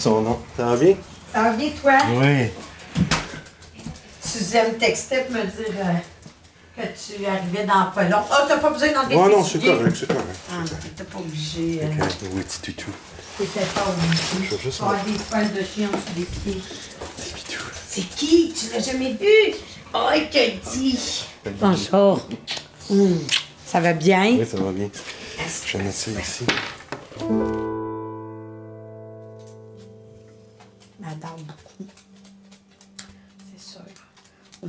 son 0.00 0.22
nom. 0.22 0.38
Ça 0.56 0.64
va 0.66 0.76
bien? 0.76 0.94
Ça 1.32 1.42
va 1.42 1.50
bien, 1.52 1.70
toi? 1.80 1.92
Oui. 2.14 2.48
Suzanne 4.24 4.78
textait 4.78 5.24
pour 5.24 5.36
me 5.36 5.42
dire 5.42 5.74
euh, 5.84 6.82
que 6.82 6.82
tu 6.88 7.26
arrivais 7.26 7.64
dans 7.66 7.90
pas 7.94 8.04
long. 8.04 8.18
Oh, 8.30 8.34
t'as 8.48 8.58
pas 8.58 8.70
besoin 8.70 8.92
d'enlever 8.92 9.16
Oh 9.18 9.28
tes 9.28 9.36
non, 9.36 9.42
je 9.44 9.48
suis 9.48 9.58
souliers. 9.60 9.72
correct, 9.76 9.90
je 9.90 9.96
suis 9.96 10.06
correct. 10.06 10.26
Ah, 10.50 10.54
t'étais 10.82 11.04
pas 11.04 11.18
obligé. 11.18 11.80
Euh, 11.82 12.04
Ok, 12.04 12.30
oui, 12.34 12.42
petit 12.42 12.72
toutou. 12.72 12.90
T'étais 13.38 13.60
pas 13.74 13.84
obligé. 13.88 14.48
Je 14.50 14.54
veux 14.56 14.60
juste 14.62 14.80
avoir 14.82 15.04
des 15.04 15.12
poils 15.12 15.52
de 15.52 15.60
chien 15.60 15.88
sous 15.92 16.18
les 16.18 16.24
pieds. 16.26 16.62
C'est 17.88 18.08
qui? 18.14 18.52
Tu 18.52 18.72
l'as 18.72 18.82
jamais 18.82 19.12
vu? 19.14 19.54
Oh, 19.94 20.08
il 20.14 20.28
te 20.30 20.70
dit. 20.76 21.24
Bonjour. 21.60 22.26
Hum, 22.90 23.18
Ça 23.66 23.80
va 23.80 23.92
bien? 23.92 24.24
Oui, 24.38 24.46
ça 24.48 24.56
va 24.58 24.70
bien. 24.72 24.88
Je 25.66 25.78
vais 25.78 25.84
mettre 25.84 25.96
ça 25.96 26.10
ici. 26.12 26.44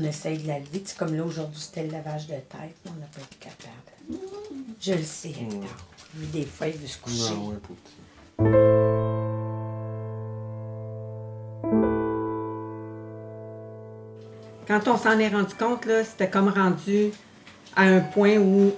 On 0.02 0.05
essaye 0.05 0.39
de 0.39 0.47
la 0.47 0.57
lever. 0.59 0.81
C'est 0.85 0.97
comme 0.97 1.16
là, 1.16 1.23
aujourd'hui, 1.23 1.59
c'était 1.59 1.83
le 1.85 1.91
lavage 1.91 2.25
de 2.27 2.33
tête, 2.33 2.75
mais 2.85 2.91
on 2.95 2.99
n'a 2.99 3.05
pas 3.07 3.21
été 3.21 3.35
capable. 3.39 4.19
Je 4.80 4.94
le 4.94 5.03
sais, 5.03 5.30
Hector. 5.30 5.69
Lui, 6.17 6.27
des 6.27 6.45
fois, 6.45 6.67
il 6.67 6.77
veut 6.77 6.88
se 6.88 6.97
coucher. 6.97 7.33
Non, 7.35 7.49
ouais, 7.49 7.55
pour 7.61 7.75
petit. 7.77 9.02
Quand 14.67 14.88
on 14.88 14.97
s'en 14.97 15.19
est 15.19 15.27
rendu 15.29 15.53
compte, 15.55 15.85
là, 15.85 16.03
c'était 16.03 16.29
comme 16.29 16.49
rendu 16.49 17.11
à 17.75 17.83
un 17.83 17.99
point 17.99 18.38
où 18.38 18.72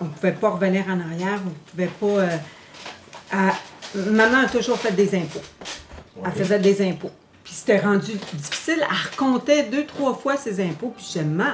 on 0.00 0.04
ne 0.04 0.10
pouvait 0.10 0.32
pas 0.32 0.50
revenir 0.50 0.84
en 0.88 1.00
arrière, 1.00 1.40
on 1.44 1.48
ne 1.48 1.86
pouvait 1.86 1.86
pas. 2.16 2.22
euh, 2.22 2.36
à- 3.32 3.54
Maman 3.94 4.44
a 4.44 4.48
toujours 4.48 4.78
fait 4.78 4.92
des 4.92 5.14
impôts. 5.14 5.40
Elle 6.24 6.32
faisait 6.32 6.58
des 6.58 6.88
impôts. 6.88 7.10
Puis 7.44 7.52
c'était 7.54 7.80
rendu 7.80 8.12
difficile. 8.34 8.78
Elle 8.80 9.10
recomptait 9.10 9.64
deux, 9.64 9.86
trois 9.86 10.14
fois 10.14 10.36
ses 10.36 10.60
impôts. 10.64 10.94
Puis 10.96 11.12
je 11.14 11.20
Maman, 11.20 11.52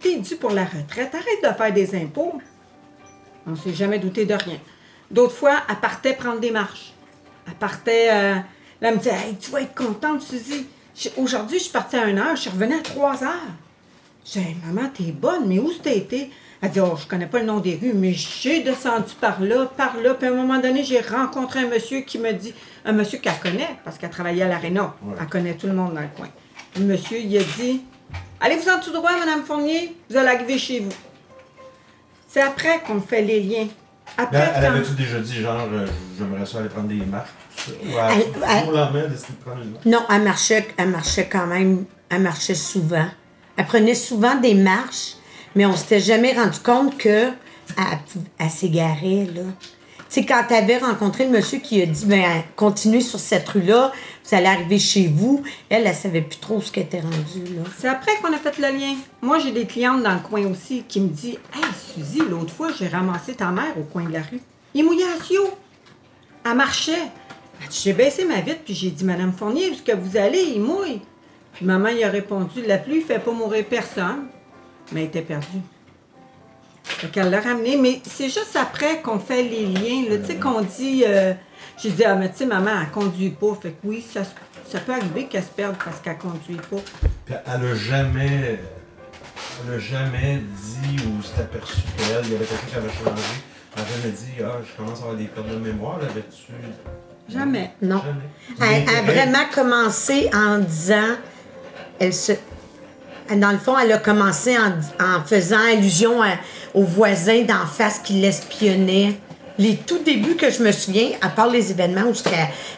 t'es 0.00 0.16
dû 0.16 0.36
pour 0.36 0.50
la 0.50 0.64
retraite. 0.64 1.14
Arrête 1.14 1.42
de 1.42 1.56
faire 1.56 1.72
des 1.72 1.94
impôts. 1.96 2.40
On 3.46 3.50
ne 3.52 3.56
s'est 3.56 3.74
jamais 3.74 3.98
douté 3.98 4.26
de 4.26 4.34
rien. 4.34 4.58
D'autres 5.10 5.34
fois, 5.34 5.62
elle 5.68 5.76
partait 5.76 6.14
prendre 6.14 6.40
des 6.40 6.50
marches. 6.50 6.92
Elle 7.46 7.54
partait. 7.54 8.08
euh, 8.10 8.34
elle 8.80 8.94
me 8.94 8.98
disait 8.98 9.14
Tu 9.40 9.50
vas 9.50 9.62
être 9.62 9.74
contente, 9.74 10.22
Suzy. 10.22 10.66
Aujourd'hui, 11.16 11.58
je 11.58 11.64
suis 11.64 11.72
partie 11.72 11.96
à 11.96 12.04
1 12.04 12.16
heure, 12.18 12.36
je 12.36 12.42
suis 12.42 12.50
revenue 12.50 12.74
à 12.74 12.82
3 12.82 13.24
heures. 13.24 13.30
Dis 14.24 14.38
Hey, 14.38 14.56
Maman, 14.66 14.88
t'es 14.92 15.12
bonne, 15.12 15.46
mais 15.46 15.58
où 15.58 15.72
t'as 15.82 15.92
été? 15.92 16.30
Elle 16.60 16.70
dit 16.70 16.80
Oh, 16.80 16.96
je 17.00 17.06
connais 17.06 17.26
pas 17.26 17.38
le 17.38 17.44
nom 17.46 17.58
des 17.60 17.76
rues, 17.80 17.92
mais 17.94 18.12
j'ai 18.12 18.62
descendu 18.62 19.12
par 19.20 19.40
là, 19.40 19.66
par 19.76 19.96
là. 19.96 20.14
Puis 20.14 20.26
à 20.28 20.30
un 20.32 20.34
moment 20.34 20.58
donné, 20.58 20.82
j'ai 20.84 21.00
rencontré 21.00 21.60
un 21.60 21.68
monsieur 21.68 22.00
qui 22.00 22.18
me 22.18 22.32
dit 22.32 22.52
Un 22.84 22.92
monsieur 22.92 23.18
qu'elle 23.18 23.38
connaît, 23.42 23.68
parce 23.84 23.96
qu'elle 23.98 24.10
travaillait 24.10 24.42
à 24.42 24.48
l'Arena. 24.48 24.94
Elle 25.20 25.26
connaît 25.28 25.54
tout 25.54 25.66
le 25.68 25.74
monde 25.74 25.94
dans 25.94 26.00
le 26.00 26.08
coin. 26.16 26.28
Le 26.76 26.84
monsieur, 26.84 27.18
il 27.18 27.36
a 27.38 27.42
dit 27.58 27.82
Allez-vous 28.40 28.68
en 28.68 28.80
tout 28.80 28.92
droit, 28.92 29.10
Madame 29.18 29.42
Fournier, 29.44 29.96
vous 30.10 30.16
allez 30.16 30.28
arriver 30.28 30.58
chez 30.58 30.80
vous. 30.80 30.92
C'est 32.28 32.42
après 32.42 32.80
qu'on 32.86 33.00
fait 33.00 33.22
les 33.22 33.40
liens. 33.40 33.66
Après, 34.16 34.38
elle 34.54 34.62
quand- 34.62 34.68
avait-tu 34.68 34.92
déjà 34.92 35.18
dit, 35.20 35.40
genre, 35.42 35.66
euh, 35.72 35.86
j'aimerais 36.18 36.44
ça 36.46 36.58
aller 36.58 36.68
prendre 36.68 36.88
des 36.88 36.94
marques, 37.04 37.28
tout 37.56 37.62
ça? 37.64 37.70
Ou 37.72 37.90
Elle- 37.90 37.98
elle, 37.98 38.42
elle- 38.50 38.60
jour 38.64 38.68
au 38.68 38.72
lendemain, 38.76 38.98
elle 39.00 39.04
a 39.04 39.08
décidé 39.08 39.32
de 39.38 39.44
prendre 39.44 39.64
marque? 39.64 39.84
Non, 39.86 40.00
elle 40.10 40.22
marchait, 40.22 40.68
elle 40.76 40.88
marchait 40.88 41.28
quand 41.30 41.46
même, 41.46 41.84
elle 42.08 42.22
marchait 42.22 42.54
souvent. 42.54 43.06
Elle 43.56 43.66
prenait 43.66 43.94
souvent 43.94 44.34
des 44.36 44.54
marches, 44.54 45.14
mais 45.58 45.66
on 45.66 45.74
s'était 45.74 45.98
jamais 45.98 46.34
rendu 46.34 46.60
compte 46.60 46.96
que 46.96 47.30
elle 48.38 48.48
s'égarait, 48.48 49.26
là. 49.34 49.42
Tu 50.08 50.24
quand 50.24 50.44
tu 50.46 50.54
avais 50.54 50.78
rencontré 50.78 51.24
le 51.24 51.30
monsieur 51.30 51.58
qui 51.58 51.82
a 51.82 51.86
dit, 51.86 52.06
ben, 52.06 52.44
continuez 52.54 53.00
sur 53.00 53.18
cette 53.18 53.48
rue-là, 53.48 53.92
vous 54.24 54.36
allez 54.36 54.46
arriver 54.46 54.78
chez 54.78 55.08
vous, 55.08 55.42
elle, 55.68 55.84
elle 55.84 55.94
savait 55.96 56.22
plus 56.22 56.38
trop 56.38 56.60
ce 56.60 56.70
qu'elle 56.70 56.84
était 56.84 57.00
rendue. 57.00 57.58
C'est 57.76 57.88
après 57.88 58.12
qu'on 58.22 58.32
a 58.32 58.36
fait 58.36 58.56
le 58.58 58.68
lien. 58.78 58.94
Moi, 59.20 59.40
j'ai 59.40 59.50
des 59.50 59.66
clientes 59.66 60.04
dans 60.04 60.14
le 60.14 60.20
coin 60.20 60.46
aussi 60.46 60.84
qui 60.86 61.00
me 61.00 61.08
disent 61.08 61.38
Hey, 61.52 61.64
Suzy, 61.92 62.20
l'autre 62.20 62.54
fois, 62.54 62.68
j'ai 62.78 62.86
ramassé 62.86 63.34
ta 63.34 63.50
mère 63.50 63.76
au 63.76 63.82
coin 63.82 64.04
de 64.04 64.12
la 64.12 64.20
rue. 64.20 64.40
Il 64.74 64.84
mouillait 64.84 65.06
à 65.06 65.20
Sio. 65.20 65.42
Elle 66.46 66.54
marchait. 66.54 67.10
J'ai 67.68 67.94
baissé 67.94 68.24
ma 68.24 68.40
vitre, 68.42 68.60
puis 68.64 68.74
j'ai 68.74 68.90
dit 68.90 69.04
Madame 69.04 69.32
Fournier, 69.32 69.72
est-ce 69.72 69.82
que 69.82 69.96
vous 69.96 70.16
allez 70.16 70.52
Il 70.54 70.60
mouille. 70.60 71.00
Puis 71.54 71.66
maman, 71.66 71.88
il 71.88 72.04
a 72.04 72.10
répondu 72.10 72.62
La 72.64 72.78
pluie 72.78 73.00
fait 73.00 73.18
pas 73.18 73.32
mourir 73.32 73.64
personne. 73.68 74.28
Mais 74.92 75.02
elle 75.02 75.06
était 75.08 75.22
perdue. 75.22 75.62
Fait 76.84 77.08
qu'elle 77.08 77.30
l'a 77.30 77.40
ramené. 77.40 77.76
Mais 77.76 78.00
c'est 78.04 78.28
juste 78.28 78.56
après 78.56 79.00
qu'on 79.02 79.18
fait 79.18 79.42
les 79.42 79.66
liens, 79.66 80.08
là. 80.10 80.18
Tu 80.18 80.26
sais, 80.26 80.36
qu'on 80.36 80.62
dit. 80.62 81.04
euh, 81.06 81.34
j'ai 81.80 81.90
dit, 81.90 82.04
ah, 82.04 82.16
mais 82.16 82.30
tu 82.30 82.38
sais, 82.38 82.46
maman, 82.46 82.70
elle 82.82 82.90
conduit 82.90 83.30
pas. 83.30 83.56
Fait 83.60 83.70
que 83.70 83.76
oui, 83.84 84.04
ça, 84.12 84.22
ça 84.68 84.80
peut 84.80 84.92
arriver 84.92 85.26
qu'elle 85.26 85.44
se 85.44 85.48
perde 85.48 85.76
parce 85.82 86.00
qu'elle 86.00 86.18
conduit 86.18 86.56
pas. 86.56 86.78
Puis 87.24 87.34
elle 87.46 87.66
a 87.66 87.74
jamais. 87.74 88.58
Elle 89.66 89.74
a 89.74 89.78
jamais 89.78 90.38
dit 90.38 90.96
ou 91.06 91.22
s'est 91.22 91.40
aperçue 91.40 91.82
qu'elle, 91.96 92.24
il 92.24 92.32
y 92.32 92.36
avait 92.36 92.44
quelqu'un 92.44 92.66
qui 92.68 92.76
avait 92.76 92.88
changé. 92.88 93.22
Elle 93.76 93.82
a 93.82 93.86
jamais 93.86 94.12
dit, 94.12 94.42
ah, 94.42 94.58
je 94.64 94.76
commence 94.76 94.98
à 94.98 95.02
avoir 95.02 95.16
des 95.16 95.24
pertes 95.26 95.48
de 95.48 95.56
mémoire, 95.56 95.98
l'avais-tu? 95.98 96.52
Jamais. 97.28 97.72
Non. 97.82 98.00
Jamais. 98.58 98.84
Elle 98.88 98.96
a 98.96 99.02
vraiment 99.02 99.44
commencé 99.52 100.30
en 100.32 100.58
disant, 100.58 101.16
elle 101.98 102.14
se, 102.14 102.32
dans 103.36 103.50
le 103.50 103.58
fond, 103.58 103.78
elle 103.78 103.92
a 103.92 103.98
commencé 103.98 104.56
en, 104.58 105.24
faisant 105.24 105.58
allusion 105.72 106.22
à- 106.22 106.36
aux 106.74 106.84
voisins 106.84 107.42
d'en 107.42 107.66
face 107.66 107.98
qui 107.98 108.14
l'espionnaient. 108.14 109.14
Les 109.60 109.74
tout 109.74 109.98
débuts 110.04 110.36
que 110.36 110.50
je 110.52 110.62
me 110.62 110.70
souviens, 110.70 111.08
à 111.20 111.28
part 111.28 111.48
les 111.48 111.72
événements 111.72 112.02
où 112.02 112.12
elle, 112.26 112.32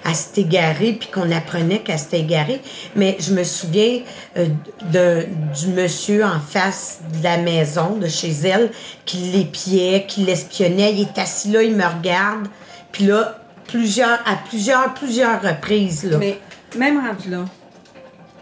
elle 0.06 0.14
s'était 0.14 0.40
égarée 0.40 0.94
puis 0.98 1.10
qu'on 1.10 1.30
apprenait 1.30 1.80
qu'elle 1.80 1.98
s'était 1.98 2.20
égarée, 2.20 2.62
mais 2.96 3.18
je 3.20 3.34
me 3.34 3.44
souviens 3.44 4.00
euh, 4.38 4.46
de, 4.90 5.26
du 5.60 5.68
monsieur 5.74 6.24
en 6.24 6.40
face 6.40 7.00
de 7.18 7.22
la 7.22 7.36
maison, 7.36 7.96
de 7.96 8.08
chez 8.08 8.30
elle, 8.44 8.70
qui 9.04 9.18
l'épiait, 9.18 10.06
qui 10.08 10.22
l'espionnait. 10.22 10.94
Il 10.94 11.00
est 11.02 11.18
assis 11.18 11.50
là, 11.50 11.62
il 11.62 11.76
me 11.76 11.84
regarde. 11.84 12.48
Puis 12.92 13.04
là, 13.04 13.38
plusieurs, 13.66 14.18
à 14.26 14.36
plusieurs, 14.48 14.94
plusieurs 14.94 15.42
reprises. 15.42 16.04
Là. 16.04 16.16
Mais 16.16 16.38
même 16.78 16.98
rendu 17.06 17.28
là, 17.28 17.44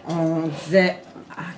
on 0.09 0.49
disait, 0.65 0.97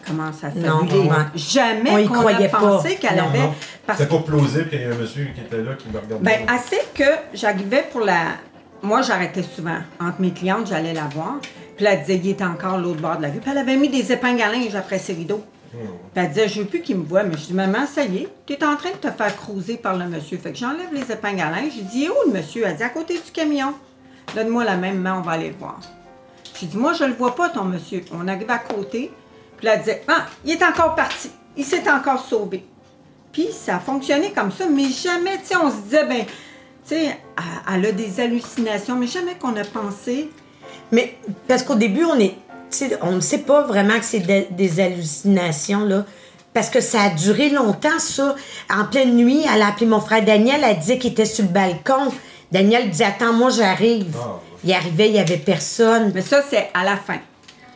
comment 0.06 0.32
ça 0.32 0.48
Non, 0.54 0.80
fabuler. 0.80 0.98
ouais. 1.08 1.16
Jamais 1.34 1.90
On 1.92 1.98
y 1.98 2.06
qu'on 2.06 2.14
croyait 2.14 2.46
a 2.46 2.48
pas. 2.48 2.58
pensé 2.58 2.96
qu'elle 2.96 3.16
Non, 3.16 3.24
avait. 3.28 3.38
Non. 3.40 3.54
Parce 3.86 3.98
C'était 4.00 4.10
pas 4.16 4.22
plausible 4.22 4.68
qu'il 4.68 4.80
y 4.80 4.82
ait 4.82 4.86
un 4.92 4.94
monsieur 4.94 5.28
qui 5.34 5.40
était 5.40 5.62
là 5.62 5.72
qui 5.74 5.88
me 5.88 5.98
regardait. 5.98 6.24
Ben, 6.24 6.40
assez 6.48 6.80
que 6.94 7.04
j'arrivais 7.34 7.84
pour 7.90 8.00
la. 8.02 8.20
Moi, 8.82 9.02
j'arrêtais 9.02 9.42
souvent. 9.42 9.78
Entre 10.00 10.20
mes 10.20 10.30
clientes, 10.32 10.66
j'allais 10.68 10.94
la 10.94 11.04
voir. 11.04 11.34
Puis 11.76 11.86
elle 11.86 12.00
disait, 12.00 12.16
il 12.22 12.30
était 12.30 12.44
encore 12.44 12.78
l'autre 12.78 13.00
bord 13.00 13.16
de 13.16 13.22
la 13.22 13.28
rue. 13.28 13.38
Puis 13.40 13.50
elle 13.50 13.58
avait 13.58 13.76
mis 13.76 13.88
des 13.88 14.12
épingles 14.12 14.42
à 14.42 14.50
linge 14.52 14.74
après 14.74 14.98
ses 14.98 15.12
rideaux. 15.14 15.42
Puis 15.72 15.80
elle 16.16 16.28
disait, 16.28 16.48
je 16.48 16.60
veux 16.60 16.66
plus 16.66 16.80
qu'il 16.82 16.96
me 16.96 17.04
voie. 17.04 17.22
Mais 17.22 17.34
je 17.34 17.46
dis, 17.46 17.54
maman, 17.54 17.86
ça 17.86 18.02
y 18.04 18.18
est, 18.18 18.28
tu 18.46 18.54
es 18.54 18.64
en 18.64 18.76
train 18.76 18.90
de 18.90 18.96
te 18.96 19.10
faire 19.10 19.36
cruiser 19.36 19.76
par 19.76 19.96
le 19.96 20.06
monsieur. 20.06 20.36
Fait 20.38 20.50
que 20.52 20.58
j'enlève 20.58 20.92
les 20.92 21.10
épingles 21.12 21.40
à 21.40 21.50
linge. 21.50 21.72
J'ai 21.76 21.82
dit, 21.82 22.08
où 22.08 22.28
le 22.30 22.36
monsieur? 22.38 22.64
Elle 22.66 22.76
dit, 22.76 22.82
à 22.82 22.88
côté 22.88 23.14
du 23.14 23.30
camion. 23.32 23.72
Donne-moi 24.34 24.64
la 24.64 24.76
même 24.76 24.98
main, 25.00 25.16
on 25.18 25.22
va 25.22 25.32
aller 25.32 25.48
le 25.48 25.56
voir. 25.56 25.78
J'ai 26.58 26.66
dit, 26.66 26.76
moi, 26.76 26.92
je 26.92 27.04
le 27.04 27.14
vois 27.14 27.34
pas, 27.34 27.48
ton 27.50 27.64
monsieur. 27.64 28.02
On 28.12 28.26
arrive 28.28 28.50
à 28.50 28.58
côté. 28.58 29.10
Puis 29.60 29.66
là, 29.66 29.74
elle 29.74 29.80
disait, 29.80 30.02
ah, 30.08 30.24
il 30.44 30.52
est 30.52 30.62
encore 30.64 30.94
parti. 30.94 31.30
Il 31.56 31.64
s'est 31.64 31.84
encore 31.90 32.24
sauvé. 32.24 32.64
Puis 33.30 33.48
ça 33.52 33.76
a 33.76 33.78
fonctionné 33.78 34.32
comme 34.32 34.50
ça, 34.50 34.64
mais 34.66 34.88
jamais, 34.88 35.36
tu 35.38 35.48
sais, 35.48 35.56
on 35.56 35.70
se 35.70 35.76
disait, 35.84 36.04
ben, 36.06 36.24
tu 36.24 36.94
sais, 36.96 37.18
elle, 37.72 37.86
a 37.86 37.92
des 37.92 38.18
hallucinations, 38.20 38.96
mais 38.96 39.06
jamais 39.06 39.34
qu'on 39.36 39.54
a 39.56 39.64
pensé. 39.64 40.30
Mais 40.90 41.18
parce 41.46 41.62
qu'au 41.62 41.74
début, 41.74 42.04
on 42.04 42.18
est. 42.18 42.34
tu 42.70 42.78
sais, 42.78 42.98
On 43.02 43.12
ne 43.12 43.20
sait 43.20 43.38
pas 43.38 43.62
vraiment 43.62 43.98
que 43.98 44.04
c'est 44.04 44.20
de- 44.20 44.46
des 44.50 44.80
hallucinations, 44.80 45.84
là. 45.84 46.04
Parce 46.54 46.70
que 46.70 46.80
ça 46.80 47.02
a 47.02 47.10
duré 47.10 47.50
longtemps, 47.50 47.98
ça. 47.98 48.34
En 48.74 48.86
pleine 48.86 49.14
nuit, 49.14 49.42
elle 49.54 49.62
a 49.62 49.68
appelé 49.68 49.86
mon 49.86 50.00
frère 50.00 50.24
Daniel, 50.24 50.62
elle 50.64 50.78
disait 50.78 50.98
qu'il 50.98 51.12
était 51.12 51.26
sur 51.26 51.44
le 51.44 51.50
balcon. 51.50 52.10
Daniel 52.50 52.90
dit 52.90 53.04
Attends, 53.04 53.32
moi 53.34 53.50
j'arrive. 53.50 54.16
Ah. 54.18 54.40
Il 54.64 54.72
arrivait, 54.72 55.06
il 55.06 55.12
n'y 55.12 55.20
avait 55.20 55.36
personne. 55.36 56.10
Mais 56.14 56.22
ça, 56.22 56.42
c'est 56.48 56.70
à 56.74 56.82
la 56.84 56.96
fin. 56.96 57.18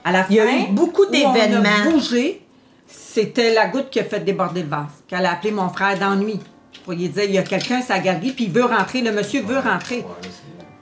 À 0.04 0.12
la 0.12 0.26
Il 0.28 0.36
y 0.36 0.40
a 0.40 0.46
fin, 0.46 0.58
eu 0.58 0.66
beaucoup 0.72 1.06
d'événements. 1.06 1.62
On 1.86 1.88
a 1.88 1.90
bougé. 1.92 2.40
C'était 2.86 3.54
la 3.54 3.66
goutte 3.68 3.90
qui 3.90 4.00
a 4.00 4.04
fait 4.04 4.20
déborder 4.20 4.62
le 4.62 4.68
vase. 4.68 4.86
Qu'elle 5.08 5.24
a 5.26 5.32
appelé 5.32 5.50
mon 5.52 5.68
frère 5.70 5.98
d'ennui. 5.98 6.40
Pour 6.84 6.92
lui 6.92 7.08
dire, 7.08 7.24
il 7.24 7.32
y 7.32 7.38
a 7.38 7.42
quelqu'un 7.42 7.78
à 7.78 7.82
sa 7.82 7.98
galerie, 7.98 8.32
puis 8.32 8.44
il 8.44 8.52
veut 8.52 8.64
rentrer. 8.64 9.00
Le 9.00 9.12
monsieur 9.12 9.42
veut 9.42 9.58
rentrer. 9.58 9.98
Ouais, 9.98 10.28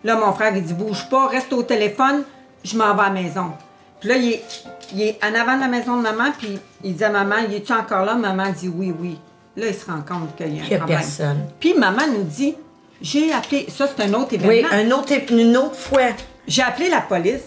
Là, 0.04 0.16
mon 0.16 0.32
frère, 0.32 0.52
il 0.56 0.62
dit 0.64 0.74
Bouge 0.74 1.08
pas, 1.08 1.28
reste 1.28 1.52
au 1.52 1.62
téléphone, 1.62 2.24
je 2.64 2.76
m'en 2.76 2.92
vais 2.94 3.02
à 3.02 3.04
la 3.04 3.10
maison. 3.10 3.52
Puis 4.00 4.08
là, 4.08 4.16
il 4.16 4.32
est, 4.32 4.42
il 4.92 5.02
est 5.02 5.18
en 5.24 5.32
avant 5.32 5.54
de 5.56 5.60
la 5.60 5.68
maison 5.68 5.96
de 5.98 6.02
maman, 6.02 6.32
puis 6.36 6.58
il 6.82 6.96
dit 6.96 7.04
à 7.04 7.10
maman 7.10 7.36
Il 7.48 7.54
est-tu 7.54 7.72
encore 7.72 8.04
là? 8.04 8.16
Maman 8.16 8.50
dit 8.50 8.68
Oui, 8.68 8.92
oui. 8.98 9.16
Là, 9.56 9.66
il 9.68 9.74
se 9.74 9.86
rend 9.86 9.98
compte 10.00 10.34
qu'il 10.36 10.56
y 10.56 10.58
a 10.58 10.62
un 10.62 10.66
Il 10.66 10.70
y 10.72 10.74
a 10.74 10.78
problème. 10.78 10.98
personne. 10.98 11.46
Puis 11.60 11.74
maman 11.74 12.02
nous 12.12 12.24
dit 12.24 12.56
J'ai 13.00 13.32
appelé. 13.32 13.66
Ça, 13.68 13.86
c'est 13.86 14.02
un 14.02 14.12
autre 14.14 14.30
Oui, 14.32 14.56
événement. 14.64 14.68
un 14.72 14.90
autre, 14.98 15.12
une 15.30 15.56
autre 15.56 15.76
fois. 15.76 16.08
J'ai 16.48 16.62
appelé 16.62 16.88
la 16.88 17.02
police 17.02 17.42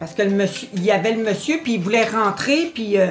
parce 0.00 0.14
que 0.14 0.22
le 0.22 0.30
monsieur, 0.30 0.66
il 0.74 0.82
y 0.84 0.90
avait 0.90 1.12
le 1.12 1.22
monsieur, 1.22 1.58
puis 1.62 1.74
il 1.74 1.80
voulait 1.80 2.06
rentrer, 2.06 2.72
puis 2.74 2.98
euh, 2.98 3.10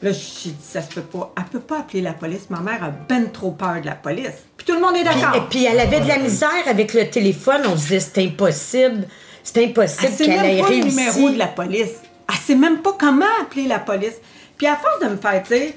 Là, 0.00 0.12
j'ai 0.12 0.50
dit, 0.50 0.56
ça 0.62 0.80
se 0.80 0.88
peut 0.94 1.00
pas. 1.02 1.32
Elle 1.36 1.44
peut 1.44 1.58
pas 1.58 1.80
appeler 1.80 2.02
la 2.02 2.12
police. 2.12 2.50
Ma 2.50 2.60
mère 2.60 2.84
a 2.84 2.90
ben 2.90 3.32
trop 3.32 3.50
peur 3.50 3.80
de 3.80 3.86
la 3.86 3.96
police. 3.96 4.44
Puis 4.56 4.64
tout 4.64 4.74
le 4.74 4.80
monde 4.80 4.94
est 4.96 5.02
d'accord. 5.02 5.34
et 5.34 5.40
puis 5.50 5.64
elle 5.64 5.80
avait 5.80 6.00
de 6.00 6.06
la 6.06 6.18
misère 6.18 6.68
avec 6.68 6.94
le 6.94 7.10
téléphone. 7.10 7.62
On 7.66 7.76
se 7.76 7.88
disait 7.88 8.00
c'est 8.00 8.24
impossible. 8.24 9.08
C'est 9.42 9.64
impossible 9.64 10.16
qu'elle 10.16 10.30
ait 10.30 10.54
même 10.54 10.64
pas 10.64 10.70
le 10.70 10.84
numéro 10.84 11.30
de 11.30 11.38
la 11.38 11.48
police. 11.48 11.90
Elle 12.28 12.36
sait 12.36 12.54
même 12.54 12.78
pas 12.78 12.94
comment 12.98 13.24
appeler 13.42 13.66
la 13.66 13.80
police. 13.80 14.14
Puis 14.56 14.66
à 14.68 14.76
force 14.76 15.00
de 15.00 15.08
me 15.08 15.16
faire 15.16 15.42
dire, 15.42 15.72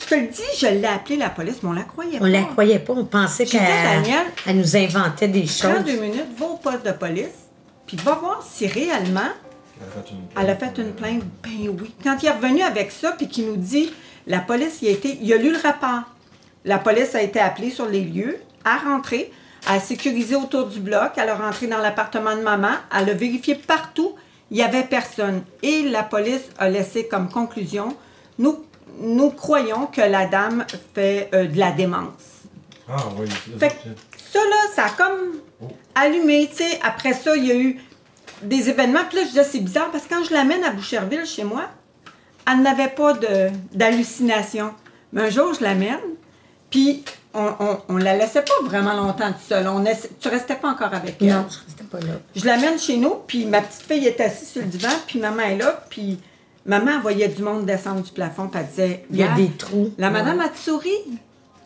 je 0.00 0.06
te 0.06 0.14
le 0.14 0.26
dis, 0.28 0.42
je 0.58 0.66
l'ai 0.66 0.84
appelé 0.86 1.16
la 1.16 1.30
police, 1.30 1.56
mais 1.62 1.70
on 1.70 1.72
la 1.72 1.82
croyait 1.82 2.18
On 2.18 2.20
pas. 2.20 2.28
la 2.28 2.42
croyait 2.42 2.78
pas. 2.78 2.92
On 2.92 3.04
pensait 3.06 3.44
qu'elle 3.44 3.62
elle 4.46 4.56
nous 4.56 4.76
inventait 4.76 5.28
des 5.28 5.42
Prends 5.42 5.74
choses. 5.74 5.84
deux 5.84 6.00
minutes, 6.00 6.26
va 6.38 6.46
au 6.46 6.56
poste 6.56 6.86
de 6.86 6.92
police, 6.92 7.34
puis 7.86 7.96
va 7.96 8.14
voir 8.14 8.46
si 8.48 8.66
réellement 8.68 9.30
Elle 9.80 9.86
a 9.86 10.02
fait 10.02 10.10
une, 10.10 10.20
elle 10.36 10.50
a 10.50 10.56
fait 10.56 10.78
une 10.82 10.92
plainte. 10.92 11.22
Ben 11.42 11.76
oui. 11.80 11.94
Quand 12.02 12.16
il 12.22 12.26
est 12.26 12.32
revenu 12.32 12.62
avec 12.62 12.90
ça, 12.90 13.12
puis 13.12 13.28
qu'il 13.28 13.46
nous 13.46 13.56
dit, 13.56 13.92
la 14.26 14.40
police, 14.40 14.78
il 14.82 14.88
a, 14.88 14.90
été, 14.90 15.18
il 15.20 15.32
a 15.32 15.36
lu 15.36 15.52
le 15.52 15.58
rapport. 15.58 16.02
La 16.64 16.78
police 16.78 17.14
a 17.14 17.22
été 17.22 17.40
appelée 17.40 17.70
sur 17.70 17.86
les 17.86 18.02
lieux, 18.02 18.38
a 18.64 18.78
rentré, 18.78 19.32
a 19.66 19.80
sécurisé 19.80 20.36
autour 20.36 20.66
du 20.66 20.80
bloc, 20.80 21.12
elle 21.16 21.28
a 21.28 21.36
rentré 21.36 21.66
dans 21.66 21.78
l'appartement 21.78 22.36
de 22.36 22.42
maman, 22.42 22.72
elle 22.96 23.10
a 23.10 23.14
vérifié 23.14 23.54
partout, 23.54 24.14
il 24.50 24.56
n'y 24.56 24.62
avait 24.62 24.84
personne. 24.84 25.42
Et 25.62 25.88
la 25.88 26.02
police 26.02 26.50
a 26.58 26.68
laissé 26.68 27.06
comme 27.06 27.28
conclusion, 27.28 27.96
nous, 28.38 28.64
nous 29.00 29.30
croyons 29.30 29.86
que 29.86 30.00
la 30.00 30.26
dame 30.26 30.64
fait 30.94 31.30
euh, 31.34 31.46
de 31.46 31.58
la 31.58 31.70
démence. 31.72 32.42
Ah 32.88 33.04
oui. 33.18 33.28
Fait 33.58 33.68
que 33.68 33.88
ça, 34.32 34.38
là, 34.38 34.56
ça 34.74 34.84
a 34.86 34.90
comme 34.90 35.40
allumé, 35.94 36.48
tu 36.50 36.64
sais. 36.64 36.80
Après 36.82 37.12
ça, 37.12 37.36
il 37.36 37.46
y 37.46 37.52
a 37.52 37.56
eu 37.56 37.80
des 38.42 38.68
événements. 38.68 39.00
Puis 39.08 39.18
là, 39.18 39.22
je 39.24 39.28
disais, 39.28 39.44
c'est 39.44 39.60
bizarre 39.60 39.90
parce 39.90 40.04
que 40.04 40.14
quand 40.14 40.24
je 40.24 40.32
l'amène 40.32 40.62
à 40.64 40.70
Boucherville, 40.70 41.24
chez 41.26 41.44
moi, 41.44 41.64
elle 42.50 42.62
n'avait 42.62 42.88
pas 42.88 43.14
d'hallucination. 43.72 44.72
Mais 45.12 45.22
un 45.22 45.30
jour, 45.30 45.54
je 45.54 45.62
l'amène, 45.64 45.98
puis 46.70 47.02
on, 47.34 47.50
on, 47.60 47.78
on 47.88 47.96
la 47.96 48.16
laissait 48.16 48.42
pas 48.42 48.52
vraiment 48.66 48.94
longtemps 48.94 49.32
toute 49.32 49.48
seule. 49.48 49.66
On 49.68 49.84
essa- 49.84 50.08
tu 50.20 50.28
restais 50.28 50.56
pas 50.56 50.68
encore 50.70 50.92
avec 50.92 51.16
elle? 51.20 51.28
Non, 51.28 51.46
je 51.48 51.58
restais 51.64 51.84
pas 51.84 52.00
là. 52.00 52.14
Je 52.36 52.44
l'amène 52.44 52.78
chez 52.78 52.96
nous, 52.98 53.14
puis 53.26 53.46
ma 53.46 53.62
petite 53.62 53.82
fille 53.82 54.06
est 54.06 54.20
assise 54.20 54.48
sur 54.50 54.60
le 54.62 54.68
divan, 54.68 54.90
puis 55.06 55.18
maman 55.18 55.42
est 55.42 55.56
là, 55.56 55.84
puis 55.88 56.18
maman 56.66 56.92
elle 56.96 57.00
voyait 57.00 57.28
du 57.28 57.42
monde 57.42 57.64
descendre 57.64 58.02
du 58.02 58.10
plafond, 58.10 58.48
puis 58.48 58.60
elle 58.60 58.66
disait 58.68 59.06
Il 59.10 59.16
y 59.16 59.22
a 59.22 59.34
des 59.34 59.50
trous. 59.50 59.92
La 59.98 60.10
madame 60.10 60.40
a 60.40 60.48
te 60.48 60.58
souri. 60.58 60.92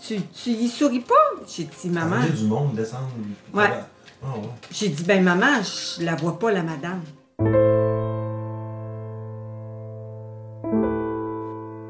Tu, 0.04 0.20
tu 0.20 0.50
y 0.50 0.68
souris 0.68 0.98
pas? 1.00 1.14
J'ai 1.48 1.62
dit, 1.64 1.88
maman. 1.88 2.16
Il 2.22 2.26
y 2.26 2.32
a 2.32 2.36
du 2.36 2.44
monde 2.44 2.74
descendre. 2.74 3.08
Ouais. 3.54 3.68
Ah 4.24 4.36
ouais. 4.36 4.48
J'ai 4.70 4.88
dit, 4.88 5.02
ben 5.04 5.22
maman, 5.22 5.46
je 5.62 6.04
la 6.04 6.14
vois 6.14 6.38
pas, 6.38 6.52
la 6.52 6.62
madame. 6.62 7.00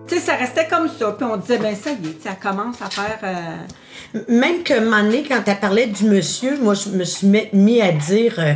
Tu 0.08 0.14
sais, 0.16 0.20
ça 0.20 0.36
restait 0.36 0.66
comme 0.68 0.88
ça. 0.88 1.12
Puis 1.12 1.24
on 1.24 1.36
disait, 1.36 1.58
ben 1.58 1.74
ça 1.74 1.90
y 1.90 1.94
est, 1.94 1.96
tu 1.98 2.22
sais, 2.22 2.28
elle 2.30 2.36
commence 2.38 2.80
à 2.82 2.90
faire. 2.90 3.18
euh, 3.22 4.22
Même 4.28 4.62
que 4.62 4.74
donné, 5.04 5.22
quand 5.26 5.42
elle 5.46 5.60
parlait 5.60 5.86
du 5.86 6.04
monsieur, 6.04 6.58
moi, 6.58 6.74
je 6.74 6.90
me 6.90 7.04
suis 7.04 7.26
mis- 7.26 7.48
mis 7.52 7.80
à 7.80 7.92
dire 7.92 8.34
euh, 8.38 8.54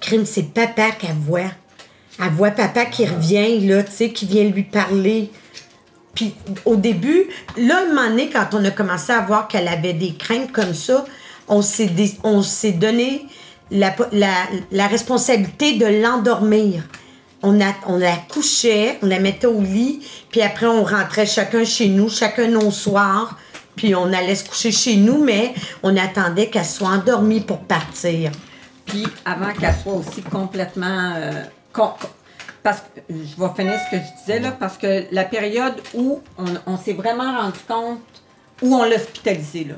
Crime, 0.00 0.24
c'est 0.26 0.52
papa 0.54 0.90
qu'elle 0.98 1.12
voit. 1.14 1.50
Elle 2.18 2.30
voit 2.30 2.50
papa 2.50 2.86
qui 2.86 3.06
revient, 3.06 3.60
là, 3.66 3.82
tu 3.82 3.92
sais, 3.92 4.10
qui 4.10 4.26
vient 4.26 4.44
lui 4.44 4.62
parler. 4.62 5.30
Puis 6.14 6.34
au 6.64 6.76
début, 6.76 7.24
là, 7.58 7.82
un 7.82 7.88
moment 7.92 8.08
donné, 8.08 8.30
quand 8.30 8.46
on 8.54 8.64
a 8.64 8.70
commencé 8.70 9.12
à 9.12 9.20
voir 9.20 9.48
qu'elle 9.48 9.68
avait 9.68 9.92
des 9.92 10.14
craintes 10.14 10.50
comme 10.50 10.72
ça, 10.72 11.04
on 11.48 11.62
s'est 12.42 12.72
donné 12.72 13.26
la, 13.70 13.90
po- 13.90 14.04
la, 14.12 14.32
la 14.70 14.86
responsabilité 14.86 15.74
de 15.74 15.86
l'endormir. 15.86 16.82
On, 17.42 17.52
la 17.52 18.16
couchait, 18.32 18.98
on 19.02 19.06
la 19.06 19.20
mettait 19.20 19.46
au 19.46 19.60
lit, 19.60 20.00
puis 20.30 20.42
après 20.42 20.66
on 20.66 20.82
rentrait 20.82 21.26
chacun 21.26 21.64
chez 21.64 21.88
nous, 21.88 22.08
chacun 22.08 22.48
nos 22.48 22.70
soirs, 22.72 23.38
puis 23.76 23.94
on 23.94 24.12
allait 24.12 24.34
se 24.34 24.48
coucher 24.48 24.72
chez 24.72 24.96
nous, 24.96 25.22
mais 25.22 25.54
on 25.82 25.96
attendait 25.96 26.48
qu'elle 26.48 26.64
soit 26.64 26.88
endormie 26.88 27.40
pour 27.40 27.58
partir. 27.60 28.32
Puis 28.84 29.06
avant 29.24 29.52
qu'elle 29.52 29.74
soit 29.82 29.92
aussi 29.94 30.22
complètement. 30.22 31.12
euh, 31.16 31.42
parce 32.62 32.80
que 32.80 33.00
je 33.10 33.40
vais 33.40 33.50
finir 33.56 33.78
ce 33.78 33.96
que 33.96 34.02
je 34.02 34.20
disais 34.24 34.40
là, 34.40 34.50
parce 34.50 34.76
que 34.76 35.04
la 35.12 35.24
période 35.24 35.74
où 35.94 36.20
on, 36.38 36.46
on 36.66 36.76
s'est 36.76 36.94
vraiment 36.94 37.40
rendu 37.40 37.60
compte, 37.68 38.00
où 38.62 38.74
on 38.74 38.82
l'a 38.84 38.98
là. 39.64 39.74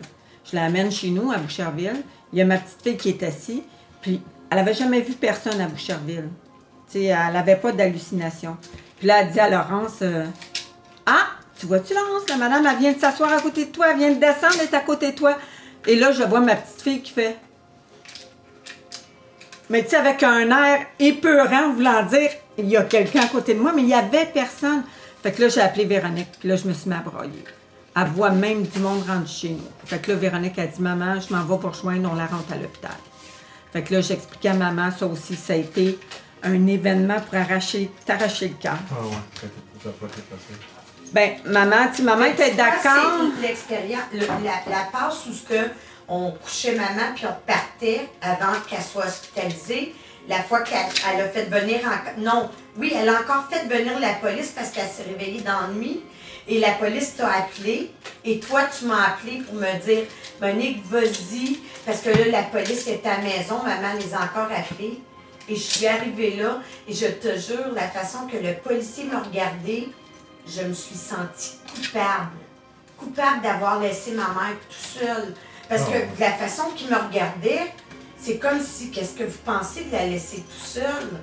Je 0.50 0.56
l'amène 0.56 0.90
chez 0.90 1.10
nous, 1.10 1.30
à 1.30 1.36
Boucherville. 1.36 2.02
Il 2.32 2.38
y 2.38 2.42
a 2.42 2.44
ma 2.44 2.58
petite 2.58 2.82
fille 2.82 2.96
qui 2.96 3.08
est 3.10 3.22
assise, 3.22 3.62
puis 4.00 4.20
elle 4.50 4.58
n'avait 4.58 4.74
jamais 4.74 5.00
vu 5.00 5.12
personne 5.14 5.60
à 5.60 5.66
Boucherville. 5.66 6.28
Tu 6.90 7.00
sais, 7.00 7.04
elle 7.04 7.32
n'avait 7.32 7.56
pas 7.56 7.72
d'hallucination. 7.72 8.56
Puis 8.98 9.06
là, 9.06 9.22
elle 9.22 9.30
dit 9.30 9.40
à 9.40 9.50
Laurence 9.50 9.98
euh, 10.02 10.24
Ah, 11.06 11.26
tu 11.58 11.66
vois-tu, 11.66 11.94
Laurence, 11.94 12.28
la 12.28 12.36
madame, 12.36 12.66
elle 12.66 12.78
vient 12.78 12.92
de 12.92 12.98
s'asseoir 12.98 13.32
à 13.32 13.40
côté 13.40 13.66
de 13.66 13.70
toi, 13.70 13.88
elle 13.90 13.98
vient 13.98 14.10
de 14.10 14.20
descendre, 14.20 14.54
elle 14.60 14.68
est 14.68 14.74
à 14.74 14.80
côté 14.80 15.12
de 15.12 15.16
toi. 15.16 15.36
Et 15.86 15.96
là, 15.96 16.12
je 16.12 16.22
vois 16.22 16.40
ma 16.40 16.56
petite 16.56 16.82
fille 16.82 17.02
qui 17.02 17.12
fait 17.12 17.36
mais 19.70 19.82
tu 19.82 19.90
sais, 19.90 19.96
avec 19.96 20.22
un 20.22 20.48
air 20.50 20.86
épeurant, 20.98 21.72
voulant 21.72 22.02
dire, 22.04 22.30
il 22.56 22.68
y 22.68 22.76
a 22.76 22.84
quelqu'un 22.84 23.20
à 23.20 23.26
côté 23.26 23.54
de 23.54 23.60
moi, 23.60 23.72
mais 23.74 23.82
il 23.82 23.88
n'y 23.88 23.94
avait 23.94 24.26
personne. 24.26 24.82
Fait 25.22 25.32
que 25.32 25.42
là, 25.42 25.48
j'ai 25.48 25.60
appelé 25.60 25.84
Véronique, 25.84 26.28
puis 26.40 26.48
là, 26.48 26.56
je 26.56 26.66
me 26.66 26.72
suis 26.72 26.88
mis 26.88 26.96
à 26.96 27.00
broyer. 27.00 27.44
Elle 28.00 28.08
voit 28.12 28.30
même 28.30 28.62
du 28.62 28.78
monde 28.80 29.02
rendu 29.06 29.30
chez 29.32 29.48
nous. 29.50 29.68
Fait 29.84 29.98
que 29.98 30.12
là, 30.12 30.16
Véronique 30.18 30.58
a 30.58 30.66
dit, 30.66 30.80
maman, 30.80 31.18
je 31.20 31.34
m'en 31.34 31.42
vais 31.42 31.58
pour 31.58 31.70
rejoindre, 31.70 32.10
on 32.12 32.14
la 32.14 32.26
rentre 32.26 32.52
à 32.52 32.56
l'hôpital. 32.56 32.92
Fait 33.72 33.82
que 33.82 33.94
là, 33.94 34.00
j'expliquais 34.00 34.50
à 34.50 34.54
maman, 34.54 34.90
ça 34.96 35.06
aussi, 35.06 35.34
ça 35.36 35.54
a 35.54 35.56
été 35.56 35.98
un 36.42 36.66
événement 36.66 37.20
pour 37.20 37.34
arracher, 37.38 37.90
t'arracher 38.06 38.48
le 38.48 38.54
cœur. 38.54 38.76
Ah 38.92 39.04
ouais. 39.04 39.48
Ça 39.82 39.88
n'a 39.88 39.94
pas 39.94 40.06
été 40.06 40.22
facile. 40.30 40.56
Ben, 41.12 41.30
maman, 41.46 41.88
tu 41.90 41.96
sais, 41.96 42.02
maman 42.02 42.24
était 42.26 42.52
d'accord. 42.52 43.20
C'est 43.40 43.46
l'expérience, 43.48 44.02
le- 44.12 44.20
la, 44.20 44.76
la 44.76 44.84
passe 44.92 45.24
où 45.26 45.32
ce 45.32 45.42
que 45.42 45.68
on 46.06 46.32
couchait 46.32 46.74
maman 46.76 47.12
puis 47.14 47.24
on 47.26 47.36
partait 47.50 48.08
avant 48.22 48.58
qu'elle 48.68 48.82
soit 48.82 49.06
hospitalisée. 49.06 49.94
La 50.28 50.42
fois 50.42 50.60
qu'elle 50.60 50.84
elle 51.14 51.22
a 51.22 51.28
fait 51.28 51.44
venir 51.44 51.78
encore. 51.86 52.12
Non, 52.18 52.50
oui, 52.76 52.92
elle 52.94 53.08
a 53.08 53.20
encore 53.20 53.46
fait 53.50 53.66
venir 53.66 53.98
la 53.98 54.12
police 54.14 54.48
parce 54.54 54.70
qu'elle 54.70 54.86
s'est 54.88 55.04
réveillée 55.08 55.40
dans 55.40 55.62
la 55.62 55.68
nuit. 55.68 56.02
Et 56.48 56.60
la 56.60 56.72
police 56.72 57.14
t'a 57.16 57.28
appelé. 57.30 57.90
Et 58.24 58.40
toi, 58.40 58.62
tu 58.76 58.86
m'as 58.86 59.08
appelé 59.08 59.42
pour 59.42 59.54
me 59.56 59.84
dire 59.84 60.04
Monique, 60.40 60.82
vas-y. 60.86 61.58
Parce 61.84 62.00
que 62.00 62.10
là, 62.10 62.24
la 62.30 62.42
police 62.44 62.86
est 62.86 63.04
à 63.06 63.18
la 63.18 63.22
maison. 63.22 63.62
Maman 63.62 63.94
les 63.98 64.14
a 64.14 64.18
encore 64.22 64.48
appelés. 64.54 65.00
Et 65.48 65.54
je 65.54 65.60
suis 65.60 65.86
arrivée 65.86 66.36
là. 66.36 66.58
Et 66.88 66.94
je 66.94 67.06
te 67.06 67.38
jure, 67.38 67.72
la 67.74 67.88
façon 67.88 68.26
que 68.26 68.36
le 68.38 68.54
policier 68.54 69.04
m'a 69.04 69.20
regardé, 69.20 69.88
je 70.46 70.62
me 70.62 70.72
suis 70.72 70.94
sentie 70.96 71.56
coupable. 71.74 72.30
Coupable 72.96 73.42
d'avoir 73.42 73.78
laissé 73.80 74.12
ma 74.12 74.28
mère 74.28 74.56
tout 74.68 74.98
seule. 75.00 75.34
Parce 75.68 75.84
que 75.84 75.98
de 75.98 76.20
la 76.20 76.32
façon 76.32 76.64
qu'il 76.74 76.88
me 76.88 76.96
regardait, 76.96 77.72
c'est 78.18 78.38
comme 78.38 78.60
si, 78.60 78.90
qu'est-ce 78.90 79.14
que 79.14 79.24
vous 79.24 79.38
pensez 79.44 79.84
de 79.84 79.92
la 79.92 80.06
laisser 80.06 80.38
tout 80.38 80.64
seule? 80.64 81.20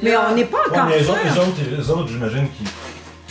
Mais 0.00 0.10
Là, 0.12 0.28
on 0.30 0.34
n'est 0.34 0.44
pas 0.44 0.58
Ouais, 0.68 0.70
encore 0.78 0.86
mais 0.86 0.98
les 1.00 1.08
autres, 1.08 1.20
les 1.24 1.38
autres, 1.38 1.60
les 1.78 1.90
autres, 1.90 2.08
j'imagine 2.08 2.48
qu'ils 2.50 2.66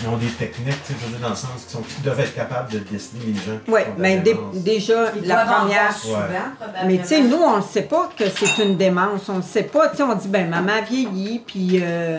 ils 0.02 0.08
ont 0.08 0.18
des 0.18 0.28
techniques, 0.28 0.84
tu 0.86 0.94
sais, 0.94 1.00
je 1.00 1.06
veux 1.06 1.12
dire, 1.18 1.22
dans 1.22 1.30
le 1.30 1.36
sens 1.36 1.66
qu'ils 1.68 2.04
doivent 2.04 2.20
être 2.20 2.34
capables 2.36 2.72
de 2.72 2.80
déceler 2.80 3.20
les 3.28 3.34
gens. 3.36 3.60
qui 3.64 3.72
Oui, 3.72 3.82
mais 3.98 4.18
déjà, 4.56 5.12
Ils 5.16 5.28
la 5.28 5.46
première. 5.46 5.96
souvent. 5.96 6.24
Mais 6.86 6.98
tu 6.98 7.06
sais, 7.06 7.22
nous, 7.22 7.38
on 7.38 7.58
ne 7.58 7.62
sait 7.62 7.84
pas 7.84 8.10
que 8.18 8.24
c'est 8.30 8.64
une 8.64 8.76
démence. 8.76 9.30
On 9.30 9.38
ne 9.38 9.42
sait 9.44 9.64
pas. 9.64 9.90
Tu 9.90 9.98
sais, 9.98 10.04
on 10.04 10.16
dit, 10.16 10.28
ben, 10.28 10.50
maman 10.50 10.82
vieillit, 10.90 11.40
puis, 11.46 11.80
euh, 11.82 12.18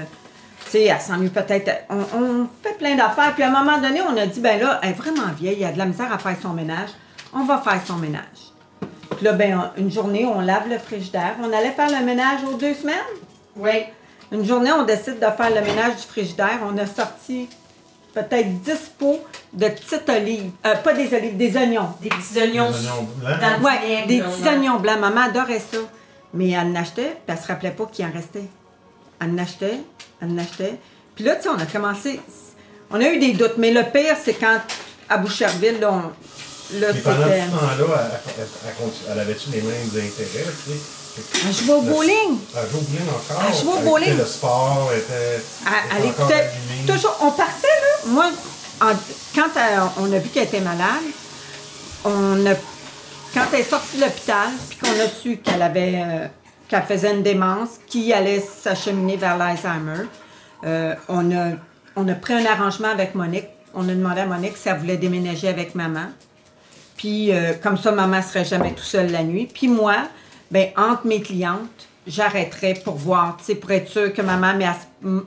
tu 0.66 0.70
sais, 0.70 0.84
elle 0.84 1.00
s'ennuie 1.00 1.30
peut-être. 1.30 1.70
On, 1.90 1.96
on 2.16 2.48
fait 2.62 2.78
plein 2.78 2.94
d'affaires. 2.94 3.34
Puis, 3.34 3.42
à 3.42 3.48
un 3.48 3.64
moment 3.64 3.78
donné, 3.80 4.00
on 4.02 4.16
a 4.16 4.26
dit, 4.26 4.40
ben 4.40 4.60
là, 4.60 4.78
elle 4.82 4.90
est 4.90 4.92
vraiment 4.92 5.26
vieille, 5.36 5.62
elle 5.62 5.68
a 5.68 5.72
de 5.72 5.78
la 5.78 5.86
misère 5.86 6.12
à 6.12 6.18
faire 6.18 6.36
son 6.40 6.50
ménage. 6.50 6.90
On 7.34 7.44
va 7.44 7.58
faire 7.58 7.80
son 7.84 7.96
ménage. 7.96 8.22
Puis 9.16 9.24
là, 9.24 9.32
ben, 9.32 9.72
une 9.76 9.90
journée, 9.90 10.24
on 10.24 10.40
lave 10.40 10.68
le 10.70 10.78
frigidaire. 10.78 11.34
On 11.42 11.52
allait 11.52 11.72
faire 11.72 11.90
le 11.90 12.04
ménage 12.04 12.40
aux 12.48 12.56
deux 12.56 12.74
semaines? 12.74 12.94
Oui. 13.56 13.84
Une 14.32 14.44
journée, 14.44 14.70
on 14.72 14.84
décide 14.84 15.16
de 15.16 15.26
faire 15.26 15.50
le 15.50 15.60
ménage 15.60 15.96
du 15.96 16.02
frigidaire. 16.02 16.60
On 16.64 16.76
a 16.78 16.86
sorti 16.86 17.48
peut-être 18.14 18.60
10 18.62 18.72
pots 18.98 19.20
de 19.52 19.68
petites 19.68 20.08
olives. 20.08 20.50
Euh, 20.66 20.74
pas 20.76 20.92
des 20.92 21.12
olives, 21.14 21.36
des 21.36 21.56
oignons. 21.56 21.88
Des 22.00 22.08
petits 22.08 22.38
oignons. 22.40 22.70
Les 22.70 22.76
oignons 22.88 23.08
blancs. 23.16 23.40
Dans- 23.40 23.64
Ouais, 23.64 23.78
vinaigre, 23.84 24.06
des 24.06 24.20
petits 24.20 24.48
oignons 24.48 24.78
blancs. 24.80 25.00
Maman 25.00 25.20
adorait 25.22 25.58
ça. 25.60 25.78
Mais 26.32 26.50
elle 26.50 26.66
en 26.68 26.74
achetait, 26.76 27.16
puis 27.26 27.36
elle 27.36 27.38
se 27.38 27.46
rappelait 27.46 27.70
pas 27.70 27.86
qu'il 27.86 28.04
en 28.04 28.10
restait. 28.12 28.44
Elle 29.20 29.30
en 29.30 29.38
achetait, 29.38 29.78
elle 30.20 30.30
en 30.30 30.38
achetait. 30.38 30.74
Puis 31.14 31.24
là, 31.24 31.36
tu 31.36 31.42
sais, 31.44 31.48
on 31.48 31.58
a 31.58 31.66
commencé. 31.66 32.20
On 32.90 33.00
a 33.00 33.08
eu 33.08 33.18
des 33.18 33.32
doutes, 33.32 33.54
mais 33.58 33.70
le 33.72 33.82
pire, 33.84 34.16
c'est 34.22 34.34
quand, 34.34 34.58
à 35.08 35.18
Boucherville, 35.18 35.78
là, 35.80 35.92
on- 35.92 36.78
là 36.80 36.88
Mais 36.92 37.00
pendant 37.00 37.16
ce 37.46 37.50
temps-là, 37.50 38.10
elle, 38.10 38.20
elle- 38.38 38.46
elle 38.68 38.74
continue- 38.74 39.04
elle 39.12 39.20
avait-tu 39.20 39.50
les 39.50 39.60
mêmes 39.62 39.86
intérêts, 39.86 40.50
tu 40.66 40.72
sais? 40.72 40.78
Elle 41.16 41.52
jouait 41.52 41.74
au 41.74 41.80
bowling. 41.82 42.38
Elle 42.56 42.70
jouait 42.70 42.80
au 42.80 42.82
bowling 42.82 43.08
encore. 43.08 43.42
Elle 43.48 43.54
jouait 43.60 43.72
au 43.72 43.80
bowling. 43.90 44.16
Le 44.18 44.24
sport 44.26 44.90
était. 44.96 45.42
Elle, 45.66 45.96
elle 46.02 46.08
encore 46.10 46.28
toujours. 46.86 47.16
On 47.22 47.30
partait, 47.30 47.66
là. 47.68 48.08
Moi, 48.10 48.26
en- 48.80 48.86
quand 49.34 49.48
elle- 49.56 49.80
on 49.98 50.12
a 50.12 50.18
vu 50.18 50.28
qu'elle 50.30 50.44
était 50.44 50.60
malade, 50.60 51.04
on 52.04 52.44
a, 52.46 52.54
quand 53.32 53.42
elle 53.52 53.60
est 53.60 53.64
sortie 53.64 53.96
de 53.96 54.02
l'hôpital, 54.02 54.48
puis 54.68 54.78
qu'on 54.78 55.00
a 55.00 55.08
su 55.08 55.36
qu'elle 55.38 55.62
avait, 55.62 55.94
euh, 56.04 56.26
qu'elle 56.68 56.82
faisait 56.82 57.12
une 57.12 57.22
démence 57.22 57.70
qui 57.86 58.12
allait 58.12 58.40
s'acheminer 58.62 59.16
vers 59.16 59.36
l'Alzheimer, 59.38 60.06
euh, 60.64 60.94
on 61.08 61.30
a 61.36 61.52
on 61.96 62.08
a 62.08 62.14
pris 62.14 62.34
un 62.34 62.44
arrangement 62.44 62.88
avec 62.88 63.14
Monique. 63.14 63.46
On 63.72 63.88
a 63.88 63.92
demandé 63.92 64.22
à 64.22 64.26
Monique 64.26 64.56
si 64.56 64.68
elle 64.68 64.78
voulait 64.78 64.96
déménager 64.96 65.46
avec 65.46 65.76
maman. 65.76 66.06
Puis, 66.96 67.32
euh, 67.32 67.52
comme 67.62 67.78
ça, 67.78 67.92
maman 67.92 68.20
serait 68.20 68.44
jamais 68.44 68.72
tout 68.72 68.82
seule 68.82 69.12
la 69.12 69.22
nuit. 69.22 69.48
Puis 69.52 69.68
moi, 69.68 69.94
ben 70.50 70.68
entre 70.76 71.06
mes 71.06 71.20
clientes, 71.20 71.88
j'arrêterais 72.06 72.74
pour 72.84 72.94
voir, 72.96 73.36
tu 73.38 73.44
sais, 73.44 73.54
pour 73.54 73.70
être 73.70 73.88
sûre 73.88 74.12
que 74.12 74.22
maman, 74.22 74.52
mais 74.56 74.66
à, 74.66 74.72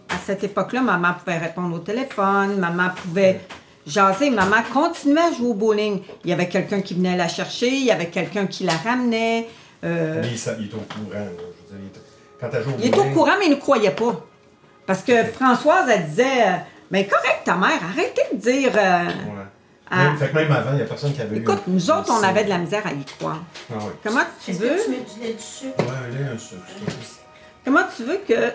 à 0.10 0.18
cette 0.26 0.44
époque-là, 0.44 0.82
maman 0.82 1.14
pouvait 1.14 1.38
répondre 1.38 1.76
au 1.76 1.80
téléphone, 1.80 2.58
maman 2.58 2.90
pouvait 3.04 3.42
jaser, 3.86 4.30
maman 4.30 4.58
continuait 4.74 5.22
à 5.22 5.32
jouer 5.32 5.48
au 5.48 5.54
bowling. 5.54 6.02
Il 6.24 6.30
y 6.30 6.34
avait 6.34 6.48
quelqu'un 6.50 6.82
qui 6.82 6.94
venait 6.94 7.18
la 7.18 7.28
chercher, 7.28 7.68
il 7.70 7.84
y 7.86 7.92
avait 7.92 8.08
quelqu'un 8.08 8.46
qui 8.48 8.64
la 8.64 8.74
ramenait. 8.74 9.48
euh, 9.84 10.22
Mais 10.22 10.28
il, 10.30 10.34
est 10.36 10.74
au 10.74 10.78
courant. 10.78 11.14
là. 11.14 11.26
Je 11.70 11.74
veux 11.76 11.82
dire, 11.82 12.02
quand 12.40 12.48
t'as 12.52 12.62
joué 12.62 12.74
au 12.74 12.78
il 12.80 12.86
est 12.86 12.94
au 12.94 13.04
bowling- 13.04 13.14
courant, 13.14 13.32
mais 13.40 13.46
il 13.46 13.52
ne 13.52 13.56
croyait 13.56 13.92
pas. 13.92 14.22
Parce 14.86 15.02
que 15.02 15.24
Françoise, 15.26 15.90
elle 15.90 16.06
disait 16.08 16.44
euh, 16.48 16.52
Mais 16.92 17.06
correct, 17.08 17.42
ta 17.44 17.56
mère, 17.56 17.80
arrêtez 17.92 18.22
de 18.34 18.38
dire. 18.38 18.72
euh, 18.76 19.06
Ouais. 19.06 19.37
Ah. 19.90 20.04
Même- 20.06 20.18
fait 20.18 20.30
que 20.30 20.36
même 20.36 20.52
avant, 20.52 20.72
il 20.72 20.76
n'y 20.78 20.82
a 20.82 20.86
personne 20.86 21.14
qui 21.14 21.22
avait 21.22 21.38
eu. 21.38 21.42
Écoute, 21.42 21.62
nous 21.68 21.90
autres, 21.92 22.12
on 22.12 22.24
avait 22.24 22.44
de 22.44 22.50
la 22.50 22.58
misère 22.58 22.86
à 22.86 22.92
y 22.92 23.06
croire. 23.18 23.40
Ah 23.72 23.78
ouais. 23.78 23.92
Comment 24.04 24.22
tu 24.44 24.52
Est-ce 24.52 24.60
veux, 24.60 24.70
que 24.70 24.84
tu 24.84 24.90
mets 24.92 24.98
du 24.98 25.20
lait 25.22 25.34
dessus? 25.34 25.68
Ouais, 25.80 25.86
un 25.86 26.18
lait, 26.18 26.30
un 26.34 26.38
sucre. 26.38 26.62
comment 27.64 27.82
tu 27.96 28.04
veux 28.04 28.20
que 28.28 28.52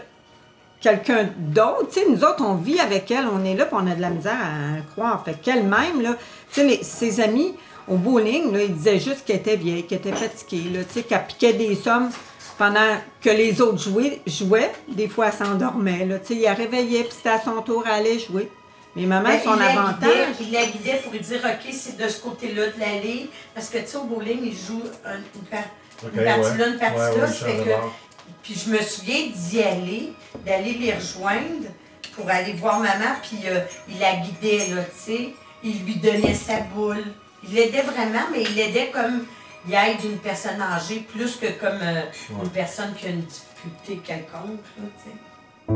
quelqu'un 0.81 1.29
d'autre, 1.39 1.89
tu 1.93 2.01
sais, 2.01 2.07
nous 2.09 2.23
autres, 2.25 2.43
on 2.45 2.55
vit 2.55 2.81
avec 2.81 3.11
elle, 3.11 3.27
on 3.33 3.45
est 3.45 3.55
là, 3.55 3.67
puis 3.67 3.77
on 3.81 3.87
a 3.91 3.95
de 3.95 4.01
la 4.01 4.11
misère 4.11 4.37
à 4.37 4.79
y 4.79 4.83
croire. 4.93 5.23
Fait 5.25 5.35
qu'elle-même, 5.41 6.03
là, 6.03 6.15
tu 6.53 6.61
sais, 6.61 6.65
les- 6.67 6.83
ses 6.83 7.21
amis 7.21 7.55
au 7.89 7.97
bowling, 7.97 8.53
là, 8.53 8.63
ils 8.65 8.75
disaient 8.75 8.99
juste 8.99 9.25
qu'elle 9.25 9.37
était 9.37 9.57
vieille, 9.57 9.87
qu'elle 9.87 9.99
était 9.99 10.13
fatiguée, 10.13 10.71
là, 10.71 10.85
tu 10.85 10.95
sais, 10.95 11.03
qu'elle 11.03 11.25
piquait 11.27 11.53
des 11.53 11.75
sommes 11.77 12.11
pendant 12.59 12.97
que 13.21 13.31
les 13.31 13.61
autres 13.61 13.79
jouaient, 13.83 14.21
jouaient. 14.27 14.73
Des 14.89 15.09
fois, 15.09 15.29
elle 15.29 15.47
s'endormait, 15.47 16.05
là, 16.05 16.19
tu 16.19 16.35
sais, 16.35 16.43
elle 16.43 16.53
réveillait, 16.57 17.05
puis 17.05 17.13
c'était 17.17 17.31
à 17.31 17.41
son 17.41 17.63
tour, 17.63 17.85
elle 17.87 17.93
allait 18.07 18.19
jouer. 18.19 18.51
Mais 18.95 19.07
maman, 19.07 19.29
Ben, 19.31 19.41
son 19.43 19.55
il 19.55 19.59
la 19.61 19.71
avantage... 19.71 20.11
guidait- 20.11 20.35
il 20.43 20.53
la 20.53 20.67
guidait 20.67 21.01
pour 21.03 21.13
lui 21.13 21.21
dire, 21.21 21.41
OK, 21.45 21.73
c'est 21.73 21.97
de 21.97 22.09
ce 22.09 22.21
côté-là 22.21 22.67
de 22.69 22.79
l'allée. 22.81 23.31
Parce 23.55 23.69
que, 23.69 23.79
tu 23.79 23.87
sais, 23.87 23.97
au 23.97 24.05
bowling, 24.05 24.41
il 24.45 24.53
joue 24.57 24.83
un- 25.05 25.17
une, 25.35 25.43
par- 25.51 25.61
une 26.03 26.25
partie 26.25 26.51
ouais. 26.51 26.59
là, 26.59 26.67
une 26.69 26.79
partie 26.79 26.99
Ouais, 26.99 27.17
là. 27.19 27.27
ouais, 27.27 27.65
que-. 27.65 28.33
Puis 28.43 28.63
je 28.67 28.71
me 28.71 28.79
souviens 28.83 29.29
d'y 29.35 29.63
aller, 29.63 30.13
d'aller 30.45 30.75
les 30.75 30.93
rejoindre 30.93 31.69
pour 32.15 32.29
aller 32.29 32.53
voir 32.55 32.81
maman, 32.81 33.15
puis 33.23 33.39
euh, 33.47 33.61
il 33.89 33.99
la 33.99 34.17
guidait, 34.17 34.75
là, 34.75 34.83
tu 34.85 35.13
sais. 35.13 35.29
Il 35.65 35.85
lui 35.85 35.95
donnait 35.97 36.35
sa 36.35 36.59
boule. 36.75 37.05
Il 37.49 37.55
l'aidait 37.55 37.83
vraiment, 37.83 38.27
mais 38.33 38.43
il 38.43 38.55
l'aidait 38.55 38.91
comme 38.93 39.25
il 39.67 39.73
aide 39.75 40.05
une 40.05 40.19
personne 40.19 40.61
âgée, 40.61 41.07
plus 41.09 41.37
que 41.37 41.47
comme 41.59 41.79
euh, 41.83 42.03
une 42.43 42.51
personne 42.51 42.93
qui 42.95 43.07
a 43.07 43.11
une 43.11 43.23
difficulté 43.23 43.97
quelconque, 44.05 44.61
là, 44.79 44.85
tu 45.05 45.11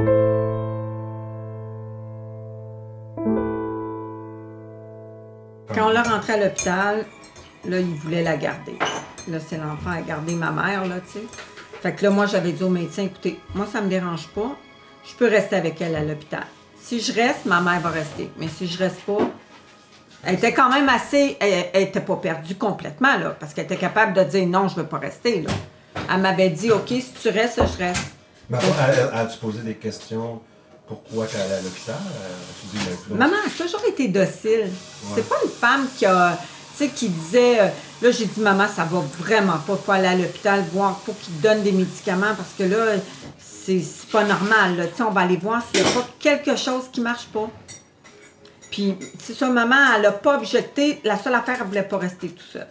sais. 0.05 0.26
On 5.87 5.91
l'a 5.91 6.03
rentré 6.03 6.33
à 6.35 6.37
l'hôpital, 6.39 7.05
là, 7.65 7.79
il 7.79 7.95
voulait 7.95 8.23
la 8.23 8.37
garder. 8.37 8.77
Là, 9.29 9.39
c'est 9.47 9.57
l'enfant 9.57 9.91
à 9.91 10.01
garder 10.01 10.35
ma 10.35 10.51
mère, 10.51 10.85
là, 10.87 10.97
tu 11.01 11.19
sais. 11.21 11.25
Fait 11.83 11.93
que 11.95 12.03
là, 12.05 12.11
moi, 12.11 12.27
j'avais 12.27 12.53
dit 12.53 12.63
au 12.65 12.69
médecin, 12.71 13.05
écoutez, 13.05 13.39
moi, 13.55 13.67
ça 13.71 13.81
me 13.81 13.89
dérange 13.89 14.29
pas. 14.29 14.57
Je 15.09 15.15
peux 15.15 15.29
rester 15.29 15.57
avec 15.57 15.81
elle 15.81 15.95
à 15.95 16.03
l'hôpital. 16.03 16.45
Si 16.81 17.01
je 17.01 17.13
reste, 17.13 17.45
ma 17.45 17.61
mère 17.61 17.81
va 17.81 17.91
rester. 17.91 18.31
Mais 18.39 18.49
si 18.49 18.67
je 18.67 18.79
reste 18.79 19.01
pas, 19.03 19.19
elle 20.25 20.35
était 20.35 20.53
quand 20.53 20.71
même 20.71 20.89
assez. 20.89 21.37
Elle, 21.41 21.67
elle 21.73 21.83
était 21.85 22.01
pas 22.01 22.17
perdue 22.17 22.57
complètement, 22.57 23.17
là, 23.17 23.31
parce 23.39 23.55
qu'elle 23.55 23.65
était 23.67 23.77
capable 23.77 24.13
de 24.15 24.25
dire 24.25 24.47
non, 24.47 24.67
je 24.69 24.77
veux 24.77 24.87
pas 24.87 24.99
rester, 24.99 25.43
là. 25.43 25.51
Elle 26.13 26.21
m'avait 26.21 26.51
dit, 26.51 26.71
OK, 26.73 26.89
si 26.89 27.13
tu 27.21 27.29
restes, 27.29 27.61
je 27.79 27.85
reste. 27.85 28.07
Mais 28.51 28.59
elle- 28.89 29.11
as-tu 29.19 29.39
posé 29.39 29.61
des 29.61 29.75
questions 29.75 30.41
pourquoi 30.87 31.27
qu'elle 31.27 31.41
allait 31.43 31.55
à 31.55 31.61
l'hôpital? 31.63 31.97
Euh, 31.97 32.99
tu 33.07 33.13
Maman 33.13 33.37
a 33.47 33.51
toujours 33.63 33.83
été 33.89 34.09
docile. 34.09 34.71
C'est 35.15 35.29
pas 35.29 35.37
une 35.45 35.51
femme 35.51 35.87
qui 35.97 36.07
a. 36.07 36.39
Tu 36.77 36.85
sais, 36.85 36.91
qui 36.91 37.09
disait. 37.09 37.61
euh, 37.61 37.69
là, 38.03 38.11
j'ai 38.11 38.27
dit, 38.27 38.41
maman, 38.41 38.67
ça 38.69 38.85
va 38.85 39.01
vraiment 39.19 39.59
pas. 39.67 39.77
Faut 39.77 39.93
aller 39.93 40.09
à 40.09 40.15
l'hôpital 40.15 40.63
voir, 40.73 41.01
faut 41.05 41.13
qu'il 41.15 41.35
te 41.35 41.43
donne 41.43 41.63
des 41.63 41.73
médicaments 41.73 42.35
parce 42.37 42.51
que 42.57 42.65
là, 42.65 43.01
c'est 43.39 43.83
pas 44.13 44.25
normal. 44.25 44.77
là. 44.77 44.87
Tu 44.87 44.97
sais, 44.97 45.03
on 45.03 45.11
va 45.11 45.23
aller 45.23 45.39
voir 45.39 45.63
s'il 45.73 45.83
n'y 45.83 45.89
a 45.89 45.93
pas 45.93 46.07
quelque 46.21 46.55
chose 46.57 46.85
qui 46.93 47.01
marche 47.01 47.27
pas. 47.27 47.49
Puis, 48.71 48.95
c'est 49.19 49.35
ça, 49.35 49.49
maman, 49.49 49.77
elle 49.97 50.07
a 50.07 50.13
pas 50.13 50.37
objecté. 50.37 51.01
La 51.05 51.17
seule 51.19 51.35
affaire, 51.35 51.57
elle 51.61 51.67
voulait 51.67 51.83
pas 51.83 51.97
rester 51.99 52.29
tout 52.29 52.45
seul. 52.53 52.67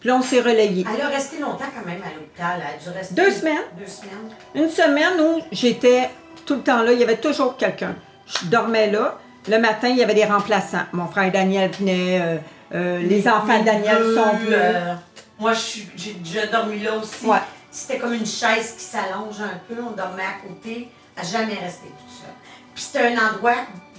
Puis 0.00 0.08
là, 0.08 0.16
on 0.16 0.22
s'est 0.22 0.40
relayé. 0.40 0.84
Elle 0.92 1.00
a 1.00 1.08
resté 1.08 1.38
longtemps 1.38 1.64
quand 1.74 1.86
même 1.86 2.02
à 2.02 2.12
l'hôpital. 2.14 2.60
Elle 2.60 2.74
a 2.74 2.82
dû 2.92 2.98
rester 2.98 3.14
Deux 3.14 3.30
semaines. 3.30 3.62
Deux 3.78 3.86
semaines. 3.86 4.34
Une 4.54 4.68
semaine 4.68 5.20
où 5.20 5.40
j'étais 5.52 6.10
tout 6.46 6.54
le 6.56 6.60
temps 6.62 6.82
là, 6.82 6.92
il 6.92 6.98
y 6.98 7.02
avait 7.02 7.16
toujours 7.16 7.56
quelqu'un. 7.56 7.94
Je 8.26 8.46
dormais 8.46 8.90
là. 8.90 9.18
Le 9.48 9.58
matin, 9.58 9.88
il 9.88 9.96
y 9.98 10.02
avait 10.02 10.14
des 10.14 10.24
remplaçants. 10.24 10.84
Mon 10.92 11.06
frère 11.06 11.30
Daniel 11.30 11.70
venait, 11.70 12.20
euh, 12.20 12.36
euh, 12.74 12.98
les 12.98 13.28
enfants 13.28 13.58
de 13.60 13.64
Daniel 13.64 13.98
sont 14.14 14.36
venus. 14.36 14.48
euh, 14.52 14.94
moi, 15.38 15.52
je 15.52 15.58
suis- 15.60 15.88
j'ai 15.96 16.12
déjà 16.14 16.46
dormi 16.46 16.78
là 16.80 16.96
aussi. 16.96 17.26
Ouais. 17.26 17.38
C'était 17.70 17.98
comme 17.98 18.14
une 18.14 18.24
chaise 18.26 18.74
qui 18.78 18.84
s'allonge 18.84 19.40
un 19.40 19.58
peu. 19.68 19.74
On 19.82 19.90
dormait 19.90 20.22
à 20.22 20.46
côté. 20.48 20.88
À 21.16 21.22
jamais 21.22 21.54
rester 21.54 21.86
tout 21.88 22.10
seul. 22.12 22.30
Puis 22.74 22.82
c'était 22.84 23.06
un 23.14 23.28
endroit 23.28 23.54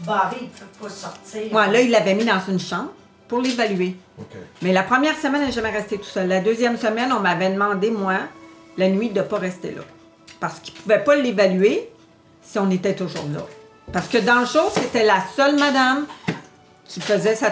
barré. 0.06 0.36
Ils 0.42 0.46
ne 0.46 0.50
peuvent 0.50 0.82
pas 0.82 0.90
sortir. 0.90 1.54
Ouais, 1.54 1.72
là, 1.72 1.80
il 1.80 1.92
l'avait 1.92 2.14
mis 2.14 2.26
dans 2.26 2.42
une 2.50 2.60
chambre 2.60 2.92
pour 3.28 3.40
l'évaluer. 3.40 3.96
Mais 4.62 4.74
la 4.74 4.84
première 4.84 5.16
semaine, 5.18 5.42
elle 5.42 5.48
n'est 5.48 5.54
jamais 5.54 5.70
restée 5.72 5.98
tout 5.98 6.04
seul. 6.06 6.28
La 6.28 6.42
deuxième 6.42 6.78
semaine, 6.78 7.14
on 7.14 7.20
m'avait 7.22 7.50
demandé, 7.52 7.90
moi, 7.92 8.16
la 8.78 8.90
nuit, 8.90 9.10
de 9.10 9.20
ne 9.20 9.26
pas 9.26 9.38
rester 9.38 9.72
là. 9.72 9.82
Parce 10.42 10.60
qu'ils 10.60 10.74
ne 10.74 10.80
pouvaient 10.82 11.04
pas 11.04 11.16
l'évaluer 11.16 11.90
si 12.46 12.60
on 12.60 12.70
était 12.70 12.96
toujours 12.96 13.28
là. 13.34 13.42
Parce 13.92 14.08
que 14.08 14.18
dans 14.18 14.40
le 14.40 14.46
jour, 14.46 14.72
c'était 14.74 15.04
la 15.04 15.24
seule 15.36 15.58
madame 15.58 16.06
qui 16.86 17.02
faisait 17.02 17.36
sa... 17.36 17.50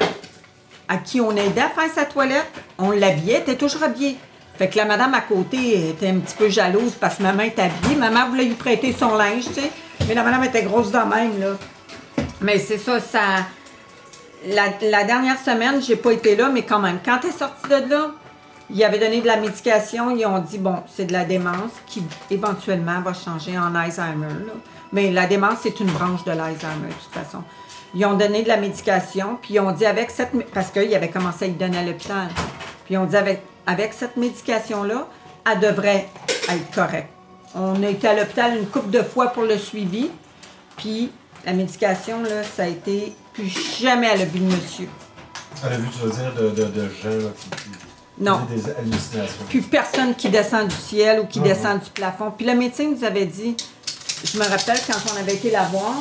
à 0.88 0.98
qui 0.98 1.22
on 1.22 1.32
aidait 1.36 1.62
à 1.62 1.70
faire 1.70 1.92
sa 1.94 2.06
toilette. 2.06 2.52
On 2.78 2.92
l'habillait, 2.92 3.36
elle 3.36 3.42
était 3.42 3.56
toujours 3.56 3.84
habillée. 3.84 4.18
Fait 4.58 4.70
que 4.70 4.78
la 4.78 4.86
madame 4.86 5.14
à 5.14 5.22
côté 5.22 5.90
était 5.90 6.10
un 6.10 6.20
petit 6.20 6.36
peu 6.36 6.50
jalouse 6.50 6.94
parce 7.00 7.16
que 7.16 7.24
maman 7.24 7.44
était 7.44 7.64
habillée. 7.64 7.96
Maman 7.96 8.30
voulait 8.30 8.46
lui 8.46 8.56
prêter 8.56 8.94
son 8.98 9.16
linge, 9.16 9.46
tu 9.46 9.54
sais. 9.56 9.72
Mais 10.08 10.14
la 10.14 10.24
madame 10.24 10.44
était 10.44 10.64
grosse 10.64 10.92
de 10.92 10.98
même, 10.98 11.40
là. 11.40 11.58
Mais 12.42 12.60
c'est 12.60 12.78
ça, 12.78 13.00
ça... 13.00 13.20
La, 14.48 14.64
la 14.82 15.06
dernière 15.06 15.40
semaine, 15.40 15.82
j'ai 15.82 15.96
pas 15.96 16.12
été 16.12 16.36
là, 16.36 16.50
mais 16.50 16.64
quand 16.64 16.80
même, 16.80 17.00
quand 17.04 17.20
elle 17.24 17.30
est 17.30 17.38
sortie 17.38 17.70
de 17.70 17.90
là, 17.90 18.12
ils 18.70 18.84
avaient 18.84 19.00
donné 19.00 19.22
de 19.22 19.28
la 19.28 19.38
médication, 19.38 20.10
ils 20.12 20.26
ont 20.26 20.40
dit, 20.40 20.58
bon, 20.58 20.84
c'est 20.94 21.06
de 21.06 21.14
la 21.14 21.24
démence 21.24 21.72
qui 21.86 22.04
éventuellement 22.30 23.00
va 23.02 23.14
changer 23.14 23.58
en 23.58 23.74
Alzheimer. 23.74 24.28
là. 24.28 24.54
Mais 24.94 25.12
la 25.12 25.26
démence, 25.26 25.58
c'est 25.64 25.80
une 25.82 25.92
branche 25.92 26.24
de 26.24 26.32
l'Alzheimer, 26.32 26.88
de 26.88 26.94
toute 26.94 27.12
façon. 27.14 27.44
Ils 27.96 28.06
ont 28.06 28.14
donné 28.14 28.44
de 28.44 28.48
la 28.48 28.58
médication, 28.58 29.38
puis 29.42 29.56
ils 29.56 29.60
ont 29.60 29.72
dit 29.72 29.86
avec 29.86 30.10
cette... 30.12 30.32
Parce 30.54 30.72
qu'ils 30.72 30.94
avaient 30.96 31.10
commencé 31.10 31.46
à 31.46 31.48
y 31.50 31.52
donner 31.52 31.80
à 31.80 31.84
l'hôpital. 31.84 32.28
Puis 32.86 32.94
ils 32.94 32.98
ont 32.98 33.06
dit 33.06 33.18
avec, 33.18 33.42
avec 33.68 33.92
cette 33.94 34.16
médication-là, 34.18 35.08
elle 35.52 35.60
devrait 35.60 36.08
être 36.50 36.72
correcte. 36.74 37.10
On 37.56 37.82
a 37.84 37.88
été 37.88 38.08
à 38.08 38.14
l'hôpital 38.16 38.58
une 38.58 38.68
couple 38.68 38.90
de 38.92 39.02
fois 39.04 39.28
pour 39.28 39.44
le 39.44 39.58
suivi, 39.58 40.10
puis 40.78 41.12
la 41.46 41.54
médication, 41.54 42.22
là, 42.24 42.44
ça 42.44 42.64
a 42.64 42.68
été 42.68 43.14
plus 43.34 43.50
jamais 43.82 44.08
à 44.10 44.16
l'obus 44.16 44.40
de 44.40 44.46
monsieur. 44.46 44.88
Vu, 45.64 45.88
tu 45.92 46.00
veux 46.06 46.12
dire, 46.12 46.34
de, 46.36 46.50
de, 46.50 46.66
de 46.66 46.82
gens 46.90 47.30
qui, 47.38 47.70
Non. 48.20 48.40
des 48.50 48.70
hallucinations. 48.72 49.44
Plus 49.50 49.62
personne 49.62 50.16
qui 50.16 50.30
descend 50.30 50.68
du 50.68 50.76
ciel 50.76 51.20
ou 51.20 51.26
qui 51.26 51.40
Ah, 51.42 51.48
descend 51.48 51.80
du 51.80 51.90
plafond. 51.92 52.32
Puis 52.36 52.46
le 52.46 52.56
médecin 52.56 52.86
nous 52.90 53.04
avait 53.04 53.26
dit, 53.26 53.56
je 54.24 54.38
me 54.38 54.44
rappelle 54.44 54.78
quand 54.88 54.98
on 55.14 55.20
avait 55.20 55.36
été 55.36 55.52
la 55.52 55.64
voir, 55.64 55.94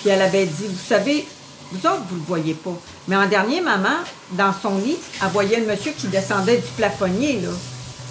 puis 0.00 0.10
elle 0.10 0.22
avait 0.22 0.46
dit, 0.46 0.66
vous 0.66 0.78
savez, 0.88 1.26
vous 1.72 1.86
autres, 1.86 2.02
vous 2.08 2.16
le 2.16 2.22
voyez 2.22 2.54
pas. 2.54 2.74
Mais 3.08 3.16
en 3.16 3.26
dernier, 3.26 3.60
maman, 3.60 3.96
dans 4.32 4.52
son 4.52 4.76
lit, 4.78 4.96
elle 5.22 5.28
voyait 5.28 5.60
le 5.60 5.66
monsieur 5.66 5.92
qui 5.92 6.08
descendait 6.08 6.56
du 6.56 6.68
plafonnier, 6.76 7.40
là. 7.40 7.50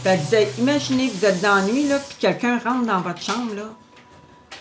Puis 0.02 0.12
elle 0.14 0.20
disait, 0.20 0.50
imaginez, 0.58 1.12
vous 1.14 1.26
êtes 1.26 1.42
dans 1.42 1.56
la 1.56 1.62
nuit, 1.64 1.88
là, 1.88 1.98
puis 2.00 2.18
quelqu'un 2.20 2.58
rentre 2.60 2.86
dans 2.86 3.02
votre 3.02 3.22
chambre, 3.22 3.54
là. 3.56 3.64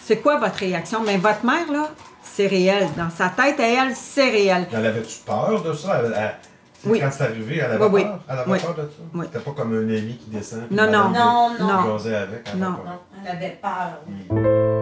C'est 0.05 0.17
quoi 0.19 0.38
votre 0.38 0.57
réaction? 0.57 1.02
Mais 1.05 1.17
votre 1.19 1.45
mère, 1.45 1.71
là, 1.71 1.90
c'est 2.23 2.47
réel. 2.47 2.88
Dans 2.97 3.11
sa 3.11 3.28
tête, 3.28 3.61
à 3.61 3.67
elle, 3.69 3.95
c'est 3.95 4.31
réel. 4.31 4.67
Elle 4.73 4.87
avait-tu 4.87 5.19
peur 5.25 5.62
de 5.62 5.73
ça? 5.75 6.00
Elle- 6.05 6.14
elle- 6.17 6.37
Oui. 6.87 7.00
Quand 7.00 7.11
c'est 7.11 7.25
arrivé, 7.25 7.57
elle 7.59 7.73
avait 7.73 7.85
Oui, 7.85 7.90
oui. 7.95 8.02
peur? 8.05 8.19
Elle 8.28 8.38
avait 8.38 8.50
Oui. 8.52 8.59
peur 8.61 8.75
de 8.75 8.83
ça? 8.83 8.88
Oui. 9.14 9.26
C'était 9.33 9.45
pas 9.45 9.50
comme 9.50 9.75
un 9.75 9.83
ami 9.83 10.17
qui 10.17 10.31
descend. 10.31 10.62
Non, 10.71 10.85
non. 10.90 11.09
Non, 11.11 11.50
non. 11.59 11.97
avec. 11.97 12.07
elle 12.07 12.14
avait 12.14 12.43
Non. 12.57 12.75
peur. 12.76 13.00
Elle 13.25 13.37
avait 13.37 13.59
peur. 13.61 14.77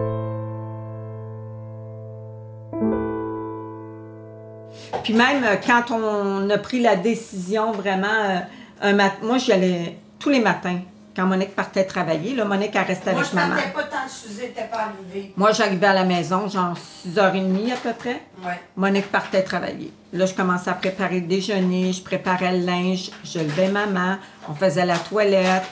Puis 5.04 5.14
même 5.14 5.44
euh, 5.44 5.56
quand 5.64 5.90
on 5.90 6.48
a 6.50 6.58
pris 6.58 6.80
la 6.80 6.96
décision 6.96 7.72
vraiment, 7.72 8.06
euh, 8.06 8.38
un 8.82 8.92
mat- 8.92 9.22
moi 9.22 9.38
j'y 9.38 9.52
allais 9.52 9.96
tous 10.18 10.30
les 10.30 10.40
matins 10.40 10.78
quand 11.14 11.24
Monique 11.26 11.54
partait 11.54 11.84
travailler. 11.84 12.34
Là, 12.34 12.44
Monique 12.44 12.72
elle 12.74 12.82
restait 12.82 13.12
Moi, 13.12 13.20
avec 13.20 13.30
je 13.32 13.36
maman. 13.36 13.54
partais 13.54 13.70
pas 13.72 13.82
tant 13.84 14.08
Suzy, 14.08 14.40
n'était 14.42 14.64
pas 14.70 14.88
arrivée. 14.88 15.32
Moi 15.36 15.52
j'arrivais 15.52 15.86
à 15.86 15.94
la 15.94 16.04
maison 16.04 16.48
genre 16.48 16.74
6h30 17.06 17.72
à 17.72 17.76
peu 17.76 17.92
près. 17.92 18.20
Ouais. 18.44 18.60
Monique 18.76 19.10
partait 19.10 19.42
travailler. 19.42 19.92
Là, 20.12 20.24
je 20.26 20.34
commençais 20.34 20.70
à 20.70 20.74
préparer 20.74 21.20
le 21.20 21.26
déjeuner, 21.26 21.92
je 21.92 22.02
préparais 22.02 22.56
le 22.58 22.64
linge, 22.64 23.10
je 23.24 23.38
levais 23.38 23.68
maman, 23.68 24.16
on 24.48 24.54
faisait 24.54 24.86
la 24.86 24.96
toilette, 24.98 25.64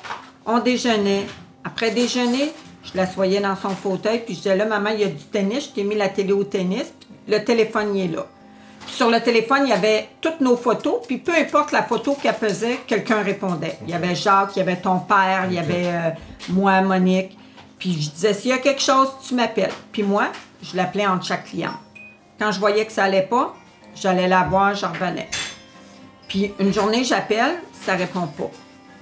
on 0.46 0.58
déjeunait. 0.60 1.26
Après 1.64 1.90
déjeuner, 1.90 2.52
Je 2.84 2.98
l'assoyais 2.98 3.40
dans 3.40 3.56
son 3.56 3.70
fauteuil, 3.70 4.18
puis 4.26 4.34
je 4.34 4.40
disais 4.40 4.56
là, 4.56 4.66
maman, 4.66 4.90
il 4.90 5.00
y 5.00 5.04
a 5.04 5.08
du 5.08 5.24
tennis, 5.24 5.64
je 5.64 5.68
t'ai 5.70 5.84
mis 5.84 5.94
la 5.94 6.10
télé 6.10 6.32
au 6.34 6.44
tennis, 6.44 6.84
puis 7.00 7.32
le 7.34 7.42
téléphone, 7.42 7.96
il 7.96 8.04
est 8.04 8.14
là. 8.16 8.26
Sur 8.86 9.10
le 9.10 9.20
téléphone, 9.20 9.62
il 9.64 9.70
y 9.70 9.72
avait 9.72 10.08
toutes 10.20 10.40
nos 10.40 10.56
photos, 10.56 11.06
puis 11.06 11.18
peu 11.18 11.34
importe 11.34 11.72
la 11.72 11.82
photo 11.82 12.14
qu'elle 12.14 12.34
faisait, 12.34 12.78
quelqu'un 12.86 13.22
répondait. 13.22 13.78
Il 13.82 13.90
y 13.90 13.94
avait 13.94 14.14
Jacques, 14.14 14.56
il 14.56 14.60
y 14.60 14.62
avait 14.62 14.76
ton 14.76 15.00
père, 15.00 15.46
il 15.48 15.54
y 15.54 15.58
avait 15.58 15.86
euh, 15.86 16.10
moi, 16.50 16.80
Monique. 16.80 17.36
Puis 17.78 18.00
je 18.00 18.10
disais, 18.10 18.34
s'il 18.34 18.50
y 18.50 18.52
a 18.52 18.58
quelque 18.58 18.80
chose, 18.80 19.08
tu 19.26 19.34
m'appelles. 19.34 19.72
Puis 19.92 20.02
moi, 20.02 20.28
je 20.62 20.76
l'appelais 20.76 21.06
entre 21.06 21.24
chaque 21.24 21.44
client. 21.44 21.74
Quand 22.38 22.52
je 22.52 22.60
voyais 22.60 22.86
que 22.86 22.92
ça 22.92 23.04
allait 23.04 23.22
pas, 23.22 23.54
j'allais 23.94 24.28
la 24.28 24.42
voir, 24.44 24.74
je 24.74 24.86
revenais. 24.86 25.28
Puis 26.28 26.52
une 26.58 26.72
journée, 26.72 27.04
j'appelle, 27.04 27.56
ça 27.84 27.94
répond 27.94 28.26
pas. 28.26 28.50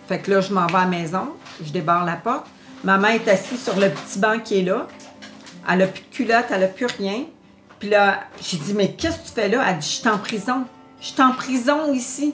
Fait 0.09 0.19
que 0.19 0.31
là, 0.31 0.41
je 0.41 0.53
m'en 0.53 0.67
vais 0.67 0.77
à 0.77 0.81
la 0.81 0.87
maison, 0.87 1.29
je 1.63 1.71
débarre 1.71 2.05
la 2.05 2.17
porte. 2.17 2.47
Maman 2.85 3.09
est 3.09 3.29
assise 3.29 3.63
sur 3.63 3.79
le 3.79 3.91
petit 3.91 4.19
banc 4.19 4.39
qui 4.41 4.59
est 4.59 4.63
là. 4.63 4.87
Elle 5.71 5.83
a 5.83 5.87
plus 5.87 6.03
de 6.03 6.15
culotte, 6.15 6.47
elle 6.51 6.65
a 6.65 6.69
plus 6.69 6.87
rien. 6.87 7.25
Puis 7.83 7.91
là, 7.91 8.21
j'ai 8.41 8.59
dit, 8.59 8.75
mais 8.75 8.93
qu'est-ce 8.93 9.19
que 9.19 9.27
tu 9.27 9.33
fais 9.33 9.49
là? 9.49 9.65
Elle 9.69 9.79
dit, 9.79 9.89
je 9.89 9.95
suis 9.95 10.09
en 10.09 10.17
prison. 10.17 10.67
Je 11.01 11.07
suis 11.07 11.21
en 11.21 11.33
prison 11.33 11.93
ici. 11.93 12.33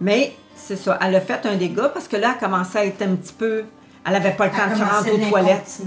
Mais 0.00 0.34
c'est 0.56 0.74
ça, 0.74 0.98
elle 1.00 1.14
a 1.14 1.20
fait 1.20 1.46
un 1.46 1.54
dégât 1.54 1.90
parce 1.90 2.08
que 2.08 2.16
là, 2.16 2.32
elle 2.34 2.40
commençait 2.40 2.80
à 2.80 2.84
être 2.84 3.00
un 3.00 3.14
petit 3.14 3.32
peu. 3.32 3.62
Elle 4.04 4.12
n'avait 4.14 4.32
pas 4.32 4.46
le 4.46 4.50
temps 4.50 4.68
de 4.68 4.74
se 4.74 4.82
rendre 4.82 5.14
aux 5.14 5.30
toilettes. 5.30 5.82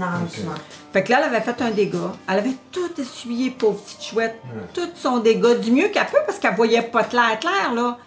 Fait 0.94 1.04
que 1.04 1.10
là, 1.10 1.18
elle 1.18 1.34
avait 1.34 1.42
fait 1.42 1.60
un 1.60 1.70
dégât. 1.72 2.12
Elle 2.26 2.38
avait 2.38 2.56
tout 2.72 2.98
essuyé, 2.98 3.50
pauvre 3.50 3.82
petite 3.82 4.02
chouette. 4.02 4.40
Tout 4.72 4.88
son 4.94 5.18
dégât, 5.18 5.56
du 5.56 5.72
mieux 5.72 5.88
qu'elle 5.88 6.06
peut 6.06 6.16
parce 6.24 6.38
qu'elle 6.38 6.54
voyait 6.54 6.80
pas 6.80 7.04
clair, 7.04 7.38
clair, 7.38 7.74
là. 7.74 7.98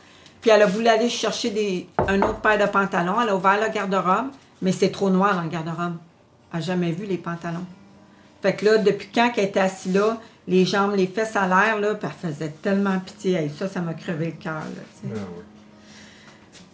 Puis 0.42 0.50
elle 0.50 0.64
a 0.64 0.66
voulu 0.66 0.88
aller 0.88 1.08
chercher 1.08 1.52
des, 1.52 1.88
un 2.08 2.20
autre 2.24 2.40
paire 2.40 2.58
de 2.58 2.66
pantalons. 2.66 3.22
Elle 3.22 3.30
a 3.30 3.36
ouvert 3.36 3.60
le 3.62 3.72
garde-robe, 3.72 4.32
mais 4.64 4.72
c'est 4.72 4.90
trop 4.90 5.12
noir 5.12 5.36
dans 5.36 5.44
le 5.44 5.50
garde-robe. 5.50 5.98
Elle 6.52 6.62
n'a 6.62 6.66
jamais 6.66 6.92
vu 6.92 7.06
les 7.06 7.18
pantalons. 7.18 7.66
Fait 8.42 8.56
que 8.56 8.66
là, 8.66 8.80
depuis 8.80 9.10
quand 9.14 9.30
qu'elle 9.30 9.46
était 9.46 9.60
assise 9.60 9.94
là, 9.94 10.18
les 10.48 10.66
jambes, 10.66 10.96
les 10.96 11.08
fesses 11.08 11.36
à 11.36 11.48
l'air, 11.48 11.80
là, 11.80 11.96
puis 11.96 12.10
elle 12.10 12.32
faisait 12.32 12.54
tellement 12.62 13.00
pitié. 13.00 13.36
Hey, 13.36 13.52
ça, 13.58 13.68
ça 13.68 13.80
m'a 13.80 13.94
crevé 13.94 14.26
le 14.38 14.44
cœur, 14.44 14.56
là. 14.56 15.12
Ah. 15.16 15.20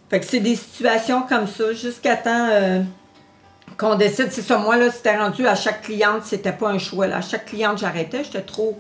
Fait 0.10 0.20
que 0.20 0.26
c'est 0.26 0.40
des 0.40 0.56
situations 0.56 1.22
comme 1.22 1.46
ça, 1.48 1.72
jusqu'à 1.74 2.18
temps 2.18 2.50
euh, 2.52 2.82
qu'on 3.78 3.96
décide. 3.96 4.32
C'est 4.32 4.42
ça, 4.42 4.58
moi, 4.58 4.76
là, 4.76 4.92
c'était 4.92 5.16
rendu 5.16 5.46
à 5.46 5.54
chaque 5.54 5.84
cliente, 5.84 6.24
c'était 6.26 6.52
pas 6.52 6.70
un 6.70 6.80
choix. 6.80 7.06
Là. 7.06 7.18
À 7.18 7.22
chaque 7.22 7.46
cliente, 7.46 7.78
j'arrêtais, 7.78 8.24
j'étais 8.24 8.42
trop. 8.42 8.80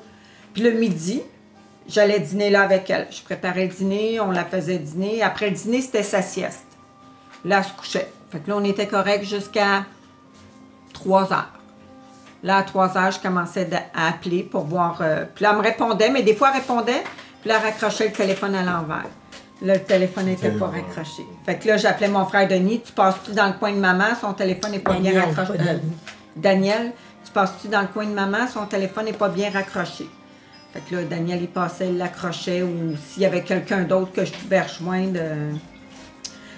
Puis 0.53 0.63
le 0.63 0.71
midi, 0.71 1.21
j'allais 1.87 2.19
dîner 2.19 2.49
là 2.49 2.63
avec 2.63 2.89
elle. 2.89 3.07
Je 3.11 3.21
préparais 3.21 3.67
le 3.67 3.73
dîner, 3.73 4.19
on 4.19 4.31
la 4.31 4.43
faisait 4.43 4.79
dîner. 4.79 5.21
Après 5.21 5.51
le 5.51 5.55
dîner, 5.55 5.81
c'était 5.81 6.01
sa 6.01 6.23
sieste. 6.23 6.65
Là, 7.45 7.59
elle 7.59 7.63
se 7.63 7.73
couchait. 7.73 8.11
Fait 8.31 8.39
que 8.39 8.49
là, 8.49 8.57
on 8.57 8.63
était 8.63 8.87
correct 8.87 9.23
jusqu'à 9.23 9.85
3 10.93 11.31
heures. 11.31 11.58
Là, 12.43 12.57
à 12.57 12.63
3 12.63 12.97
heures, 12.97 13.11
je 13.11 13.19
commençais 13.19 13.67
à 13.93 14.07
appeler 14.09 14.43
pour 14.43 14.63
voir. 14.65 14.99
euh, 15.01 15.25
puis 15.35 15.43
là, 15.43 15.49
elle 15.51 15.57
me 15.57 15.63
répondait, 15.63 16.09
mais 16.09 16.23
des 16.23 16.35
fois, 16.35 16.51
elle 16.53 16.61
répondait, 16.61 17.03
puis 17.41 17.49
là, 17.49 17.57
elle 17.59 17.65
raccrochait 17.65 18.07
le 18.07 18.13
téléphone 18.13 18.55
à 18.55 18.63
l'envers. 18.63 19.05
Là, 19.61 19.73
le 19.73 19.83
téléphone 19.83 20.25
n'était 20.27 20.51
pas 20.51 20.67
raccroché. 20.67 21.23
Fait 21.45 21.57
que 21.57 21.67
là, 21.67 21.75
j'appelais 21.75 22.07
mon 22.07 22.25
frère 22.25 22.47
Denis. 22.47 22.79
Tu 22.81 22.93
passes-tu 22.93 23.31
dans 23.31 23.47
le 23.47 23.53
coin 23.53 23.73
de 23.73 23.77
maman? 23.79 24.15
Son 24.19 24.31
téléphone 24.33 24.71
n'est 24.71 24.79
pas 24.79 24.93
bien 24.93 25.11
raccroché. 25.19 25.57
pas 25.57 25.63
Euh. 25.71 25.77
Daniel, 26.37 26.93
tu 27.25 27.31
passes-tu 27.31 27.67
dans 27.67 27.81
le 27.81 27.87
coin 27.87 28.05
de 28.05 28.13
maman? 28.13 28.47
Son 28.47 28.65
téléphone 28.67 29.05
n'est 29.05 29.11
pas 29.13 29.27
bien 29.27 29.49
raccroché. 29.51 30.07
Fait 30.71 30.79
que 30.89 30.95
là, 30.95 31.03
Daniel, 31.03 31.41
il 31.41 31.49
passait, 31.49 31.89
il 31.89 31.97
l'accrochait, 31.97 32.61
ou 32.63 32.95
s'il 32.95 33.23
y 33.23 33.25
avait 33.25 33.43
quelqu'un 33.43 33.81
d'autre 33.81 34.13
que 34.13 34.23
je 34.23 34.31
pouvais 34.31 34.61
rejoindre. 34.61 35.17
euh, 35.19 35.51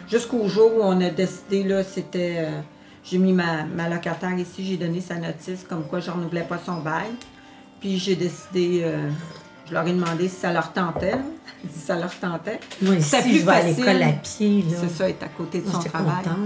Jusqu'au 0.07 0.47
jour 0.47 0.71
où 0.77 0.81
on 0.83 0.99
a 1.01 1.09
décidé, 1.09 1.63
là, 1.63 1.83
c'était. 1.83 2.35
euh, 2.39 2.61
j'ai 3.03 3.17
mis 3.17 3.33
ma, 3.33 3.63
ma 3.63 3.89
locataire 3.89 4.33
ici, 4.37 4.65
j'ai 4.65 4.77
donné 4.77 5.01
sa 5.01 5.15
notice 5.15 5.65
comme 5.67 5.83
quoi 5.87 5.99
je 5.99 6.11
renouvelais 6.11 6.43
pas 6.43 6.59
son 6.63 6.77
bail. 6.81 7.11
Puis 7.79 7.97
j'ai 7.97 8.15
décidé, 8.15 8.81
euh, 8.83 9.09
je 9.67 9.73
leur 9.73 9.87
ai 9.87 9.91
demandé 9.93 10.27
si 10.29 10.35
ça 10.35 10.53
leur 10.53 10.71
tentait. 10.71 11.15
si 11.71 11.79
ça 11.79 11.95
leur 11.97 12.13
tentait. 12.19 12.59
C'était 12.79 12.97
ici, 12.97 13.21
plus 13.21 13.39
je 13.39 13.45
vais 13.45 13.51
à 13.51 13.63
l'école 13.63 14.03
à 14.03 14.11
pied, 14.13 14.61
là. 14.63 14.77
C'est 14.81 14.89
ça, 14.89 15.09
être 15.09 15.23
à 15.23 15.27
côté 15.29 15.59
de 15.61 15.65
Moi, 15.69 15.73
son 15.81 15.89
travail. 15.89 16.23
contente. 16.23 16.37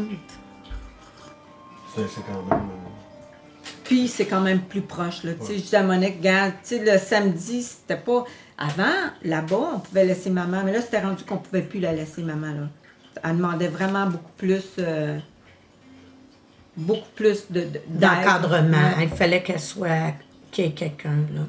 C'est 1.95 2.07
c'est 2.09 2.21
quand 2.21 2.43
même. 2.43 2.59
euh, 2.59 3.69
Puis 3.83 4.07
c'est 4.07 4.25
quand 4.25 4.41
même 4.41 4.61
plus 4.61 4.81
proche. 4.81 5.23
Là. 5.23 5.33
Tu 5.33 5.45
sais, 5.45 5.57
Je 5.57 5.63
dis 5.63 5.75
à 5.75 5.83
Monique, 5.83 6.17
regarde, 6.17 6.53
tu 6.63 6.77
sais, 6.77 6.83
le 6.93 6.97
samedi, 6.99 7.63
c'était 7.63 7.97
pas. 8.01 8.23
Avant, 8.57 8.93
là-bas, 9.23 9.71
on 9.75 9.79
pouvait 9.79 10.05
laisser 10.05 10.29
maman, 10.29 10.61
mais 10.63 10.71
là, 10.71 10.79
c'était 10.81 11.01
rendu 11.01 11.23
qu'on 11.25 11.37
pouvait 11.37 11.61
plus 11.61 11.79
la 11.81 11.91
laisser 11.91 12.21
maman. 12.23 12.47
Là. 12.53 12.67
Elle 13.23 13.35
demandait 13.37 13.67
vraiment 13.67 14.05
beaucoup 14.07 14.31
plus. 14.37 14.63
euh, 14.79 15.19
beaucoup 16.77 17.09
plus 17.15 17.45
de. 17.49 17.67
D'encadrement. 17.87 18.77
Ouais. 18.97 19.03
Il 19.03 19.09
fallait 19.09 19.41
qu'elle 19.43 19.59
soit. 19.59 20.13
qu'il 20.51 20.65
y 20.65 20.67
ait 20.67 20.71
quelqu'un, 20.71 21.17
là. 21.33 21.41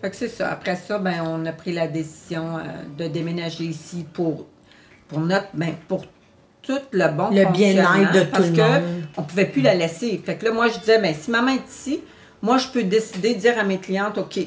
Fait 0.00 0.10
que 0.10 0.16
c'est 0.16 0.28
ça. 0.28 0.50
Après 0.50 0.76
ça, 0.76 0.98
ben, 0.98 1.22
on 1.26 1.44
a 1.46 1.52
pris 1.52 1.72
la 1.72 1.86
décision 1.86 2.56
euh, 2.56 2.62
de 2.96 3.06
déménager 3.08 3.64
ici 3.64 4.06
pour, 4.12 4.46
pour 5.08 5.20
notre. 5.20 5.48
Ben, 5.54 5.74
pour 5.88 6.04
tout 6.62 6.78
le 6.92 7.08
bon 7.08 7.30
Le 7.30 7.50
bien-être 7.52 8.12
de 8.12 8.20
tout 8.20 8.26
parce 8.30 8.46
le 8.48 8.56
que 8.56 8.60
monde. 8.60 9.02
on 9.16 9.22
pouvait 9.22 9.46
plus 9.46 9.62
la 9.62 9.74
laisser. 9.74 10.20
Fait 10.24 10.36
que 10.36 10.44
là, 10.46 10.52
moi, 10.52 10.68
je 10.68 10.78
disais, 10.78 11.00
ben, 11.00 11.14
si 11.14 11.30
maman 11.30 11.52
est 11.52 11.68
ici, 11.68 12.00
moi, 12.42 12.58
je 12.58 12.68
peux 12.68 12.82
décider 12.82 13.34
de 13.34 13.40
dire 13.40 13.58
à 13.58 13.64
mes 13.64 13.78
clientes, 13.78 14.18
OK, 14.18 14.38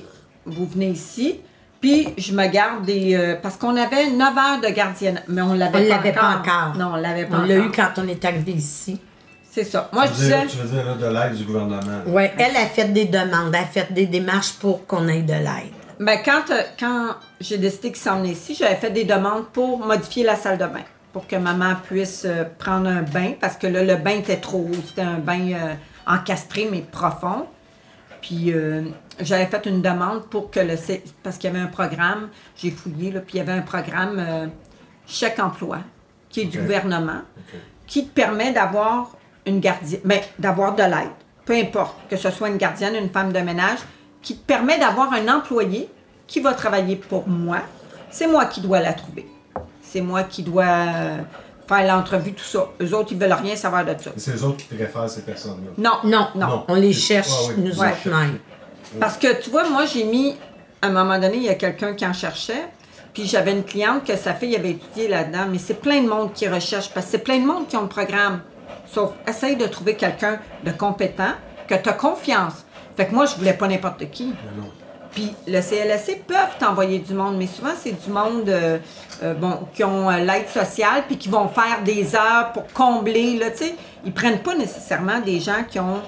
vous 0.46 0.66
venez 0.68 0.90
ici, 0.90 1.40
puis 1.84 2.08
je 2.18 2.32
me 2.34 2.48
garde 2.48 2.86
des... 2.86 3.14
euh, 3.14 3.36
parce 3.42 3.58
qu'on 3.58 3.76
avait 3.76 4.10
9 4.10 4.38
heures 4.38 4.62
de 4.62 4.70
gardiennage, 4.74 5.24
mais 5.28 5.42
on 5.42 5.50
On 5.50 5.54
l'avait 5.54 5.82
ne 5.82 5.90
pas, 5.90 5.96
l'avait 5.98 6.12
pas 6.14 6.38
encore. 6.40 6.78
Non, 6.78 6.92
on 6.94 6.96
l'avait 6.96 7.26
pas 7.26 7.40
On 7.40 7.42
l'a 7.46 7.56
encore. 7.56 7.66
eu 7.68 7.72
quand 7.72 7.90
on 7.98 8.08
est 8.08 8.24
arrivé 8.24 8.54
ici. 8.54 9.02
C'est 9.52 9.66
ça. 9.66 9.90
Moi, 9.92 10.06
je 10.06 10.12
tu 10.14 10.16
disais... 10.22 10.46
Tu 10.48 10.58
veux 10.60 10.70
dire 10.70 10.86
là, 10.86 10.94
de 10.96 11.14
l'aide 11.14 11.36
du 11.38 11.44
gouvernement. 11.44 11.82
Oui, 12.08 12.24
elle 12.38 12.56
a 12.56 12.66
fait 12.68 12.86
des 12.94 13.04
demandes, 13.06 13.54
elle 13.54 13.64
a 13.64 13.66
fait 13.66 13.92
des 13.94 14.06
démarches 14.06 14.54
pour 14.54 14.88
qu'on 14.88 15.10
ait 15.10 15.22
de 15.24 15.34
l'aide. 15.34 15.74
Ben, 16.00 16.20
quand, 16.24 16.50
euh, 16.52 16.62
quand 16.80 17.08
j'ai 17.42 17.58
décidé 17.58 17.90
qu'il 17.92 18.02
s'en 18.02 18.20
venait 18.20 18.30
ici, 18.32 18.56
j'avais 18.58 18.76
fait 18.76 18.90
des 18.92 19.04
demandes 19.04 19.48
pour 19.52 19.86
modifier 19.86 20.24
la 20.24 20.38
salle 20.38 20.58
de 20.58 20.66
bain. 20.66 20.86
Pour 21.12 21.28
que 21.28 21.36
maman 21.36 21.74
puisse 21.84 22.24
euh, 22.26 22.46
prendre 22.58 22.88
un 22.88 23.02
bain, 23.02 23.34
parce 23.42 23.58
que 23.58 23.68
là, 23.68 23.84
le 23.84 23.98
bain 23.98 24.12
était 24.20 24.38
trop 24.38 24.60
haut. 24.72 24.82
C'était 24.88 25.02
un 25.02 25.20
bain 25.20 25.52
euh, 25.52 25.74
encastré, 26.08 26.70
mais 26.72 26.80
profond. 26.80 27.46
Puis 28.22 28.54
euh, 28.54 28.84
j'avais 29.20 29.46
fait 29.48 29.66
une 29.66 29.82
demande 29.82 30.26
pour 30.28 30.50
que 30.52 30.60
le... 30.60 30.76
C- 30.78 31.04
Parce 31.24 31.38
qu'il 31.38 31.52
y 31.52 31.54
avait 31.56 31.64
un 31.64 31.68
programme, 31.68 32.30
j'ai 32.56 32.72
fouillé, 32.72 33.12
là, 33.12 33.20
puis 33.20 33.36
il 33.36 33.38
y 33.38 33.42
avait 33.42 33.52
un 33.52 33.62
programme 33.62 34.18
euh, 34.20 34.48
chèque 35.08 35.40
emploi, 35.40 35.80
qui 36.30 36.42
est 36.42 36.46
du 36.46 36.60
gouvernement, 36.60 37.22
qui 37.88 38.06
te 38.08 38.14
permet 38.14 38.52
d'avoir 38.54 39.12
une 39.46 39.60
gardienne, 39.60 40.02
mais 40.06 40.24
d'avoir 40.40 40.74
de 40.76 40.84
l'aide, 40.84 41.12
peu 41.46 41.54
importe, 41.54 41.96
que 42.10 42.16
ce 42.18 42.32
soit 42.32 42.48
une 42.50 42.58
gardienne, 42.58 42.96
une 42.96 43.10
femme 43.10 43.32
de 43.34 43.40
ménage, 43.40 43.80
qui 44.22 44.38
te 44.38 44.46
permet 44.46 44.80
d'avoir 44.80 45.12
un 45.14 45.28
employé 45.28 45.90
qui 46.28 46.40
va 46.40 46.54
travailler 46.54 46.96
pour 46.96 47.28
moi. 47.28 47.58
C'est 48.10 48.28
moi 48.28 48.46
qui 48.46 48.62
dois 48.62 48.80
la 48.80 48.94
trouver. 48.94 49.28
C'est 49.82 50.02
moi 50.02 50.24
qui 50.24 50.44
dois 50.44 50.64
euh, 50.66 51.18
faire 51.68 51.86
l'entrevue, 51.96 52.34
tout 52.34 52.44
ça. 52.44 52.68
Eux 52.82 52.94
autres, 52.96 53.10
ils 53.12 53.18
veulent 53.20 53.34
rien 53.34 53.56
savoir 53.56 53.84
de 53.86 53.94
ça. 54.02 54.12
C'est 54.16 54.32
les 54.34 54.44
autres 54.44 54.58
qui 54.58 54.74
préfèrent 54.76 55.10
ces 55.10 55.22
personnes-là? 55.24 55.72
Non, 55.78 56.10
Non, 56.10 56.28
non. 56.36 56.48
Non. 56.48 56.66
On 56.70 56.76
les 56.76 56.94
cherche, 56.94 57.28
Ah 57.30 57.48
oui. 57.50 57.64
nous 57.64 57.80
Ouais. 57.80 57.90
autres. 57.92 58.18
Parce 59.00 59.18
que 59.18 59.42
tu 59.42 59.50
vois, 59.50 59.70
moi, 59.70 59.86
j'ai 59.86 60.04
mis, 60.04 60.36
à 60.82 60.88
un 60.88 60.92
moment 60.92 61.20
donné, 61.20 61.38
il 61.38 61.44
y 61.44 61.50
a 61.50 61.56
quelqu'un 61.56 61.94
qui 61.94 62.06
en 62.06 62.14
cherchait, 62.14 62.68
puis 63.14 63.26
j'avais 63.26 63.52
une 63.52 63.64
cliente 63.64 64.06
que 64.06 64.16
sa 64.16 64.34
fille 64.34 64.56
avait 64.56 64.72
étudié 64.72 65.08
là-dedans, 65.08 65.46
mais 65.50 65.60
c'est 65.60 65.80
plein 65.80 66.02
de 66.02 66.08
monde 66.08 66.34
qui 66.34 66.48
recherche, 66.48 66.90
parce 66.94 67.08
que 67.08 67.12
c'est 67.14 67.24
plein 67.24 67.40
de 67.40 67.46
monde 67.46 67.68
qui 67.68 67.78
ont 67.78 67.84
le 67.84 67.88
programme. 67.88 68.42
Sauf, 68.92 69.12
essaye 69.28 69.56
de 69.56 69.66
trouver 69.66 69.96
quelqu'un 69.96 70.40
de 70.64 70.72
compétent, 70.72 71.34
que 71.68 71.76
tu 71.76 71.90
as 71.90 71.94
confiance. 71.94 72.66
Fait 72.96 73.08
que 73.08 73.16
moi, 73.16 73.26
je 73.26 73.36
voulais 73.36 73.54
pas 73.54 73.68
n'importe 73.68 74.10
qui. 74.12 74.34
Puis 75.12 75.32
le 75.48 75.62
CLSC 75.62 76.24
peuvent 76.28 76.58
t'envoyer 76.60 77.00
du 77.00 77.14
monde, 77.14 77.38
mais 77.38 77.46
souvent 77.48 77.74
c'est 77.80 77.92
du 77.92 78.12
monde 78.12 78.50
euh, 78.50 78.80
euh, 79.22 79.36
bon, 79.36 79.60
qui 79.74 79.84
ont 79.84 80.10
euh, 80.10 80.18
l'aide 80.18 80.50
sociale 80.50 81.04
puis 81.08 81.18
qui 81.18 81.30
vont 81.30 81.48
faire 81.48 81.84
des 81.86 82.16
heures 82.16 82.52
pour 82.52 82.66
combler. 82.74 83.38
Là, 83.38 83.52
tu 83.52 83.58
sais. 83.58 83.76
Ils 84.06 84.12
prennent 84.12 84.40
pas 84.40 84.56
nécessairement 84.56 85.20
des 85.20 85.40
gens 85.40 85.64
qui 85.70 85.80
ont 85.80 86.02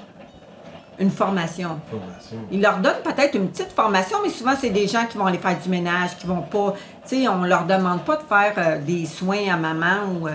une 0.99 1.09
formation. 1.11 1.79
Formation. 1.89 2.37
Ils 2.51 2.61
leur 2.61 2.77
donnent 2.79 3.01
peut-être 3.03 3.35
une 3.35 3.49
petite 3.49 3.71
formation, 3.71 4.17
mais 4.23 4.29
souvent 4.29 4.53
c'est 4.59 4.69
des 4.69 4.87
gens 4.87 5.05
qui 5.09 5.17
vont 5.17 5.25
aller 5.25 5.37
faire 5.37 5.57
du 5.59 5.69
ménage, 5.69 6.17
qui 6.17 6.25
vont 6.27 6.41
pas. 6.41 6.73
Tu 7.07 7.21
sais, 7.23 7.27
on 7.27 7.43
leur 7.43 7.65
demande 7.65 8.03
pas 8.03 8.15
de 8.17 8.23
faire 8.23 8.53
euh, 8.57 8.79
des 8.79 9.05
soins 9.05 9.51
à 9.53 9.57
maman 9.57 10.07
ou. 10.19 10.27
euh, 10.27 10.31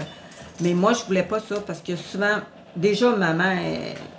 mais 0.63 0.75
moi, 0.75 0.93
je 0.93 1.03
voulais 1.05 1.23
pas 1.23 1.41
ça 1.41 1.55
parce 1.67 1.81
que 1.81 1.97
souvent, 1.97 2.37
déjà, 2.77 3.11
maman 3.17 3.45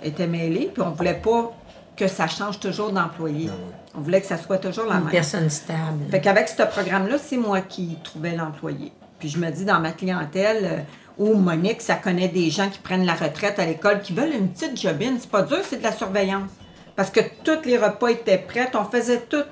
elle, 0.02 0.08
était 0.08 0.26
mêlée, 0.26 0.70
puis 0.74 0.82
on 0.82 0.90
voulait 0.90 1.14
pas 1.22 1.52
que 1.96 2.08
ça 2.08 2.26
change 2.26 2.58
toujours 2.58 2.90
d'employé. 2.90 3.48
Ah. 3.50 3.78
On 3.96 4.00
voulait 4.00 4.20
que 4.20 4.26
ça 4.26 4.38
soit 4.38 4.58
toujours 4.58 4.86
la 4.86 4.94
Une 4.96 5.02
même. 5.02 5.10
personne 5.10 5.48
stable. 5.50 6.04
Fait 6.10 6.20
qu'avec 6.20 6.48
ce 6.48 6.62
programme-là, 6.64 7.18
c'est 7.18 7.36
moi 7.36 7.60
qui 7.60 7.96
trouvais 8.02 8.34
l'employé. 8.34 8.92
Puis 9.20 9.28
je 9.28 9.38
me 9.38 9.48
dis, 9.50 9.64
dans 9.64 9.78
ma 9.78 9.92
clientèle, 9.92 10.64
euh, 10.64 10.78
ou 11.22 11.34
Monique, 11.36 11.80
ça 11.82 11.94
connaît 11.94 12.28
des 12.28 12.50
gens 12.50 12.68
qui 12.68 12.78
prennent 12.78 13.06
la 13.06 13.14
retraite 13.14 13.58
à 13.58 13.64
l'école, 13.66 14.02
qui 14.02 14.12
veulent 14.12 14.32
une 14.34 14.48
petite 14.48 14.80
jobine. 14.80 15.16
C'est 15.20 15.30
pas 15.30 15.42
dur, 15.42 15.58
c'est 15.62 15.78
de 15.78 15.82
la 15.82 15.92
surveillance. 15.92 16.50
Parce 16.96 17.10
que 17.10 17.20
tous 17.44 17.64
les 17.64 17.78
repas 17.78 18.08
étaient 18.08 18.38
prêts, 18.38 18.70
on 18.74 18.84
faisait 18.84 19.20
tout. 19.20 19.44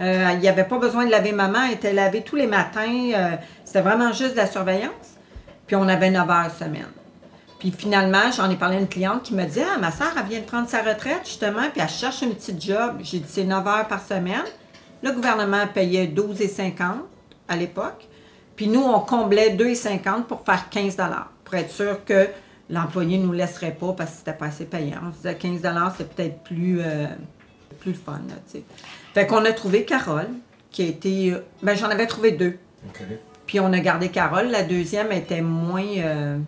Euh, 0.00 0.28
il 0.32 0.40
n'y 0.40 0.48
avait 0.48 0.64
pas 0.64 0.78
besoin 0.78 1.04
de 1.06 1.10
laver 1.10 1.32
maman, 1.32 1.58
elle 1.66 1.74
était 1.74 1.92
lavée 1.92 2.22
tous 2.22 2.36
les 2.36 2.46
matins. 2.46 3.10
euh, 3.14 3.36
C'était 3.64 3.82
vraiment 3.82 4.12
juste 4.12 4.32
de 4.32 4.38
la 4.38 4.46
surveillance. 4.46 5.16
Puis 5.66 5.76
on 5.76 5.86
avait 5.88 6.10
9 6.10 6.28
heures 6.28 6.50
semaine. 6.58 6.88
Puis 7.58 7.70
finalement, 7.76 8.32
j'en 8.34 8.50
ai 8.50 8.56
parlé 8.56 8.76
à 8.76 8.80
une 8.80 8.88
cliente 8.88 9.22
qui 9.22 9.34
me 9.34 9.44
dit 9.44 9.60
Ah, 9.60 9.78
ma 9.78 9.92
soeur, 9.92 10.12
elle 10.16 10.24
vient 10.26 10.40
de 10.40 10.44
prendre 10.46 10.68
sa 10.68 10.80
retraite, 10.82 11.20
justement, 11.24 11.68
puis 11.72 11.82
elle 11.82 11.88
cherche 11.88 12.22
une 12.22 12.34
petite 12.34 12.60
job. 12.64 12.96
J'ai 13.02 13.18
dit 13.18 13.28
C'est 13.28 13.44
9 13.44 13.66
heures 13.66 13.86
par 13.88 14.02
semaine. 14.02 14.44
Le 15.02 15.12
gouvernement 15.12 15.66
payait 15.72 16.06
12,50 16.06 16.72
à 17.48 17.56
l'époque. 17.56 18.08
Puis 18.60 18.68
nous, 18.68 18.82
on 18.82 19.00
comblait 19.00 19.56
2,50 19.56 20.24
pour 20.24 20.44
faire 20.44 20.68
15 20.68 20.98
pour 21.44 21.54
être 21.54 21.70
sûr 21.70 22.04
que 22.04 22.28
l'employé 22.68 23.16
ne 23.16 23.24
nous 23.24 23.32
laisserait 23.32 23.70
pas 23.70 23.94
parce 23.94 24.10
que 24.10 24.16
c'était 24.18 24.34
pas 24.34 24.48
assez 24.48 24.66
payant. 24.66 24.98
On 25.02 25.12
se 25.12 25.16
disait 25.16 25.34
15 25.34 25.62
c'est 25.96 26.14
peut-être 26.14 26.42
plus, 26.42 26.78
euh, 26.82 27.06
plus 27.78 27.92
le 27.92 27.96
fun. 27.96 28.20
Là, 28.28 28.60
fait 29.14 29.26
qu'on 29.26 29.46
a 29.46 29.52
trouvé 29.54 29.86
Carole, 29.86 30.28
qui 30.70 30.82
a 30.82 30.88
été. 30.88 31.32
euh, 31.32 31.38
Ben, 31.62 31.74
j'en 31.74 31.88
avais 31.88 32.06
trouvé 32.06 32.32
deux. 32.32 32.58
Puis 33.46 33.60
on 33.60 33.72
a 33.72 33.80
gardé 33.80 34.10
Carole. 34.10 34.50
La 34.50 34.62
deuxième 34.62 35.10
était 35.10 35.40
moins. 35.40 35.96
euh, 35.96 36.38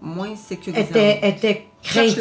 moins 0.00 0.34
sécurisante. 0.34 0.88
était, 0.88 1.28
était 1.28 1.66
Cherche 1.82 2.14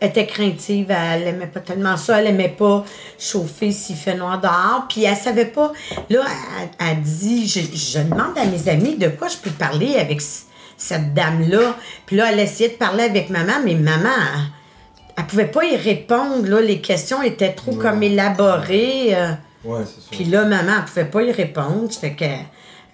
le 0.00 0.08
craintive. 0.08 0.10
terme. 0.10 0.10
était 0.10 0.26
craintive, 0.26 0.90
elle 0.90 1.22
aimait 1.28 1.46
pas 1.46 1.60
tellement 1.60 1.96
ça, 1.96 2.20
elle 2.20 2.26
aimait 2.28 2.54
pas 2.56 2.84
chauffer 3.18 3.72
s'il 3.72 3.96
fait 3.96 4.14
noir 4.14 4.40
dehors, 4.40 4.86
puis 4.88 5.04
elle 5.04 5.16
savait 5.16 5.46
pas, 5.46 5.72
là, 6.10 6.24
elle, 6.60 6.68
elle 6.88 7.00
dit, 7.02 7.46
je, 7.48 7.60
je 7.60 7.98
demande 8.02 8.36
à 8.36 8.44
mes 8.44 8.68
amis 8.68 8.96
de 8.96 9.08
quoi 9.08 9.28
je 9.28 9.36
peux 9.38 9.50
parler 9.50 9.96
avec 9.96 10.20
cette 10.76 11.14
dame-là, 11.14 11.74
puis 12.06 12.16
là, 12.16 12.30
elle 12.32 12.40
essayait 12.40 12.70
de 12.70 12.74
parler 12.76 13.04
avec 13.04 13.30
maman, 13.30 13.54
mais 13.64 13.74
maman, 13.74 14.08
elle, 14.34 14.42
elle 15.18 15.24
pouvait 15.26 15.46
pas 15.46 15.64
y 15.64 15.76
répondre, 15.76 16.46
là, 16.48 16.60
les 16.60 16.80
questions 16.80 17.22
étaient 17.22 17.52
trop 17.52 17.72
comme 17.74 18.02
élaborées, 18.02 19.14
euh, 19.14 19.32
Ouais, 19.64 19.80
c'est 19.84 20.00
ça. 20.00 20.08
puis 20.12 20.24
là, 20.26 20.44
maman, 20.44 20.72
elle 20.78 20.84
pouvait 20.84 21.04
pas 21.06 21.22
y 21.22 21.32
répondre, 21.32 21.90
ça 21.92 22.00
fait 22.00 22.14
qu'elle 22.14 22.38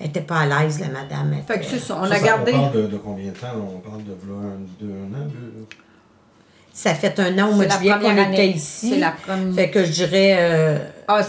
elle 0.00 0.08
était 0.08 0.20
pas 0.22 0.38
à 0.40 0.46
l'aise, 0.46 0.80
la 0.80 0.88
madame. 0.88 1.32
elle 1.36 1.42
Fait 1.44 1.60
que 1.60 1.66
c'est 1.66 1.78
ça. 1.78 1.96
On 2.00 2.06
Ça, 2.06 2.14
a 2.14 2.18
ça, 2.18 2.24
gardé. 2.24 2.52
On 2.54 2.62
parle 2.62 2.72
de, 2.72 2.86
de 2.88 2.96
combien 2.96 3.26
de 3.26 3.36
temps? 3.36 3.46
là? 3.46 3.62
On 3.76 3.78
parle 3.78 4.02
de 4.04 4.10
un, 4.12 4.58
deux, 4.80 4.86
un 4.90 5.14
an, 5.20 5.28
deux... 5.28 5.66
Ça 6.72 6.94
fait 6.94 7.18
un 7.20 7.38
an 7.38 7.50
au 7.50 7.52
mois 7.54 7.66
de 7.66 7.70
juillet 7.72 7.92
qu'on 8.00 8.10
était 8.12 8.20
année. 8.20 8.46
ici. 8.54 8.90
C'est 8.90 8.98
la 8.98 9.10
première. 9.12 9.54
Fait 9.54 9.70
que 9.70 9.84
je 9.84 9.92
dirais. 9.92 10.36
euh, 10.38 10.78
Ah, 11.08 11.20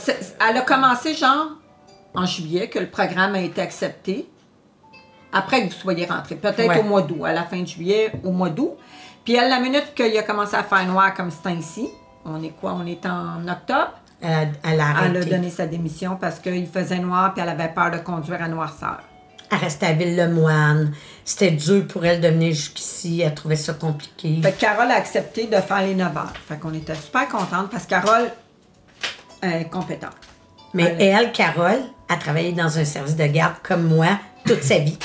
elle 0.49 0.57
a 0.57 0.61
commencé, 0.61 1.13
genre, 1.13 1.47
en 2.15 2.25
juillet, 2.25 2.69
que 2.69 2.79
le 2.79 2.87
programme 2.87 3.35
a 3.35 3.39
été 3.41 3.61
accepté. 3.61 4.29
Après 5.33 5.61
que 5.61 5.73
vous 5.73 5.79
soyez 5.79 6.05
rentré. 6.05 6.35
Peut-être 6.35 6.67
Ouais. 6.69 6.79
au 6.79 6.83
mois 6.83 7.01
d'août, 7.01 7.25
à 7.25 7.33
la 7.33 7.43
fin 7.43 7.59
de 7.59 7.67
juillet, 7.67 8.11
au 8.23 8.31
mois 8.31 8.49
d'août. 8.49 8.73
Puis 9.25 9.35
elle, 9.35 9.49
la 9.49 9.59
minute 9.59 9.93
qu'il 9.95 10.15
a 10.17 10.23
commencé 10.23 10.55
à 10.55 10.63
faire 10.63 10.85
noir 10.85 11.13
comme 11.13 11.31
c'est 11.31 11.53
ici, 11.53 11.89
on 12.25 12.41
est 12.43 12.49
quoi? 12.59 12.73
On 12.79 12.85
est 12.85 13.05
en 13.05 13.45
octobre? 13.47 13.93
elle, 14.21 14.31
a, 14.63 14.71
elle 14.71 14.79
a 14.79 14.85
Elle 15.05 15.17
a 15.17 15.25
donné 15.25 15.49
sa 15.49 15.65
démission 15.65 16.17
parce 16.21 16.39
qu'il 16.39 16.65
faisait 16.67 16.99
noir 16.99 17.33
puis 17.33 17.43
elle 17.43 17.49
avait 17.49 17.67
peur 17.73 17.91
de 17.91 17.97
conduire 17.97 18.41
à 18.41 18.47
noirceur. 18.47 18.99
Elle 19.53 19.59
restait 19.59 19.85
à 19.85 19.93
Ville-le-Moine. 19.93 20.93
C'était 21.23 21.51
dur 21.51 21.85
pour 21.87 22.05
elle 22.05 22.21
de 22.21 22.27
venir 22.27 22.53
jusqu'ici. 22.53 23.21
Elle 23.21 23.35
trouvait 23.35 23.55
ça 23.55 23.73
compliqué. 23.73 24.39
Fait 24.41 24.51
que 24.51 24.59
Carole 24.59 24.89
a 24.89 24.95
accepté 24.95 25.45
de 25.45 25.57
faire 25.57 25.81
les 25.81 25.93
9 25.93 26.17
heures. 26.17 26.33
Fait 26.47 26.57
qu'on 26.57 26.73
était 26.73 26.95
super 26.95 27.27
contente 27.27 27.69
parce 27.69 27.83
que 27.83 27.89
Carole 27.89 28.31
est 29.41 29.69
compétente. 29.69 30.15
Mais 30.73 30.95
elle, 30.99 31.31
Carole, 31.31 31.81
a 32.09 32.15
travaillé 32.15 32.51
dans 32.51 32.79
un 32.79 32.85
service 32.85 33.15
de 33.15 33.25
garde 33.27 33.55
comme 33.61 33.83
moi 33.83 34.17
toute 34.45 34.63
sa 34.63 34.79
vie. 34.79 34.97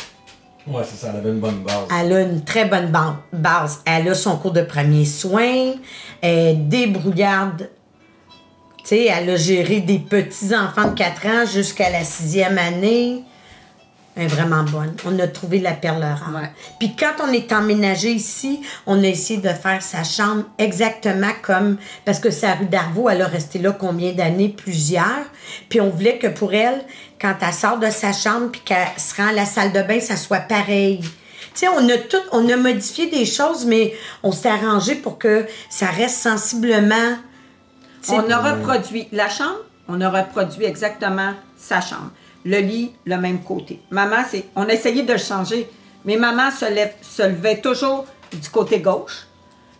Ouais, 0.66 0.82
c'est 0.84 0.96
ça, 0.96 1.08
elle 1.10 1.20
avait 1.20 1.30
une 1.30 1.40
bonne 1.40 1.62
base. 1.62 1.86
Elle 1.98 2.12
a 2.12 2.20
une 2.22 2.44
très 2.44 2.64
bonne 2.64 2.90
base. 3.32 3.80
Elle 3.84 4.08
a 4.08 4.14
son 4.14 4.36
cours 4.38 4.52
de 4.52 4.62
premiers 4.62 5.04
soins, 5.04 5.74
elle 6.22 6.30
est 6.38 6.54
débrouillarde. 6.54 7.70
Tu 8.78 8.84
sais, 8.84 9.04
elle 9.06 9.28
a 9.28 9.36
géré 9.36 9.80
des 9.80 9.98
petits-enfants 9.98 10.90
de 10.90 10.94
4 10.94 11.26
ans 11.26 11.46
jusqu'à 11.46 11.90
la 11.90 12.04
sixième 12.04 12.56
année. 12.56 13.24
Est 14.18 14.26
vraiment 14.26 14.64
bonne. 14.64 14.96
On 15.06 15.16
a 15.20 15.28
trouvé 15.28 15.60
la 15.60 15.74
perle 15.74 16.02
rare. 16.02 16.32
Ouais. 16.34 16.50
Puis 16.80 16.96
quand 16.96 17.22
on 17.22 17.32
est 17.32 17.52
emménagé 17.52 18.10
ici, 18.10 18.60
on 18.84 19.00
a 19.04 19.06
essayé 19.06 19.40
de 19.40 19.48
faire 19.48 19.80
sa 19.80 20.02
chambre 20.02 20.42
exactement 20.58 21.30
comme... 21.40 21.76
Parce 22.04 22.18
que 22.18 22.32
sa 22.32 22.54
rue 22.54 22.66
d'Arvaux, 22.66 23.08
elle 23.08 23.22
a 23.22 23.28
resté 23.28 23.60
là 23.60 23.70
combien 23.70 24.12
d'années? 24.12 24.48
Plusieurs. 24.48 25.24
Puis 25.68 25.80
on 25.80 25.90
voulait 25.90 26.18
que 26.18 26.26
pour 26.26 26.52
elle, 26.52 26.84
quand 27.20 27.36
elle 27.40 27.52
sort 27.54 27.78
de 27.78 27.90
sa 27.90 28.12
chambre 28.12 28.48
puis 28.50 28.60
qu'elle 28.62 28.88
se 28.96 29.14
rend 29.14 29.28
à 29.28 29.32
la 29.32 29.44
salle 29.44 29.70
de 29.72 29.82
bain, 29.82 30.00
ça 30.00 30.16
soit 30.16 30.40
pareil. 30.40 31.00
Tu 31.00 31.10
sais, 31.54 31.68
on 31.68 31.88
a 31.88 31.96
tout, 31.98 32.16
on 32.32 32.48
a 32.48 32.56
modifié 32.56 33.08
des 33.08 33.24
choses, 33.24 33.66
mais 33.66 33.94
on 34.24 34.32
s'est 34.32 34.50
arrangé 34.50 34.96
pour 34.96 35.18
que 35.18 35.46
ça 35.70 35.86
reste 35.86 36.16
sensiblement... 36.16 37.18
On 38.08 38.28
a 38.30 38.52
reproduit 38.54 39.06
la 39.12 39.28
chambre, 39.28 39.60
on 39.86 40.00
a 40.00 40.10
reproduit 40.10 40.64
exactement 40.64 41.34
sa 41.56 41.80
chambre. 41.80 42.10
Le 42.50 42.58
lit, 42.60 42.92
le 43.04 43.16
même 43.18 43.40
côté. 43.42 43.80
Maman, 43.90 44.22
c'est. 44.30 44.44
On 44.56 44.62
a 44.68 44.72
essayé 44.72 45.02
de 45.02 45.12
le 45.12 45.18
changer, 45.18 45.68
mais 46.04 46.16
maman 46.16 46.50
se, 46.50 46.64
lève- 46.64 46.94
se 47.02 47.22
levait 47.22 47.60
toujours 47.60 48.06
du 48.32 48.48
côté 48.48 48.80
gauche. 48.80 49.26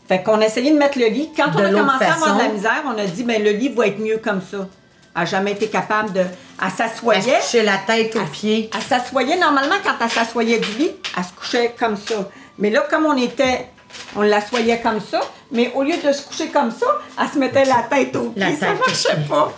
Fait 0.07 0.23
qu'on 0.23 0.41
a 0.41 0.47
essayé 0.47 0.71
de 0.73 0.77
mettre 0.79 0.99
le 0.99 1.07
lit. 1.07 1.31
Quand 1.37 1.51
on 1.55 1.59
a 1.65 1.71
commencé 1.71 2.05
à 2.05 2.15
avoir 2.15 2.35
de 2.37 2.43
la 2.43 2.49
misère, 2.49 2.83
on 2.87 2.99
a 2.99 3.05
dit, 3.07 3.25
ben 3.25 3.43
le 3.43 3.51
lit 3.53 3.71
va 3.71 3.87
être 3.87 3.99
mieux 3.99 4.19
comme 4.19 4.41
ça. 4.43 4.67
Elle 5.15 5.23
n'a 5.23 5.25
jamais 5.25 5.53
été 5.53 5.69
capable 5.69 6.13
de. 6.13 6.21
Elle 6.21 6.27
Elle 6.63 6.71
se 6.71 6.77
s'assoyait. 6.77 7.39
couchait 7.41 7.63
la 7.63 7.79
tête 7.87 8.15
aux 8.17 8.25
pieds. 8.27 8.71
Elle 8.75 8.83
s'assoyait, 8.83 9.39
normalement, 9.39 9.77
quand 9.85 9.95
elle 10.05 10.11
s'assoyait 10.11 10.59
du 10.59 10.73
lit, 10.79 10.91
elle 11.17 11.25
se 11.25 11.33
couchait 11.33 11.75
comme 11.79 11.97
ça. 11.97 12.29
Mais 12.59 12.71
là, 12.71 12.85
comme 12.91 13.07
on 13.07 13.17
était, 13.17 13.67
on 14.17 14.23
l'assoyait 14.23 14.81
comme 14.81 15.01
ça, 15.01 15.21
mais 15.53 15.73
au 15.75 15.83
lieu 15.83 15.95
de 16.05 16.13
se 16.13 16.23
coucher 16.27 16.49
comme 16.49 16.71
ça, 16.71 16.87
elle 17.21 17.29
se 17.29 17.39
mettait 17.39 17.65
la 17.65 17.83
tête 17.89 18.15
aux 18.17 18.31
pieds. 18.31 18.45
La 18.45 18.57
ça 18.57 18.73
aux 18.73 18.79
marchait 18.79 19.27
pas. 19.29 19.53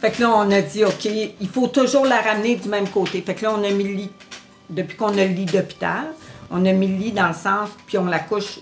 Fait 0.00 0.10
que 0.10 0.22
là, 0.22 0.30
on 0.34 0.50
a 0.50 0.62
dit, 0.62 0.84
OK, 0.84 1.04
il 1.04 1.48
faut 1.48 1.66
toujours 1.66 2.06
la 2.06 2.20
ramener 2.20 2.56
du 2.56 2.68
même 2.68 2.88
côté. 2.88 3.20
Fait 3.20 3.34
que 3.34 3.44
là, 3.44 3.54
on 3.54 3.62
a 3.62 3.70
mis 3.70 3.84
le 3.84 3.94
lit, 3.94 4.10
depuis 4.70 4.96
qu'on 4.96 5.16
a 5.18 5.24
le 5.24 5.32
lit 5.32 5.44
d'hôpital, 5.44 6.06
on 6.50 6.64
a 6.64 6.72
mis 6.72 6.88
le 6.88 6.96
lit 6.96 7.12
dans 7.12 7.28
le 7.28 7.34
sens, 7.34 7.68
puis 7.86 7.98
on 7.98 8.06
la 8.06 8.18
couche 8.18 8.60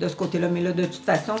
de 0.00 0.08
ce 0.08 0.16
côté-là. 0.16 0.48
Mais 0.48 0.60
là, 0.60 0.72
de 0.72 0.84
toute 0.84 1.04
façon, 1.04 1.36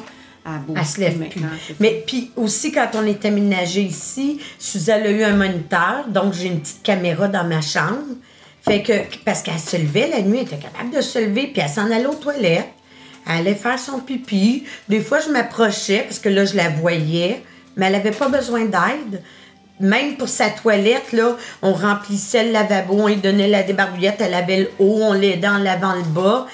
elle 0.46 0.86
se 0.86 1.00
lève 1.00 1.18
plus. 1.28 1.42
Mais 1.80 2.04
puis 2.06 2.30
aussi, 2.36 2.70
quand 2.70 2.90
on 2.94 3.04
est 3.04 3.24
aménagé 3.24 3.82
ici, 3.82 4.40
Suzanne 4.58 5.02
a 5.02 5.10
eu 5.10 5.24
un 5.24 5.36
moniteur, 5.36 6.06
donc 6.08 6.32
j'ai 6.32 6.46
une 6.46 6.60
petite 6.60 6.82
caméra 6.82 7.26
dans 7.28 7.44
ma 7.44 7.60
chambre. 7.60 8.16
Fait 8.62 8.82
que, 8.82 8.92
parce 9.24 9.42
qu'elle 9.42 9.58
se 9.58 9.76
levait 9.76 10.08
la 10.08 10.22
nuit, 10.22 10.38
elle 10.38 10.46
était 10.46 10.58
capable 10.58 10.94
de 10.94 11.00
se 11.00 11.18
lever, 11.18 11.48
puis 11.48 11.60
elle 11.62 11.68
s'en 11.68 11.90
allait 11.90 12.06
aux 12.06 12.14
toilettes. 12.14 12.68
Elle 13.26 13.38
allait 13.40 13.54
faire 13.54 13.78
son 13.78 13.98
pipi. 13.98 14.64
Des 14.88 15.00
fois, 15.00 15.18
je 15.20 15.30
m'approchais, 15.30 16.04
parce 16.06 16.18
que 16.18 16.28
là, 16.28 16.44
je 16.44 16.56
la 16.56 16.68
voyais, 16.68 17.42
mais 17.76 17.86
elle 17.86 17.96
avait 17.96 18.10
pas 18.10 18.28
besoin 18.28 18.64
d'aide. 18.64 19.22
Même 19.80 20.16
pour 20.16 20.28
sa 20.28 20.50
toilette, 20.50 21.12
là, 21.12 21.36
on 21.62 21.72
remplissait 21.72 22.44
le 22.44 22.52
lavabo, 22.52 22.94
on 22.94 23.06
lui 23.08 23.16
donnait 23.16 23.48
la 23.48 23.62
débarbouillette, 23.62 24.20
elle 24.20 24.34
avait 24.34 24.60
le 24.60 24.70
haut, 24.78 25.00
on 25.02 25.14
l'aidait 25.14 25.48
en 25.48 25.58
lavant 25.58 25.94
le 25.94 26.02
bas. 26.02 26.46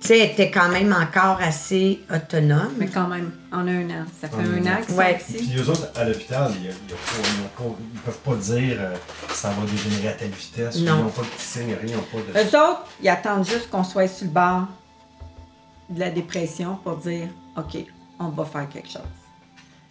Tu 0.00 0.08
sais, 0.08 0.18
elle 0.18 0.30
était 0.32 0.50
quand 0.50 0.68
même 0.68 0.92
encore 0.92 1.40
assez 1.40 2.00
autonome. 2.14 2.72
Mais 2.76 2.88
quand 2.88 3.08
même, 3.08 3.32
en 3.50 3.66
un 3.66 3.88
an. 3.88 4.04
Ça 4.20 4.28
fait 4.28 4.36
un 4.36 4.40
un 4.40 4.74
an 4.74 4.76
qu'ils 4.84 4.94
sont 4.94 4.98
Ouais. 4.98 5.18
Puis 5.26 5.56
eux 5.56 5.70
autres, 5.70 5.88
à 5.94 6.04
l'hôpital, 6.04 6.50
ils 6.60 6.66
ils 6.66 8.00
peuvent 8.00 8.18
pas 8.18 8.34
dire 8.34 8.76
euh, 8.78 8.94
ça 9.30 9.50
va 9.50 9.64
dégénérer 9.64 10.08
à 10.08 10.12
telle 10.12 10.30
vitesse. 10.30 10.80
Non. 10.80 10.98
Ils 10.98 11.04
n'ont 11.04 11.10
pas 11.10 11.22
de 11.22 11.26
petits 11.28 11.44
signes, 11.44 11.76
rien, 11.80 11.94
ils 11.94 11.96
n'ont 11.96 12.02
pas 12.02 12.40
de. 12.40 12.46
Eux 12.46 12.58
autres, 12.58 12.84
ils 13.00 13.08
attendent 13.08 13.46
juste 13.46 13.70
qu'on 13.70 13.84
soit 13.84 14.08
sur 14.08 14.26
le 14.26 14.32
bord 14.32 14.66
de 15.88 16.00
la 16.00 16.10
dépression 16.10 16.78
pour 16.82 16.96
dire 16.96 17.28
OK, 17.56 17.78
on 18.18 18.28
va 18.28 18.44
faire 18.44 18.68
quelque 18.68 18.88
chose. 18.90 19.02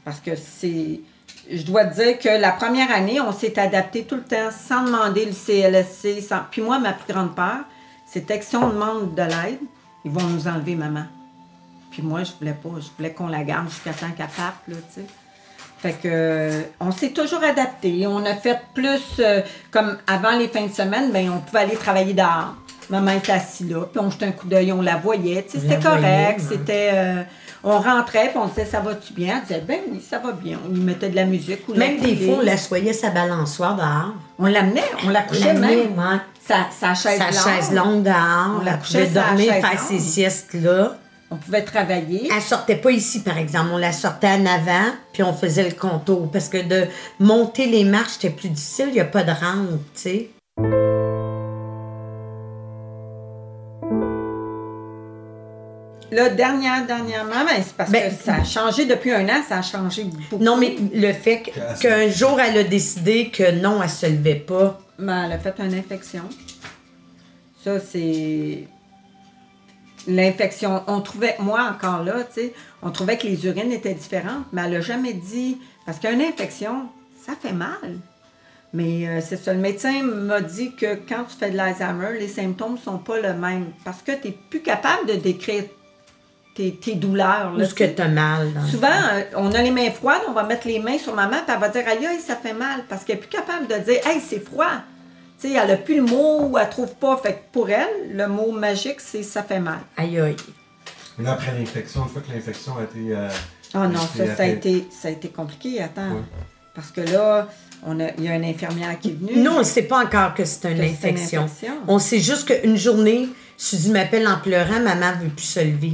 Parce 0.04 0.20
que 0.20 0.36
c'est. 0.36 1.02
Je 1.50 1.64
dois 1.64 1.86
te 1.86 1.96
dire 2.02 2.18
que 2.20 2.30
la 2.30 2.52
première 2.52 2.92
année, 2.92 3.20
on 3.22 3.32
s'est 3.32 3.60
adapté 3.60 4.04
tout 4.04 4.16
le 4.16 4.24
temps 4.24 4.50
sans 4.52 4.84
demander 4.84 5.26
le 5.26 5.32
CLSC. 5.34 6.22
Sans... 6.22 6.40
Puis 6.50 6.62
moi, 6.62 6.80
ma 6.80 6.94
plus 6.94 7.14
grande 7.14 7.36
peur, 7.36 7.60
c'était 8.06 8.40
que 8.40 8.46
si 8.46 8.56
on 8.56 8.70
demande 8.70 9.14
de 9.16 9.22
l'aide, 9.22 9.60
ils 10.04 10.12
vont 10.12 10.26
nous 10.28 10.48
enlever 10.48 10.76
maman. 10.76 11.04
Puis 11.92 12.02
moi, 12.02 12.24
je 12.24 12.32
voulais 12.40 12.54
pas. 12.54 12.70
Je 12.80 12.88
voulais 12.98 13.12
qu'on 13.14 13.28
la 13.28 13.44
garde 13.44 13.70
jusqu'à 13.70 13.94
temps 13.94 14.12
qu'elle 14.16 14.28
parte, 14.28 14.56
là, 14.68 14.76
tu 14.94 15.02
sais. 15.02 15.08
Fait 15.80 15.92
que 15.94 16.08
euh, 16.08 16.62
on 16.80 16.92
s'est 16.92 17.10
toujours 17.12 17.44
adapté. 17.44 18.08
On 18.08 18.26
a 18.26 18.34
fait 18.34 18.60
plus 18.74 19.20
euh, 19.20 19.42
comme 19.72 19.98
avant 20.08 20.32
les 20.38 20.48
fins 20.48 20.66
de 20.66 20.74
semaine, 20.74 21.12
ben 21.12 21.30
on 21.30 21.40
pouvait 21.40 21.60
aller 21.60 21.76
travailler 21.76 22.14
dehors. 22.14 22.56
Maman 22.90 23.12
était 23.12 23.34
assise 23.34 23.70
là, 23.70 23.86
puis 23.86 24.00
on 24.00 24.10
jetait 24.10 24.26
un 24.26 24.32
coup 24.32 24.48
d'œil, 24.48 24.72
on 24.72 24.82
la 24.82 24.96
voyait. 24.96 25.44
Tu 25.44 25.52
sais, 25.52 25.60
c'était 25.60 25.80
correct. 25.80 26.40
C'était. 26.40 26.92
euh, 26.94 27.24
on 27.66 27.80
rentrait, 27.80 28.30
puis 28.30 28.38
on 28.38 28.48
disait 28.48 28.66
ça 28.66 28.80
va-tu 28.80 29.12
bien? 29.14 29.38
Elle 29.38 29.48
disait 29.48 29.64
ben 29.68 29.80
oui, 29.92 30.02
ça 30.08 30.20
va 30.20 30.32
bien. 30.32 30.58
On 30.66 30.74
lui 30.74 30.82
mettait 30.82 31.10
de 31.10 31.16
la 31.16 31.26
musique 31.26 31.68
ou 31.68 31.74
la 31.74 31.80
Même 31.80 32.00
des 32.00 32.16
fois, 32.16 32.36
on 32.40 32.42
l'assoyait 32.42 32.94
sa 32.94 33.10
balançoire 33.10 33.76
dehors. 33.76 34.14
On 34.40 34.46
l'amenait, 34.46 34.84
on 35.06 35.10
la 35.10 35.22
On 35.26 35.28
couchait 35.30 35.54
même. 35.54 35.98
ouais. 35.98 36.18
Sa, 36.48 36.68
sa 36.78 36.94
chaise 36.94 37.18
Sa 37.20 37.32
longue. 37.32 37.56
chaise 37.58 37.72
longue 37.74 38.04
dehors. 38.04 38.60
On 38.62 38.64
la 38.64 38.74
couchait 38.76 39.10
la 39.14 39.22
dormir, 39.24 39.52
faire 39.54 39.64
longue. 39.72 39.80
ses 39.80 40.00
siestes 40.00 40.54
là. 40.54 40.96
On 41.32 41.38
pouvait 41.38 41.64
travailler. 41.64 42.30
Elle 42.34 42.42
sortait 42.42 42.76
pas 42.76 42.92
ici, 42.92 43.24
par 43.24 43.40
exemple. 43.40 43.70
On 43.74 43.78
la 43.80 43.92
sortait 43.92 44.28
en 44.28 44.46
avant, 44.46 44.92
puis 45.12 45.24
on 45.24 45.34
faisait 45.34 45.68
le 45.68 45.74
contour. 45.76 46.30
Parce 46.32 46.50
que 46.50 46.62
de 46.62 46.86
monter 47.20 47.66
les 47.66 47.84
marches, 47.84 48.14
c'était 48.20 48.30
plus 48.30 48.50
difficile. 48.50 48.86
Il 48.90 48.94
n'y 48.94 49.00
a 49.00 49.06
pas 49.06 49.24
de 49.24 49.32
rampe, 49.32 49.80
tu 49.96 50.02
sais. 50.02 50.30
Là, 56.16 56.30
dernière, 56.30 56.86
dernièrement, 56.88 57.44
ben, 57.46 57.62
c'est 57.62 57.76
parce 57.76 57.92
Ben, 57.92 58.10
que 58.10 58.24
ça 58.24 58.36
a 58.36 58.44
changé 58.46 58.86
depuis 58.86 59.12
un 59.12 59.28
an, 59.28 59.44
ça 59.46 59.58
a 59.58 59.62
changé 59.62 60.06
beaucoup. 60.06 60.42
Non, 60.42 60.56
mais 60.56 60.78
le 60.94 61.12
fait 61.12 61.44
qu'un 61.82 62.08
jour, 62.08 62.40
elle 62.40 62.58
a 62.58 62.64
décidé 62.64 63.30
que 63.30 63.52
non, 63.52 63.84
elle 63.84 63.90
se 63.90 64.06
levait 64.06 64.36
pas. 64.36 64.80
Ben, 64.98 65.26
elle 65.26 65.34
a 65.34 65.40
fait 65.40 65.54
une 65.60 65.74
infection. 65.74 66.24
Ça, 67.62 67.82
c'est. 67.82 68.66
L'infection. 70.08 70.84
On 70.88 71.02
trouvait, 71.02 71.36
moi 71.40 71.70
encore 71.70 72.04
là, 72.04 72.24
tu 72.24 72.42
sais, 72.42 72.54
on 72.82 72.92
trouvait 72.92 73.18
que 73.18 73.28
les 73.28 73.46
urines 73.46 73.74
étaient 73.74 73.94
différentes, 73.94 74.46
mais 74.54 74.62
elle 74.64 74.72
n'a 74.72 74.82
jamais 74.82 75.14
dit. 75.14 75.58
Parce 75.86 76.00
qu'une 76.00 76.22
infection, 76.22 76.88
ça 77.26 77.34
fait 77.38 77.52
mal. 77.52 77.98
Mais 78.72 79.06
euh, 79.10 79.20
c'est 79.20 79.38
ça. 79.38 79.54
Le 79.54 79.60
médecin 79.60 80.02
m'a 80.04 80.40
dit 80.40 80.76
que 80.76 80.96
quand 80.96 81.26
tu 81.26 81.36
fais 81.38 81.52
de 81.52 81.58
l'Alzheimer, 81.58 82.18
les 82.20 82.30
symptômes 82.30 82.74
ne 82.74 82.78
sont 82.78 83.00
pas 83.00 83.20
les 83.20 83.34
mêmes. 83.34 83.74
Parce 83.84 84.02
que 84.02 84.14
tu 84.14 84.30
n'es 84.30 84.38
plus 84.50 84.62
capable 84.62 85.08
de 85.08 85.16
décrire 85.16 85.64
tes, 86.56 86.74
tes 86.76 86.96
douleurs. 86.96 87.52
Ou 87.54 87.58
là, 87.60 87.66
ce 87.68 87.74
que 87.76 87.84
tu 87.84 88.08
mal. 88.08 88.50
Souvent, 88.72 88.88
euh, 88.88 89.22
on 89.36 89.52
a 89.54 89.62
les 89.62 89.72
mains 89.72 89.92
froides, 89.92 90.22
on 90.28 90.32
va 90.32 90.44
mettre 90.44 90.68
les 90.68 90.80
mains 90.80 90.98
sur 90.98 91.14
maman, 91.14 91.38
puis 91.46 91.54
elle 91.54 91.60
va 91.62 91.70
dire 91.70 91.84
Aïe, 91.88 92.06
aïe, 92.08 92.20
ça 92.20 92.36
fait 92.36 92.54
mal. 92.54 92.86
Parce 92.90 93.04
qu'elle 93.04 93.18
n'est 93.18 93.22
plus 93.22 93.30
capable 93.30 93.68
de 93.68 93.76
dire 93.76 94.00
Hey, 94.08 94.20
c'est 94.26 94.40
froid. 94.44 94.66
Tu 95.40 95.50
sais, 95.50 95.54
elle 95.56 95.68
n'a 95.68 95.76
plus 95.78 95.98
le 95.98 96.04
mot 96.04 96.44
ou 96.50 96.58
elle 96.58 96.70
trouve 96.70 96.96
pas. 96.96 97.18
Fait 97.18 97.34
que 97.34 97.40
pour 97.52 97.70
elle, 97.70 97.90
le 98.14 98.28
mot 98.28 98.52
magique, 98.52 99.00
c'est 99.02 99.22
ça 99.24 99.44
fait 99.44 99.60
mal. 99.60 99.80
Aïe, 99.98 100.18
aïe. 100.20 100.36
Mais 101.18 101.26
là, 101.26 101.34
après 101.34 101.52
l'infection, 101.58 102.04
une 102.04 102.10
fois 102.10 102.22
que 102.22 102.32
l'infection 102.34 102.74
a 102.78 102.84
été. 102.84 103.14
euh, 103.16 103.30
Ah 103.74 103.88
non, 103.88 104.00
ça, 104.00 104.36
ça, 104.36 104.44
a 104.44 104.46
été, 104.48 104.88
ça 104.90 105.10
a 105.10 105.12
été 105.12 105.28
compliqué. 105.30 105.82
Attends. 105.82 106.10
Ouais. 106.10 106.22
Parce 106.74 106.92
que 106.92 107.02
là, 107.02 107.48
on 107.86 108.00
a, 108.02 108.08
il 108.18 108.24
y 108.26 108.28
a 108.30 108.36
une 108.36 108.44
infirmière 108.46 108.98
qui 109.00 109.10
est 109.10 109.14
venue. 109.20 109.38
Nous, 109.42 109.52
on 109.52 109.60
ne 109.60 109.64
sait 109.64 109.84
pas 109.84 110.04
encore 110.04 110.34
que 110.34 110.44
c'est 110.46 110.72
une 110.72 110.78
Que 110.78 110.84
c'est 110.84 111.10
une 111.10 111.16
infection. 111.16 111.44
infection. 111.44 111.74
On 111.88 112.00
sait 112.00 112.20
juste 112.20 112.48
qu'une 112.48 112.76
journée, 112.78 113.30
Suzy 113.58 113.92
m'appelle 113.92 114.28
en 114.28 114.38
pleurant, 114.40 114.80
maman 114.82 115.12
ne 115.18 115.24
veut 115.24 115.30
plus 115.30 115.46
se 115.46 115.60
lever. 115.62 115.94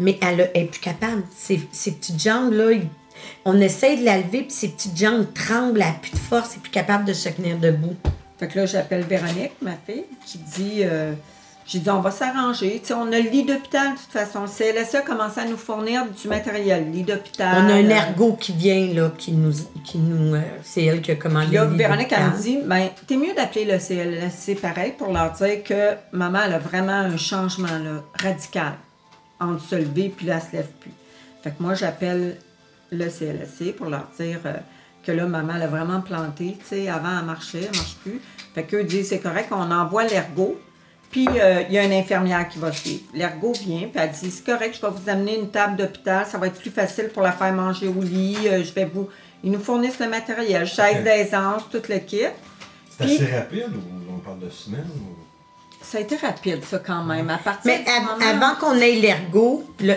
Mais 0.00 0.18
elle, 0.22 0.40
a- 0.40 0.48
elle 0.54 0.62
est 0.62 0.66
plus 0.66 0.80
capable. 0.80 1.22
Ses, 1.36 1.60
ses 1.72 1.92
petites 1.92 2.20
jambes, 2.20 2.52
là, 2.52 2.72
il- 2.72 2.88
on 3.44 3.60
essaie 3.60 3.96
de 3.96 4.04
la 4.04 4.16
lever, 4.16 4.42
puis 4.42 4.50
ses 4.50 4.68
petites 4.68 4.96
jambes 4.96 5.26
tremblent, 5.34 5.80
elle 5.80 5.88
n'a 5.88 5.92
plus 6.00 6.10
de 6.12 6.16
force, 6.18 6.50
elle 6.52 6.56
n'est 6.56 6.62
plus 6.62 6.70
capable 6.70 7.04
de 7.04 7.12
se 7.12 7.28
tenir 7.28 7.56
debout. 7.58 7.94
Fait 8.38 8.48
que 8.48 8.58
là, 8.58 8.66
j'appelle 8.66 9.02
Véronique, 9.04 9.52
ma 9.62 9.72
fille, 9.86 10.04
qui 10.26 10.38
dit 10.38 10.80
euh, 10.82 11.12
J'ai 11.66 11.78
dit, 11.80 11.90
on 11.90 12.00
va 12.00 12.10
s'arranger. 12.10 12.80
Tu 12.80 12.88
sais, 12.88 12.94
on 12.94 13.12
a 13.12 13.18
le 13.20 13.28
lit 13.30 13.44
d'hôpital, 13.44 13.92
de 13.92 13.98
toute 14.00 14.10
façon. 14.10 14.40
Le 14.42 14.48
CLSE 14.48 14.94
a 14.96 15.00
commencé 15.02 15.40
à 15.40 15.44
nous 15.44 15.58
fournir 15.58 16.04
du 16.20 16.26
matériel, 16.26 16.90
lit 16.90 17.02
d'hôpital. 17.04 17.54
On 17.64 17.68
a 17.68 17.74
un 17.74 17.84
euh, 17.84 17.90
ergot 17.90 18.32
qui 18.40 18.52
vient, 18.54 18.86
là, 18.94 19.12
qui 19.16 19.30
nous. 19.32 19.52
Qui 19.84 19.98
nous 19.98 20.34
euh, 20.34 20.40
c'est 20.64 20.84
elle 20.86 21.00
qui 21.02 21.10
a 21.12 21.16
commandé 21.16 21.54
là, 21.54 21.66
le 21.66 21.72
lit 21.72 21.76
Véronique, 21.76 22.12
elle 22.16 22.24
me 22.38 22.42
dit, 22.42 22.58
ben, 22.64 22.88
t'es 23.06 23.16
mieux 23.16 23.34
d'appeler 23.34 23.66
le 23.66 23.78
CLSC 23.78 24.58
pareil 24.60 24.94
pour 24.98 25.12
leur 25.12 25.30
dire 25.32 25.62
que 25.62 25.94
maman, 26.12 26.40
elle 26.46 26.54
a 26.54 26.58
vraiment 26.58 26.92
un 26.92 27.16
changement 27.18 27.68
là, 27.68 28.02
radical 28.20 28.72
entre 29.40 29.62
se 29.62 29.74
lever 29.74 30.12
puis 30.14 30.26
là, 30.26 30.36
elle 30.36 30.50
se 30.50 30.56
lève 30.56 30.70
plus. 30.80 30.92
Fait 31.42 31.50
que 31.50 31.62
moi, 31.62 31.74
j'appelle 31.74 32.36
le 32.92 33.08
CLSC 33.08 33.74
pour 33.76 33.86
leur 33.86 34.06
dire 34.18 34.40
euh, 34.46 34.54
que 35.04 35.12
là, 35.12 35.26
maman, 35.26 35.54
elle 35.56 35.62
a 35.62 35.66
vraiment 35.66 36.00
planté. 36.00 36.56
Tu 36.60 36.66
sais, 36.66 36.88
avant, 36.88 37.18
elle 37.18 37.24
marchait, 37.24 37.62
elle 37.70 37.76
marche 37.76 37.96
plus. 38.02 38.20
Fait 38.54 38.64
qu'eux 38.64 38.84
disent, 38.84 39.08
c'est 39.08 39.20
correct, 39.20 39.48
on 39.50 39.70
envoie 39.70 40.04
l'ergot. 40.04 40.60
Puis, 41.10 41.26
euh, 41.28 41.62
il 41.68 41.74
y 41.74 41.78
a 41.78 41.84
une 41.84 41.92
infirmière 41.92 42.48
qui 42.48 42.58
va 42.58 42.70
suivre. 42.70 43.02
L'ergot 43.14 43.52
vient, 43.52 43.88
puis 43.88 44.00
elle 44.00 44.10
dit, 44.10 44.30
c'est 44.30 44.44
correct, 44.44 44.76
je 44.80 44.86
vais 44.86 44.92
vous 44.92 45.08
amener 45.08 45.38
une 45.38 45.50
table 45.50 45.76
d'hôpital, 45.76 46.24
ça 46.26 46.38
va 46.38 46.46
être 46.46 46.60
plus 46.60 46.70
facile 46.70 47.08
pour 47.08 47.22
la 47.22 47.32
faire 47.32 47.52
manger 47.52 47.88
au 47.88 48.00
lit, 48.02 48.36
euh, 48.46 48.62
je 48.62 48.72
vais 48.72 48.84
vous... 48.84 49.08
Ils 49.42 49.50
nous 49.50 49.58
fournissent 49.58 49.98
le 49.98 50.08
matériel, 50.08 50.66
chaise 50.66 50.98
Ok. 50.98 51.04
d'aisance, 51.04 51.62
tout 51.70 51.82
le 51.88 51.98
kit. 51.98 52.26
C'est 52.90 53.04
assez 53.04 53.26
rapide 53.34 53.70
on 54.14 54.18
parle 54.18 54.40
de 54.40 54.50
semaines 54.50 54.86
ou... 54.94 55.09
Ça 55.90 55.98
a 55.98 56.00
été 56.02 56.16
rapide, 56.16 56.62
ça, 56.64 56.78
quand 56.78 57.02
même. 57.04 57.28
À 57.30 57.38
partir 57.38 57.62
Mais 57.72 57.84
moment- 58.00 58.44
avant 58.46 58.54
qu'on 58.60 58.74
ait 58.76 58.94
l'ergot, 58.94 59.64
le- 59.80 59.94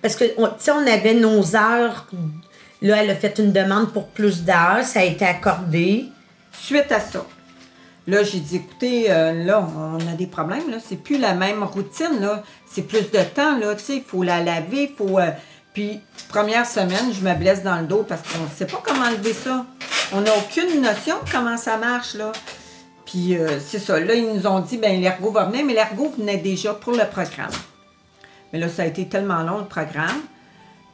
parce 0.00 0.16
que, 0.16 0.24
tu 0.24 0.32
sais, 0.58 0.70
on 0.70 0.86
avait 0.86 1.14
nos 1.14 1.54
heures. 1.54 2.06
Là, 2.82 3.02
elle 3.02 3.10
a 3.10 3.14
fait 3.14 3.38
une 3.38 3.52
demande 3.52 3.92
pour 3.92 4.08
plus 4.08 4.42
d'heures, 4.42 4.84
ça 4.84 5.00
a 5.00 5.04
été 5.04 5.24
accordé. 5.24 6.06
Suite 6.52 6.90
à 6.92 7.00
ça, 7.00 7.24
là, 8.06 8.22
j'ai 8.22 8.40
dit, 8.40 8.56
écoutez, 8.56 9.06
euh, 9.10 9.44
là, 9.44 9.66
on 9.76 9.98
a 10.00 10.12
des 10.16 10.26
problèmes, 10.26 10.70
là. 10.70 10.78
C'est 10.86 10.96
plus 11.02 11.18
la 11.18 11.34
même 11.34 11.62
routine, 11.62 12.20
là. 12.20 12.42
C'est 12.70 12.82
plus 12.82 13.10
de 13.10 13.22
temps, 13.34 13.58
là. 13.58 13.74
Tu 13.74 13.82
sais, 13.84 13.96
il 13.96 14.02
faut 14.02 14.22
la 14.22 14.40
laver, 14.42 14.90
il 14.90 14.96
faut. 14.96 15.18
euh, 15.18 15.30
Puis, 15.74 16.00
première 16.28 16.66
semaine, 16.66 17.12
je 17.12 17.20
me 17.26 17.34
blesse 17.34 17.62
dans 17.64 17.76
le 17.80 17.86
dos 17.86 18.04
parce 18.08 18.20
qu'on 18.22 18.44
ne 18.44 18.48
sait 18.48 18.66
pas 18.66 18.80
comment 18.84 19.10
lever 19.10 19.32
ça. 19.34 19.66
On 20.12 20.20
n'a 20.20 20.30
aucune 20.38 20.80
notion 20.80 21.16
de 21.24 21.30
comment 21.32 21.56
ça 21.56 21.76
marche, 21.78 22.14
là. 22.14 22.30
Puis, 23.14 23.36
euh, 23.36 23.60
c'est 23.60 23.78
ça. 23.78 24.00
Là, 24.00 24.12
ils 24.12 24.26
nous 24.26 24.44
ont 24.44 24.58
dit, 24.58 24.76
ben 24.76 25.00
l'ergot 25.00 25.30
va 25.30 25.44
venir, 25.44 25.64
mais 25.64 25.72
l'ergot 25.72 26.12
venait 26.18 26.36
déjà 26.36 26.74
pour 26.74 26.90
le 26.90 27.08
programme. 27.08 27.52
Mais 28.52 28.58
là, 28.58 28.68
ça 28.68 28.82
a 28.82 28.86
été 28.86 29.06
tellement 29.06 29.44
long, 29.44 29.58
le 29.58 29.66
programme. 29.66 30.20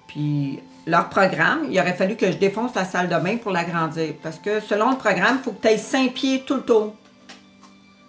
Puis, 0.06 0.60
leur 0.86 1.08
programme, 1.08 1.60
il 1.70 1.80
aurait 1.80 1.94
fallu 1.94 2.16
que 2.16 2.30
je 2.30 2.36
défonce 2.36 2.74
la 2.74 2.84
salle 2.84 3.08
de 3.08 3.16
bain 3.16 3.38
pour 3.38 3.52
l'agrandir. 3.52 4.12
Parce 4.22 4.38
que 4.38 4.60
selon 4.60 4.90
le 4.90 4.98
programme, 4.98 5.38
il 5.40 5.44
faut 5.44 5.52
que 5.52 5.62
tu 5.62 5.68
aies 5.68 5.78
5 5.78 6.12
pieds 6.12 6.42
tout 6.46 6.56
le 6.56 6.62
tour. 6.62 6.94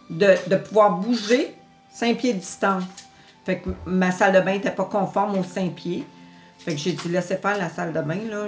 De, 0.10 0.58
pouvoir 0.58 0.98
bouger 0.98 1.56
5 1.94 2.18
pieds 2.18 2.34
de 2.34 2.40
distance. 2.40 2.84
Fait 3.46 3.60
que 3.60 3.70
ma 3.86 4.12
salle 4.12 4.34
de 4.34 4.42
bain 4.42 4.56
n'était 4.56 4.72
pas 4.72 4.90
conforme 4.92 5.38
aux 5.38 5.46
5 5.46 5.72
pieds. 5.72 6.04
Fait 6.60 6.74
que 6.74 6.78
j'ai 6.78 6.92
dit, 6.92 7.08
laissez 7.08 7.38
faire 7.38 7.58
la 7.58 7.70
salle 7.70 7.94
de 7.94 8.02
bain, 8.02 8.20
là, 8.30 8.48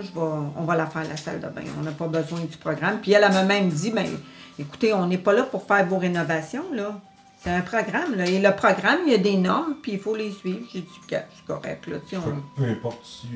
on 0.58 0.64
va 0.66 0.76
la 0.76 0.88
faire, 0.88 1.08
la 1.08 1.16
salle 1.16 1.40
de 1.40 1.48
bain. 1.48 1.64
On 1.80 1.84
n'a 1.84 1.92
pas 1.92 2.08
besoin 2.08 2.42
du 2.42 2.58
programme. 2.58 3.00
Puis 3.02 3.14
elle, 3.14 3.24
elle 3.24 3.32
m'a 3.32 3.44
même 3.44 3.70
dit, 3.70 3.92
ben, 3.92 4.06
écoutez, 4.60 4.94
on 4.94 5.06
n'est 5.08 5.18
pas 5.18 5.34
là 5.34 5.44
pour 5.44 5.66
faire 5.66 5.86
vos 5.88 5.98
rénovations, 5.98 6.66
là. 6.74 7.00
C'est 7.44 7.50
un 7.52 7.62
programme, 7.62 8.16
là. 8.16 8.26
Et 8.26 8.40
le 8.40 8.52
programme, 8.56 9.00
il 9.06 9.12
y 9.12 9.16
a 9.16 9.18
des 9.18 9.36
normes, 9.36 9.76
puis 9.82 9.94
il 9.94 10.00
faut 10.00 10.16
les 10.16 10.32
suivre. 10.32 10.60
J'ai 10.74 10.80
dit, 10.82 10.88
c'est 11.10 11.26
correct, 11.46 11.88
là, 11.88 11.98
tu 12.08 12.16
sais, 12.16 12.18
on- 12.18 12.62
Peu 12.62 12.70
importe 12.70 13.04
si 13.06 13.28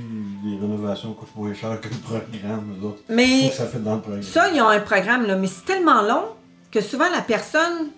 les 0.46 0.58
rénovations 0.58 1.14
coûtent 1.14 1.36
moins 1.36 1.54
cher 1.54 1.80
que 1.82 1.90
le 1.90 1.96
programme, 1.96 2.76
autres. 2.84 3.02
Mais- 3.10 3.44
Faut 3.44 3.50
que 3.50 3.56
ça 3.56 3.68
fait 3.68 3.80
dans 3.84 3.96
le 3.96 4.02
programme. 4.02 4.24
Ça, 4.24 4.50
ils 4.50 4.62
ont 4.62 4.70
un 4.70 4.80
programme, 4.80 5.26
là, 5.26 5.36
mais 5.36 5.48
c'est 5.48 5.66
tellement 5.66 6.02
long 6.04 6.24
que 6.72 6.80
souvent 6.80 7.10
la 7.10 7.22
personne. 7.22 7.90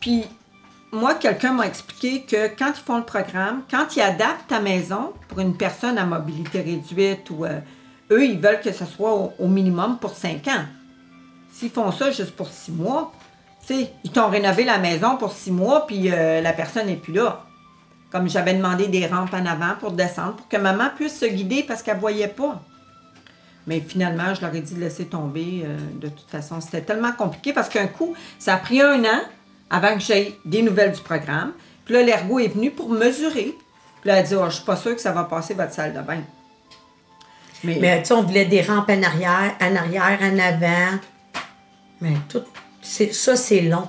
Puis, 0.00 0.24
moi, 0.90 1.14
quelqu'un 1.14 1.52
m'a 1.52 1.66
expliqué 1.66 2.22
que 2.22 2.48
quand 2.58 2.72
ils 2.76 2.82
font 2.84 2.98
le 2.98 3.04
programme, 3.04 3.62
quand 3.70 3.94
ils 3.96 4.00
adaptent 4.02 4.48
ta 4.48 4.58
maison 4.60 5.12
pour 5.28 5.38
une 5.40 5.56
personne 5.56 5.98
à 5.98 6.04
mobilité 6.04 6.62
réduite 6.62 7.30
ou. 7.30 7.44
euh, 7.44 7.60
eux, 8.10 8.24
ils 8.24 8.38
veulent 8.40 8.60
que 8.60 8.72
ce 8.72 8.84
soit 8.84 9.14
au, 9.14 9.32
au 9.38 9.48
minimum 9.48 9.98
pour 10.00 10.10
5 10.14 10.46
ans. 10.48 10.64
S'ils 11.64 11.72
font 11.72 11.92
ça 11.92 12.10
juste 12.10 12.32
pour 12.36 12.48
6 12.50 12.72
mois, 12.72 13.10
sais, 13.64 13.90
ils 14.04 14.10
t'ont 14.10 14.28
rénové 14.28 14.64
la 14.64 14.76
maison 14.76 15.16
pour 15.16 15.32
6 15.32 15.50
mois, 15.50 15.86
puis 15.86 16.10
euh, 16.12 16.42
la 16.42 16.52
personne 16.52 16.88
n'est 16.88 16.96
plus 16.96 17.14
là. 17.14 17.46
Comme 18.10 18.28
j'avais 18.28 18.52
demandé 18.52 18.86
des 18.88 19.06
rampes 19.06 19.32
en 19.32 19.46
avant 19.46 19.72
pour 19.80 19.92
descendre, 19.92 20.34
pour 20.34 20.46
que 20.46 20.58
maman 20.58 20.90
puisse 20.94 21.18
se 21.18 21.24
guider 21.24 21.62
parce 21.66 21.82
qu'elle 21.82 21.96
ne 21.96 22.00
voyait 22.00 22.28
pas. 22.28 22.60
Mais 23.66 23.80
finalement, 23.80 24.34
je 24.34 24.42
leur 24.42 24.54
ai 24.54 24.60
dit 24.60 24.74
de 24.74 24.80
laisser 24.80 25.06
tomber. 25.06 25.62
euh, 25.64 25.78
de 26.02 26.08
toute 26.08 26.28
façon, 26.28 26.60
c'était 26.60 26.82
tellement 26.82 27.12
compliqué 27.12 27.54
parce 27.54 27.70
qu'un 27.70 27.86
coup, 27.86 28.14
ça 28.38 28.52
a 28.52 28.56
pris 28.58 28.82
un 28.82 29.02
an 29.04 29.20
avant 29.70 29.94
que 29.94 30.00
j'aie 30.00 30.34
des 30.44 30.60
nouvelles 30.60 30.92
du 30.92 31.00
programme. 31.00 31.52
Puis 31.86 31.94
là, 31.94 32.02
l'ergot 32.02 32.40
est 32.40 32.48
venu 32.48 32.72
pour 32.72 32.90
mesurer. 32.90 33.56
Puis 34.02 34.10
là, 34.10 34.18
elle 34.18 34.24
a 34.24 34.28
dit, 34.28 34.34
oh, 34.34 34.50
je 34.50 34.56
suis 34.56 34.64
pas 34.66 34.76
sûre 34.76 34.94
que 34.94 35.00
ça 35.00 35.12
va 35.12 35.24
passer 35.24 35.54
votre 35.54 35.72
salle 35.72 35.94
de 35.94 36.02
bain. 36.02 36.20
Mais, 37.64 37.78
Mais 37.80 38.02
tu 38.02 38.08
sais, 38.08 38.12
on 38.12 38.22
voulait 38.22 38.44
des 38.44 38.60
rampes 38.60 38.90
en 38.90 39.02
arrière, 39.02 39.54
en 39.62 39.74
arrière, 39.74 40.18
en 40.20 40.38
avant. 40.38 40.98
Mais 42.04 42.16
tout. 42.28 42.42
c'est- 42.82 43.12
Ça, 43.14 43.34
c'est 43.36 43.60
long. 43.62 43.88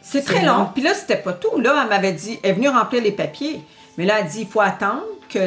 c'est 0.00 0.24
très 0.24 0.44
long. 0.44 0.58
long. 0.58 0.68
Puis 0.72 0.82
là, 0.82 0.94
c'était 0.94 1.16
pas 1.18 1.32
tout. 1.34 1.58
Là, 1.60 1.80
elle 1.82 1.88
m'avait 1.88 2.12
dit, 2.12 2.38
elle 2.42 2.50
est 2.50 2.54
venue 2.54 2.68
remplir 2.68 3.02
les 3.02 3.12
papiers. 3.12 3.60
Mais 3.98 4.04
là, 4.06 4.20
elle 4.20 4.26
dit, 4.26 4.40
il 4.42 4.46
faut 4.48 4.60
attendre 4.60 5.02
que 5.28 5.38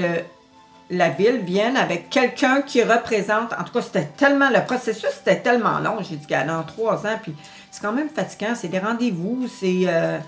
la 0.91 1.09
ville 1.09 1.39
vienne 1.39 1.75
avec 1.77 2.09
quelqu'un 2.11 2.61
qui 2.61 2.83
représente. 2.83 3.53
En 3.53 3.63
tout 3.63 3.73
cas, 3.73 3.81
c'était 3.81 4.05
tellement. 4.17 4.49
Le 4.49 4.63
processus, 4.65 5.09
c'était 5.17 5.41
tellement 5.41 5.79
long. 5.79 5.97
J'ai 6.07 6.15
dit, 6.15 6.27
dans 6.27 6.63
trois 6.63 7.05
ans. 7.07 7.19
Puis 7.21 7.33
c'est 7.71 7.81
quand 7.81 7.91
même 7.91 8.09
fatigant. 8.09 8.53
C'est 8.55 8.67
des 8.67 8.79
rendez-vous. 8.79 9.47
C'est. 9.59 9.85
euh, 9.87 10.19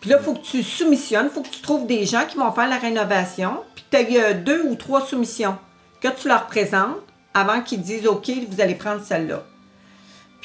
Puis 0.00 0.10
là, 0.10 0.18
il 0.20 0.24
faut 0.24 0.34
que 0.34 0.44
tu 0.44 0.62
soumissionnes. 0.62 1.26
Il 1.30 1.34
faut 1.34 1.42
que 1.42 1.48
tu 1.48 1.60
trouves 1.60 1.86
des 1.86 2.06
gens 2.06 2.24
qui 2.28 2.36
vont 2.36 2.52
faire 2.52 2.68
la 2.68 2.78
rénovation. 2.78 3.62
Puis 3.74 3.84
tu 3.90 4.18
as 4.20 4.32
deux 4.34 4.62
ou 4.68 4.76
trois 4.76 5.00
soumissions 5.04 5.56
que 6.00 6.08
tu 6.08 6.28
leur 6.28 6.46
présentes 6.46 6.98
avant 7.34 7.60
qu'ils 7.62 7.82
disent, 7.82 8.06
OK, 8.06 8.30
vous 8.48 8.60
allez 8.60 8.74
prendre 8.76 9.02
celle-là. 9.02 9.42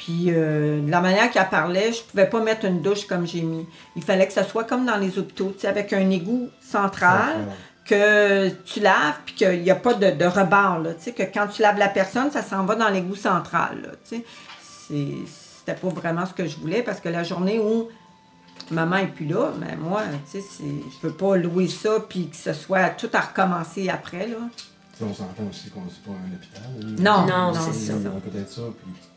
Puis, 0.04 0.26
euh, 0.30 0.80
de 0.80 0.90
la 0.90 1.00
manière 1.00 1.30
qu'elle 1.30 1.48
parlait, 1.48 1.92
je 1.92 2.02
pouvais 2.02 2.28
pas 2.28 2.40
mettre 2.42 2.64
une 2.64 2.82
douche 2.82 3.06
comme 3.06 3.24
j'ai 3.24 3.42
mis. 3.42 3.68
Il 3.94 4.02
fallait 4.02 4.26
que 4.26 4.32
ça 4.32 4.42
soit 4.42 4.64
comme 4.64 4.84
dans 4.84 4.96
les 4.96 5.16
hôpitaux, 5.16 5.52
tu 5.54 5.60
sais, 5.60 5.68
avec 5.68 5.92
un 5.92 6.10
égout 6.10 6.48
central, 6.60 7.36
que 7.84 8.48
tu 8.64 8.80
laves, 8.80 9.20
puis 9.24 9.36
qu'il 9.36 9.62
n'y 9.62 9.70
a 9.70 9.76
pas 9.76 9.94
de, 9.94 10.10
de 10.10 10.24
rebord, 10.24 10.80
là, 10.80 10.94
tu 10.94 11.02
sais, 11.04 11.12
que 11.12 11.22
quand 11.22 11.46
tu 11.46 11.62
laves 11.62 11.78
la 11.78 11.88
personne, 11.88 12.32
ça 12.32 12.42
s'en 12.42 12.64
va 12.64 12.74
dans 12.74 12.88
l'égout 12.88 13.14
central, 13.14 13.96
C'était 14.04 15.74
pas 15.80 15.88
vraiment 15.88 16.26
ce 16.26 16.32
que 16.32 16.48
je 16.48 16.56
voulais, 16.56 16.82
parce 16.82 16.98
que 16.98 17.08
la 17.08 17.22
journée 17.22 17.60
où 17.60 17.88
maman 18.72 18.96
est 18.96 19.06
plus 19.06 19.26
là, 19.26 19.52
mais 19.60 19.76
moi, 19.76 20.02
tu 20.32 20.40
sais, 20.40 20.46
je 20.58 21.06
veux 21.06 21.14
pas 21.14 21.36
louer 21.36 21.68
ça, 21.68 21.98
puis 22.08 22.28
que 22.28 22.36
ce 22.36 22.52
soit 22.54 22.88
tout 22.90 23.10
à 23.12 23.20
recommencer 23.20 23.88
après, 23.88 24.26
là. 24.26 24.38
On 25.00 25.14
s'entend 25.14 25.44
aussi 25.50 25.70
qu'on 25.70 25.82
c'est 25.88 26.02
pas 26.04 26.12
un 26.12 26.32
hôpital. 26.34 27.02
Non, 27.02 27.26
Non, 27.26 27.52
non, 27.52 27.72
c'est 27.72 27.92
ça. 27.92 27.94
Peut-être 27.94 28.50
ça, 28.50 28.62
puis. 28.80 29.11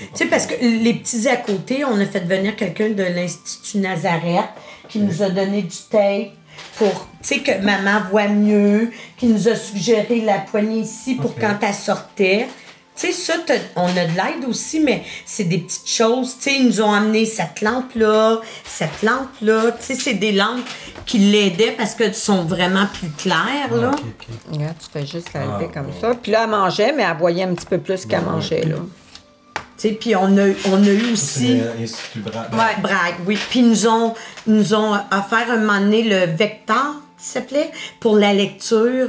Tu 0.00 0.06
sais, 0.14 0.26
parce 0.26 0.46
que 0.46 0.54
les 0.60 0.94
petits 0.94 1.28
à 1.28 1.36
côté, 1.36 1.84
on 1.84 2.00
a 2.00 2.06
fait 2.06 2.20
venir 2.20 2.54
quelqu'un 2.56 2.90
de 2.90 3.02
l'Institut 3.02 3.78
Nazareth 3.78 4.48
qui 4.88 5.00
nous 5.00 5.22
a 5.22 5.28
donné 5.28 5.62
du 5.62 5.76
tape, 5.90 6.32
pour, 6.76 7.08
tu 7.22 7.28
sais, 7.34 7.38
que 7.40 7.60
maman 7.62 8.02
voit 8.10 8.28
mieux, 8.28 8.90
qui 9.16 9.26
nous 9.26 9.48
a 9.48 9.54
suggéré 9.56 10.20
la 10.20 10.38
poignée 10.38 10.80
ici 10.80 11.14
pour 11.14 11.34
quand 11.36 11.56
elle 11.62 11.74
sortait. 11.74 12.48
Tu 12.96 13.12
sais, 13.12 13.12
ça, 13.12 13.34
on 13.76 13.86
a 13.86 13.90
de 14.06 14.16
l'aide 14.16 14.48
aussi, 14.48 14.80
mais 14.80 15.04
c'est 15.24 15.44
des 15.44 15.58
petites 15.58 15.88
choses. 15.88 16.36
Tu 16.36 16.50
sais, 16.50 16.56
ils 16.58 16.66
nous 16.66 16.80
ont 16.80 16.92
amené 16.92 17.26
cette 17.26 17.60
lampe-là, 17.60 18.40
cette 18.64 19.02
lampe-là. 19.02 19.72
Tu 19.72 19.84
sais, 19.86 19.94
c'est 19.94 20.14
des 20.14 20.32
lampes 20.32 20.66
qui 21.06 21.18
l'aidaient 21.18 21.72
parce 21.72 21.94
qu'elles 21.94 22.14
sont 22.14 22.44
vraiment 22.44 22.86
plus 22.86 23.10
claires, 23.10 23.72
là. 23.72 23.92
Regarde, 24.50 24.74
tu 24.80 24.86
fais 24.92 25.06
juste 25.06 25.32
la 25.32 25.44
lever 25.44 25.68
Ah, 25.70 25.74
comme 25.74 25.92
ça. 26.00 26.14
Puis 26.20 26.32
là, 26.32 26.44
elle 26.44 26.50
mangeait, 26.50 26.92
mais 26.92 27.04
elle 27.04 27.16
voyait 27.16 27.44
un 27.44 27.54
petit 27.54 27.66
peu 27.66 27.78
plus 27.78 28.04
qu'elle 28.04 28.24
mangeait, 28.24 28.64
là. 28.64 28.76
Puis 30.00 30.16
on 30.16 30.36
a, 30.36 30.48
on 30.70 30.82
a 30.82 30.88
eu 30.90 31.12
aussi... 31.12 31.60
C'est 31.60 31.80
l'Institut 31.80 32.18
Bra- 32.20 32.48
Ouais. 32.52 32.80
Brague, 32.82 33.14
oui. 33.26 33.38
Puis 33.50 33.60
ils 33.60 33.68
nous 33.68 33.86
ont, 33.86 34.14
nous 34.46 34.74
ont 34.74 34.94
offert 34.94 35.50
un 35.50 35.58
moment 35.58 35.80
donné 35.80 36.02
le 36.02 36.26
Vector, 36.34 36.96
qui 37.18 37.24
s'appelait, 37.26 37.70
pour 38.00 38.16
la 38.16 38.32
lecture. 38.34 39.08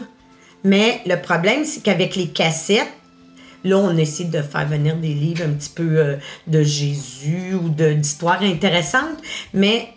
Mais 0.64 1.02
le 1.06 1.16
problème, 1.16 1.66
c'est 1.66 1.82
qu'avec 1.82 2.16
les 2.16 2.28
cassettes, 2.28 2.88
là, 3.64 3.78
on 3.78 3.98
essaie 3.98 4.26
de 4.26 4.42
faire 4.42 4.68
venir 4.68 4.96
des 4.96 5.14
livres 5.14 5.44
un 5.46 5.54
petit 5.54 5.70
peu 5.70 5.98
euh, 5.98 6.16
de 6.48 6.62
Jésus 6.64 7.56
ou 7.56 7.70
d'histoires 7.70 8.42
intéressantes. 8.44 9.18
Mais 9.54 9.90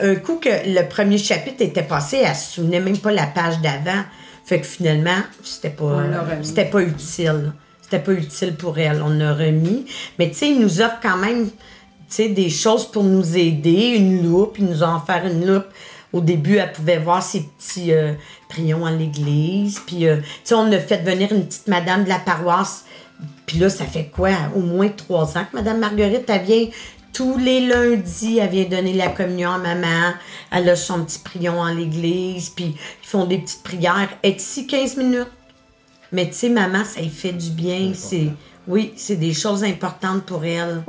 un 0.00 0.14
coup 0.16 0.36
que 0.36 0.48
le 0.66 0.88
premier 0.88 1.18
chapitre 1.18 1.62
était 1.62 1.82
passé, 1.82 2.18
elle 2.24 2.34
se 2.34 2.54
souvenait 2.54 2.80
même 2.80 2.98
pas 2.98 3.12
la 3.12 3.26
page 3.26 3.60
d'avant. 3.60 4.02
Fait 4.44 4.60
que 4.60 4.66
finalement, 4.66 5.18
c'était 5.44 5.70
pas, 5.70 5.84
c'était 6.42 6.64
pas 6.64 6.80
utile. 6.82 7.52
C'était 7.90 8.04
pas 8.04 8.12
utile 8.12 8.54
pour 8.54 8.78
elle. 8.78 9.02
On 9.04 9.20
a 9.20 9.34
remis. 9.34 9.84
Mais 10.18 10.28
tu 10.28 10.36
sais, 10.36 10.50
ils 10.50 10.60
nous 10.60 10.80
offrent 10.80 11.00
quand 11.02 11.16
même 11.16 11.50
des 12.18 12.48
choses 12.48 12.88
pour 12.88 13.02
nous 13.02 13.36
aider, 13.36 13.94
une 13.96 14.30
loupe. 14.30 14.58
Ils 14.60 14.66
nous 14.66 14.84
ont 14.84 14.96
offert 14.96 15.26
une 15.26 15.44
loupe. 15.44 15.66
Au 16.12 16.20
début, 16.20 16.56
elle 16.56 16.70
pouvait 16.70 16.98
voir 16.98 17.20
ses 17.20 17.42
petits 17.42 17.92
euh, 17.92 18.12
prions 18.48 18.86
à 18.86 18.92
l'église. 18.92 19.80
Puis, 19.84 20.06
euh, 20.06 20.18
on 20.52 20.70
a 20.70 20.78
fait 20.78 20.98
venir 20.98 21.32
une 21.32 21.46
petite 21.46 21.66
madame 21.66 22.04
de 22.04 22.08
la 22.08 22.20
paroisse. 22.20 22.84
Puis 23.46 23.58
là, 23.58 23.68
ça 23.68 23.84
fait 23.86 24.06
quoi? 24.06 24.30
Au 24.54 24.60
moins 24.60 24.88
trois 24.88 25.36
ans 25.36 25.44
que 25.50 25.56
Madame 25.56 25.80
Marguerite, 25.80 26.28
elle 26.28 26.42
vient 26.42 26.66
tous 27.12 27.38
les 27.38 27.66
lundis, 27.66 28.38
elle 28.38 28.50
vient 28.50 28.64
donner 28.66 28.92
la 28.92 29.08
communion 29.08 29.50
à 29.50 29.58
maman. 29.58 30.12
Elle 30.52 30.68
a 30.68 30.76
son 30.76 31.04
petit 31.04 31.18
prion 31.18 31.58
en 31.58 31.74
l'église. 31.74 32.50
Puis, 32.50 32.76
ils 33.02 33.08
font 33.08 33.24
des 33.24 33.38
petites 33.38 33.64
prières. 33.64 34.10
Elle 34.22 34.30
est 34.30 34.40
ici 34.40 34.68
15 34.68 34.96
minutes. 34.96 35.26
Mais 36.12 36.26
tu 36.26 36.32
sais, 36.32 36.48
maman, 36.48 36.84
ça 36.84 37.00
lui 37.00 37.08
fait 37.08 37.32
du 37.32 37.50
bien. 37.50 37.92
C'est, 37.94 38.30
oui, 38.66 38.92
c'est 38.96 39.16
des 39.16 39.32
choses 39.32 39.62
importantes 39.62 40.24
pour 40.24 40.44
elle. 40.44 40.82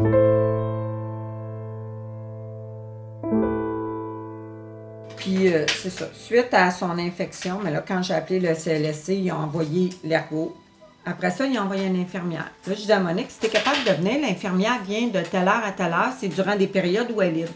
Puis, 5.17 5.53
euh, 5.53 5.65
c'est 5.67 5.91
ça. 5.91 6.07
Suite 6.13 6.51
à 6.53 6.71
son 6.71 6.97
infection, 6.97 7.60
mais 7.63 7.69
là, 7.69 7.84
quand 7.88 8.01
j'ai 8.01 8.15
appelé 8.15 8.39
le 8.39 8.55
CLSC, 8.55 9.10
ils 9.10 9.31
ont 9.31 9.36
envoyé 9.36 9.91
l'ergot. 10.03 10.57
Après 11.05 11.29
ça, 11.29 11.45
ils 11.45 11.57
ont 11.60 11.63
envoyé 11.63 11.86
une 11.86 11.99
infirmière. 12.01 12.49
Là, 12.65 12.73
je 12.73 12.81
dis 12.81 12.91
à 12.91 12.99
Monique, 12.99 13.29
si 13.29 13.39
t'es 13.39 13.49
capable 13.49 13.84
de 13.86 13.91
venir, 13.91 14.21
l'infirmière 14.21 14.81
vient 14.84 15.07
de 15.07 15.21
telle 15.21 15.47
heure 15.47 15.63
à 15.63 15.71
telle 15.71 15.93
heure, 15.93 16.13
c'est 16.19 16.27
durant 16.27 16.55
des 16.55 16.67
périodes 16.67 17.12
où 17.15 17.21
elle 17.21 17.29
est 17.29 17.41
libre. 17.41 17.53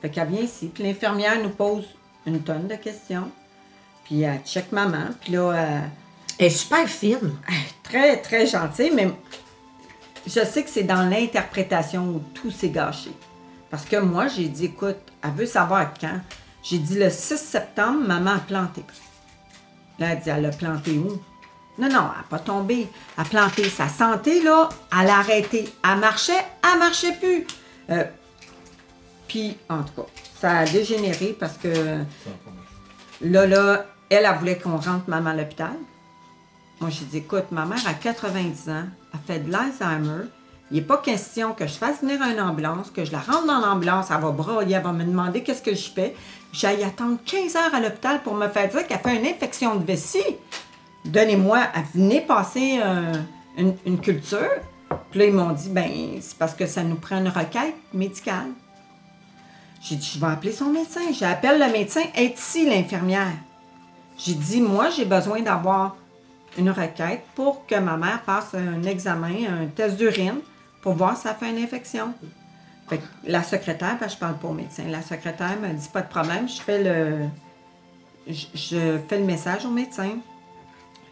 Fait 0.00 0.08
qu'elle 0.08 0.28
vient 0.28 0.40
ici, 0.40 0.70
puis 0.72 0.84
l'infirmière 0.84 1.42
nous 1.42 1.50
pose 1.50 1.84
une 2.26 2.40
tonne 2.40 2.68
de 2.68 2.76
questions. 2.76 3.30
Puis 4.04 4.22
elle 4.22 4.40
check 4.44 4.72
maman, 4.72 5.08
puis 5.20 5.32
là, 5.32 5.50
euh, 5.50 5.80
Elle 6.38 6.46
est 6.46 6.50
super 6.50 6.88
fine. 6.88 7.36
elle 7.48 7.54
est 7.54 7.82
très, 7.82 8.16
très 8.20 8.46
gentille, 8.46 8.92
mais 8.94 9.10
je 10.26 10.44
sais 10.44 10.62
que 10.62 10.70
c'est 10.70 10.84
dans 10.84 11.08
l'interprétation 11.08 12.08
où 12.08 12.22
tout 12.34 12.50
s'est 12.50 12.70
gâché. 12.70 13.10
Parce 13.70 13.84
que 13.84 13.96
moi, 13.96 14.28
j'ai 14.28 14.48
dit, 14.48 14.66
écoute, 14.66 14.96
elle 15.22 15.32
veut 15.32 15.46
savoir 15.46 15.92
quand. 16.00 16.20
J'ai 16.62 16.78
dit, 16.78 16.98
le 16.98 17.10
6 17.10 17.36
septembre, 17.36 18.06
maman 18.06 18.32
a 18.32 18.38
planté. 18.38 18.84
Là, 19.98 20.12
elle 20.12 20.20
dit, 20.20 20.30
elle 20.30 20.46
a 20.46 20.50
planté 20.50 20.92
où? 20.92 21.20
Non, 21.76 21.88
non, 21.88 21.88
elle 21.88 22.18
n'a 22.18 22.24
pas 22.28 22.38
tombé. 22.38 22.88
Elle 23.16 23.22
a 23.22 23.24
planté. 23.24 23.68
Sa 23.68 23.88
santé, 23.88 24.42
là, 24.42 24.68
elle 24.92 25.08
a 25.08 25.18
arrêté. 25.18 25.68
Elle 25.84 25.98
marchait, 25.98 26.44
elle 26.62 26.78
marchait 26.78 27.12
plus. 27.12 27.46
Euh, 27.90 28.04
puis, 29.28 29.56
en 29.68 29.82
tout 29.82 30.02
cas, 30.02 30.08
ça 30.40 30.58
a 30.58 30.64
dégénéré 30.64 31.36
parce 31.38 31.58
que 31.58 31.98
là, 33.20 33.46
là, 33.46 33.86
elle, 34.08 34.24
elle 34.24 34.38
voulait 34.38 34.58
qu'on 34.58 34.76
rentre 34.76 35.08
maman 35.08 35.30
à 35.30 35.34
l'hôpital. 35.34 35.74
Moi, 36.80 36.90
j'ai 36.90 37.04
dit, 37.04 37.18
écoute, 37.18 37.50
ma 37.50 37.64
mère 37.64 37.86
a 37.86 37.94
90 37.94 38.68
ans, 38.68 38.84
elle 39.12 39.20
fait 39.26 39.40
de 39.40 39.50
l'Alzheimer. 39.50 40.24
Il 40.70 40.78
n'est 40.78 40.82
pas 40.82 40.96
question 40.98 41.52
que 41.52 41.66
je 41.66 41.74
fasse 41.74 42.00
venir 42.00 42.20
une 42.22 42.40
ambulance, 42.40 42.90
que 42.90 43.04
je 43.04 43.12
la 43.12 43.20
rentre 43.20 43.46
dans 43.46 43.60
l'ambulance, 43.60 44.06
elle 44.10 44.20
va 44.20 44.30
brailler, 44.30 44.74
elle 44.74 44.82
va 44.82 44.92
me 44.92 45.04
demander 45.04 45.42
qu'est-ce 45.42 45.62
que 45.62 45.74
je 45.74 45.90
fais. 45.90 46.14
J'aille 46.52 46.82
attendre 46.82 47.18
15 47.24 47.56
heures 47.56 47.74
à 47.74 47.80
l'hôpital 47.80 48.22
pour 48.22 48.34
me 48.34 48.48
faire 48.48 48.68
dire 48.68 48.86
qu'elle 48.86 48.98
fait 48.98 49.16
une 49.16 49.26
infection 49.26 49.76
de 49.76 49.84
vessie. 49.84 50.36
Donnez-moi, 51.04 51.60
venait 51.94 52.22
passer 52.22 52.80
euh, 52.82 53.12
une, 53.58 53.76
une 53.86 54.00
culture. 54.00 54.50
Puis 55.10 55.20
là, 55.20 55.26
ils 55.26 55.34
m'ont 55.34 55.52
dit, 55.52 55.68
ben, 55.68 55.90
c'est 56.20 56.38
parce 56.38 56.54
que 56.54 56.66
ça 56.66 56.82
nous 56.82 56.96
prend 56.96 57.18
une 57.18 57.28
requête 57.28 57.76
médicale. 57.92 58.48
J'ai 59.80 59.96
dit, 59.96 60.10
je 60.14 60.18
vais 60.18 60.32
appeler 60.32 60.52
son 60.52 60.70
médecin. 60.70 61.02
J'appelle 61.12 61.60
le 61.60 61.70
médecin, 61.70 62.02
est 62.14 62.38
ici 62.38 62.68
l'infirmière. 62.68 63.34
J'ai 64.16 64.34
dit, 64.34 64.60
moi, 64.60 64.88
j'ai 64.90 65.04
besoin 65.04 65.40
d'avoir 65.40 65.96
une 66.58 66.70
requête 66.70 67.22
pour 67.34 67.66
que 67.66 67.76
ma 67.76 67.96
mère 67.96 68.22
passe 68.22 68.54
un 68.54 68.82
examen, 68.84 69.34
un 69.62 69.66
test 69.66 69.96
d'urine, 69.96 70.38
pour 70.82 70.94
voir 70.94 71.16
si 71.16 71.22
ça 71.24 71.34
fait 71.34 71.50
une 71.50 71.58
infection. 71.62 72.12
Fait 72.88 72.98
que 72.98 73.02
la 73.26 73.42
secrétaire, 73.42 73.96
parce 73.98 74.12
que 74.12 74.16
je 74.16 74.20
parle 74.20 74.36
pas 74.36 74.48
au 74.48 74.52
médecin, 74.52 74.82
la 74.88 75.02
secrétaire 75.02 75.56
m'a 75.60 75.68
dit, 75.68 75.88
pas 75.92 76.02
de 76.02 76.08
problème, 76.08 76.48
je 76.48 76.60
fais 76.60 76.82
le, 76.82 77.26
je, 78.28 78.46
je 78.54 78.98
fais 79.08 79.18
le 79.18 79.24
message 79.24 79.64
au 79.64 79.70
médecin. 79.70 80.10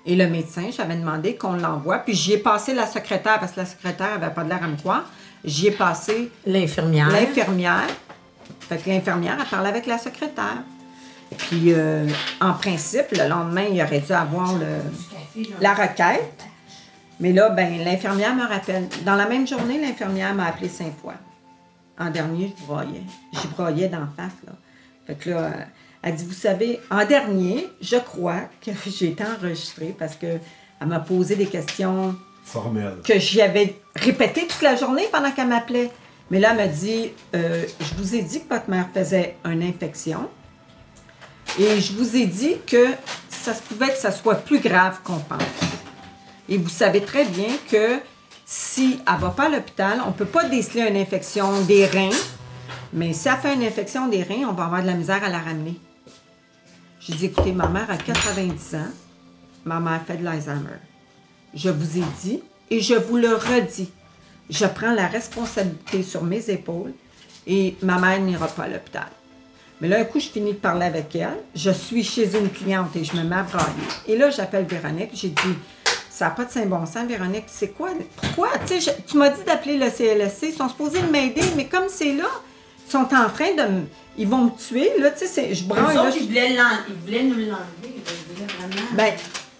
Et 0.04 0.16
le 0.16 0.28
médecin, 0.28 0.68
j'avais 0.76 0.96
demandé 0.96 1.36
qu'on 1.36 1.52
l'envoie, 1.54 1.98
puis 2.00 2.12
j'y 2.14 2.32
ai 2.34 2.38
passé 2.38 2.74
la 2.74 2.86
secrétaire, 2.86 3.38
parce 3.38 3.52
que 3.52 3.60
la 3.60 3.66
secrétaire 3.66 4.14
avait 4.14 4.30
pas 4.34 4.42
de 4.44 4.48
l'air 4.48 4.62
à 4.62 4.66
me 4.66 4.76
croire. 4.76 5.04
J'y 5.44 5.68
ai 5.68 5.70
passé 5.70 6.30
L'infirmière. 6.44 7.08
l'infirmière. 7.08 7.86
Fait 8.60 8.78
que 8.78 8.90
l'infirmière, 8.90 9.36
elle 9.40 9.46
parle 9.48 9.66
avec 9.66 9.86
la 9.86 9.98
secrétaire. 9.98 10.62
Puis, 11.36 11.72
euh, 11.72 12.06
en 12.40 12.52
principe, 12.52 13.06
le 13.12 13.28
lendemain, 13.28 13.64
il 13.70 13.80
aurait 13.82 14.00
dû 14.00 14.12
avoir 14.12 14.54
le, 14.54 15.44
la 15.60 15.74
requête. 15.74 16.44
Mais 17.20 17.32
là, 17.32 17.50
ben, 17.50 17.84
l'infirmière 17.84 18.34
me 18.34 18.46
rappelle. 18.46 18.88
Dans 19.04 19.16
la 19.16 19.26
même 19.28 19.46
journée, 19.46 19.80
l'infirmière 19.80 20.34
m'a 20.34 20.46
appelé 20.46 20.68
cinq 20.68 20.92
fois. 21.00 21.14
En 21.98 22.10
dernier, 22.10 22.54
je 22.58 22.64
broyais. 22.64 23.02
J'y 23.32 23.48
broyais 23.48 23.88
d'en 23.88 24.06
face, 24.16 24.32
là. 24.46 24.52
Fait 25.06 25.14
que 25.14 25.30
là, 25.30 25.36
euh, 25.36 25.50
elle 26.02 26.16
dit, 26.16 26.24
vous 26.24 26.32
savez, 26.32 26.80
en 26.90 27.04
dernier, 27.04 27.68
je 27.80 27.96
crois 27.96 28.42
que 28.64 28.70
j'ai 28.86 29.10
été 29.10 29.24
enregistrée 29.24 29.94
parce 29.98 30.16
que 30.16 30.38
elle 30.80 30.88
m'a 30.88 31.00
posé 31.00 31.36
des 31.36 31.46
questions 31.46 32.16
Formel. 32.44 32.94
que 33.04 33.18
j'y 33.20 33.40
avais 33.40 33.76
répété 33.94 34.48
toute 34.48 34.62
la 34.62 34.74
journée 34.74 35.04
pendant 35.12 35.30
qu'elle 35.30 35.46
m'appelait. 35.46 35.90
Mais 36.30 36.40
là, 36.40 36.50
elle 36.50 36.56
m'a 36.56 36.66
dit 36.66 37.10
euh, 37.36 37.64
Je 37.78 37.94
vous 37.94 38.16
ai 38.16 38.22
dit 38.22 38.42
que 38.42 38.52
votre 38.52 38.68
mère 38.68 38.88
faisait 38.92 39.36
une 39.44 39.62
infection. 39.62 40.28
Et 41.58 41.80
je 41.80 41.92
vous 41.92 42.16
ai 42.16 42.26
dit 42.26 42.56
que 42.66 42.86
ça 43.28 43.54
se 43.54 43.62
pouvait 43.62 43.90
que 43.90 43.98
ça 43.98 44.10
soit 44.10 44.36
plus 44.36 44.60
grave 44.60 45.00
qu'on 45.04 45.18
pense. 45.18 45.42
Et 46.48 46.56
vous 46.56 46.68
savez 46.68 47.02
très 47.02 47.24
bien 47.24 47.48
que 47.70 47.98
si 48.46 49.00
elle 49.06 49.14
ne 49.14 49.20
va 49.20 49.30
pas 49.30 49.46
à 49.46 49.48
l'hôpital, 49.48 50.00
on 50.04 50.08
ne 50.08 50.14
peut 50.14 50.24
pas 50.24 50.44
déceler 50.44 50.88
une 50.88 50.96
infection 50.96 51.60
des 51.62 51.86
reins. 51.86 52.16
Mais 52.92 53.12
si 53.12 53.28
elle 53.28 53.36
fait 53.36 53.54
une 53.54 53.62
infection 53.62 54.08
des 54.08 54.22
reins, 54.22 54.46
on 54.48 54.52
va 54.52 54.64
avoir 54.64 54.82
de 54.82 54.86
la 54.86 54.94
misère 54.94 55.22
à 55.22 55.28
la 55.28 55.38
ramener. 55.38 55.78
J'ai 57.00 57.14
dit 57.14 57.26
Écoutez, 57.26 57.52
ma 57.52 57.68
mère 57.68 57.90
a 57.90 57.96
90 57.96 58.74
ans. 58.76 58.90
Ma 59.64 59.78
mère 59.78 60.02
fait 60.06 60.16
de 60.16 60.24
l'Alzheimer. 60.24 60.80
Je 61.54 61.68
vous 61.68 61.98
ai 61.98 62.04
dit 62.22 62.42
et 62.70 62.80
je 62.80 62.94
vous 62.94 63.16
le 63.16 63.34
redis. 63.34 63.90
Je 64.48 64.66
prends 64.66 64.92
la 64.92 65.06
responsabilité 65.06 66.02
sur 66.02 66.22
mes 66.24 66.50
épaules 66.50 66.94
et 67.46 67.76
ma 67.82 67.98
mère 67.98 68.20
n'ira 68.20 68.48
pas 68.48 68.64
à 68.64 68.68
l'hôpital. 68.68 69.08
Mais 69.82 69.88
là, 69.88 69.98
un 69.98 70.04
coup, 70.04 70.20
je 70.20 70.28
finis 70.28 70.52
de 70.52 70.58
parler 70.58 70.86
avec 70.86 71.14
elle. 71.16 71.36
Je 71.56 71.70
suis 71.72 72.04
chez 72.04 72.36
une 72.38 72.48
cliente 72.50 72.94
et 72.94 73.02
je 73.02 73.14
me 73.16 73.24
mets 73.24 73.34
à 73.36 73.42
brailler. 73.42 73.66
Et 74.06 74.16
là, 74.16 74.30
j'appelle 74.30 74.64
Véronique. 74.64 75.10
J'ai 75.12 75.30
dit, 75.30 75.54
ça 76.08 76.26
n'a 76.26 76.30
pas 76.30 76.44
de 76.44 76.52
Saint-Bon 76.52 76.86
sens, 76.86 77.04
Véronique. 77.08 77.46
C'est 77.48 77.70
quoi? 77.70 77.88
Pourquoi? 78.16 78.50
Tu 78.64 78.80
sais, 78.80 78.92
je- 78.96 79.02
tu 79.10 79.16
m'as 79.18 79.30
dit 79.30 79.42
d'appeler 79.44 79.78
le 79.78 79.90
CLSC. 79.90 80.44
Ils 80.50 80.52
sont 80.54 80.68
supposés 80.68 81.00
de 81.00 81.08
m'aider, 81.08 81.42
mais 81.56 81.66
comme 81.66 81.88
c'est 81.88 82.12
là, 82.14 82.28
ils 82.86 82.90
sont 82.92 82.98
en 83.12 83.28
train 83.28 83.54
de 83.56 83.72
me... 83.72 83.80
Ils 84.16 84.28
vont 84.28 84.44
me 84.44 84.50
tuer, 84.50 84.88
là. 85.00 85.10
Tu 85.10 85.26
sais, 85.26 85.52
je 85.52 85.64
braille, 85.64 85.96
là. 85.96 86.10
ils 86.14 86.26
voulaient, 86.28 86.50
l'en- 86.54 86.78
ils 86.88 86.94
voulaient 87.04 87.22
nous 87.24 87.34
l'enlever. 87.34 87.56
Ils 87.84 88.34
voulaient 88.34 88.52
vraiment. 88.58 88.88
Ben, 88.92 89.14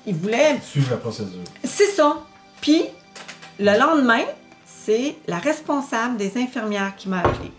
ils 0.07 0.15
voulaient 0.15 0.61
Suivre 0.63 0.91
la 0.93 0.97
procédure. 0.99 1.41
C'est 1.65 1.87
ça. 1.89 2.23
Puis, 2.61 2.85
le 3.59 3.77
lendemain, 3.77 4.23
c'est 4.65 5.17
la 5.27 5.39
responsable 5.39 6.17
des 6.17 6.31
infirmières 6.37 6.95
qui 6.97 7.09
m'a 7.09 7.21
appelé 7.21 7.51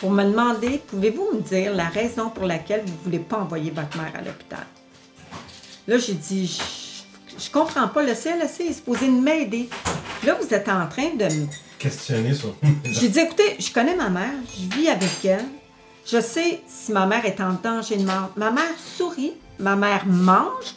pour 0.00 0.10
me 0.10 0.24
demander 0.24 0.80
pouvez-vous 0.86 1.28
me 1.34 1.40
dire 1.40 1.74
la 1.74 1.88
raison 1.88 2.30
pour 2.30 2.44
laquelle 2.46 2.82
vous 2.86 2.92
ne 2.92 3.04
voulez 3.04 3.18
pas 3.18 3.38
envoyer 3.38 3.70
votre 3.70 3.96
mère 3.96 4.12
à 4.16 4.22
l'hôpital? 4.22 4.66
Là, 5.86 5.98
j'ai 5.98 6.14
dit 6.14 6.46
je, 6.46 7.44
je 7.44 7.50
comprends 7.50 7.88
pas. 7.88 8.02
Le 8.02 8.14
CLSC 8.14 8.60
est 8.68 8.72
supposé 8.74 9.06
de 9.06 9.12
m'aider. 9.12 9.68
Là, 10.24 10.34
vous 10.40 10.52
êtes 10.54 10.68
en 10.68 10.86
train 10.88 11.10
de 11.16 11.24
me. 11.24 11.46
Questionner 11.78 12.34
sur. 12.34 12.54
J'ai 12.84 13.08
dit 13.08 13.20
écoutez, 13.20 13.54
je 13.60 13.72
connais 13.72 13.94
ma 13.94 14.08
mère, 14.08 14.32
je 14.52 14.76
vis 14.76 14.88
avec 14.88 15.24
elle. 15.24 15.44
Je 16.04 16.20
sais 16.20 16.60
si 16.66 16.90
ma 16.90 17.06
mère 17.06 17.24
est 17.24 17.40
en 17.40 17.52
danger 17.52 17.96
de 17.96 18.02
mort. 18.04 18.30
Ma 18.36 18.50
mère 18.50 18.64
sourit, 18.96 19.34
ma 19.60 19.76
mère 19.76 20.04
mange, 20.04 20.74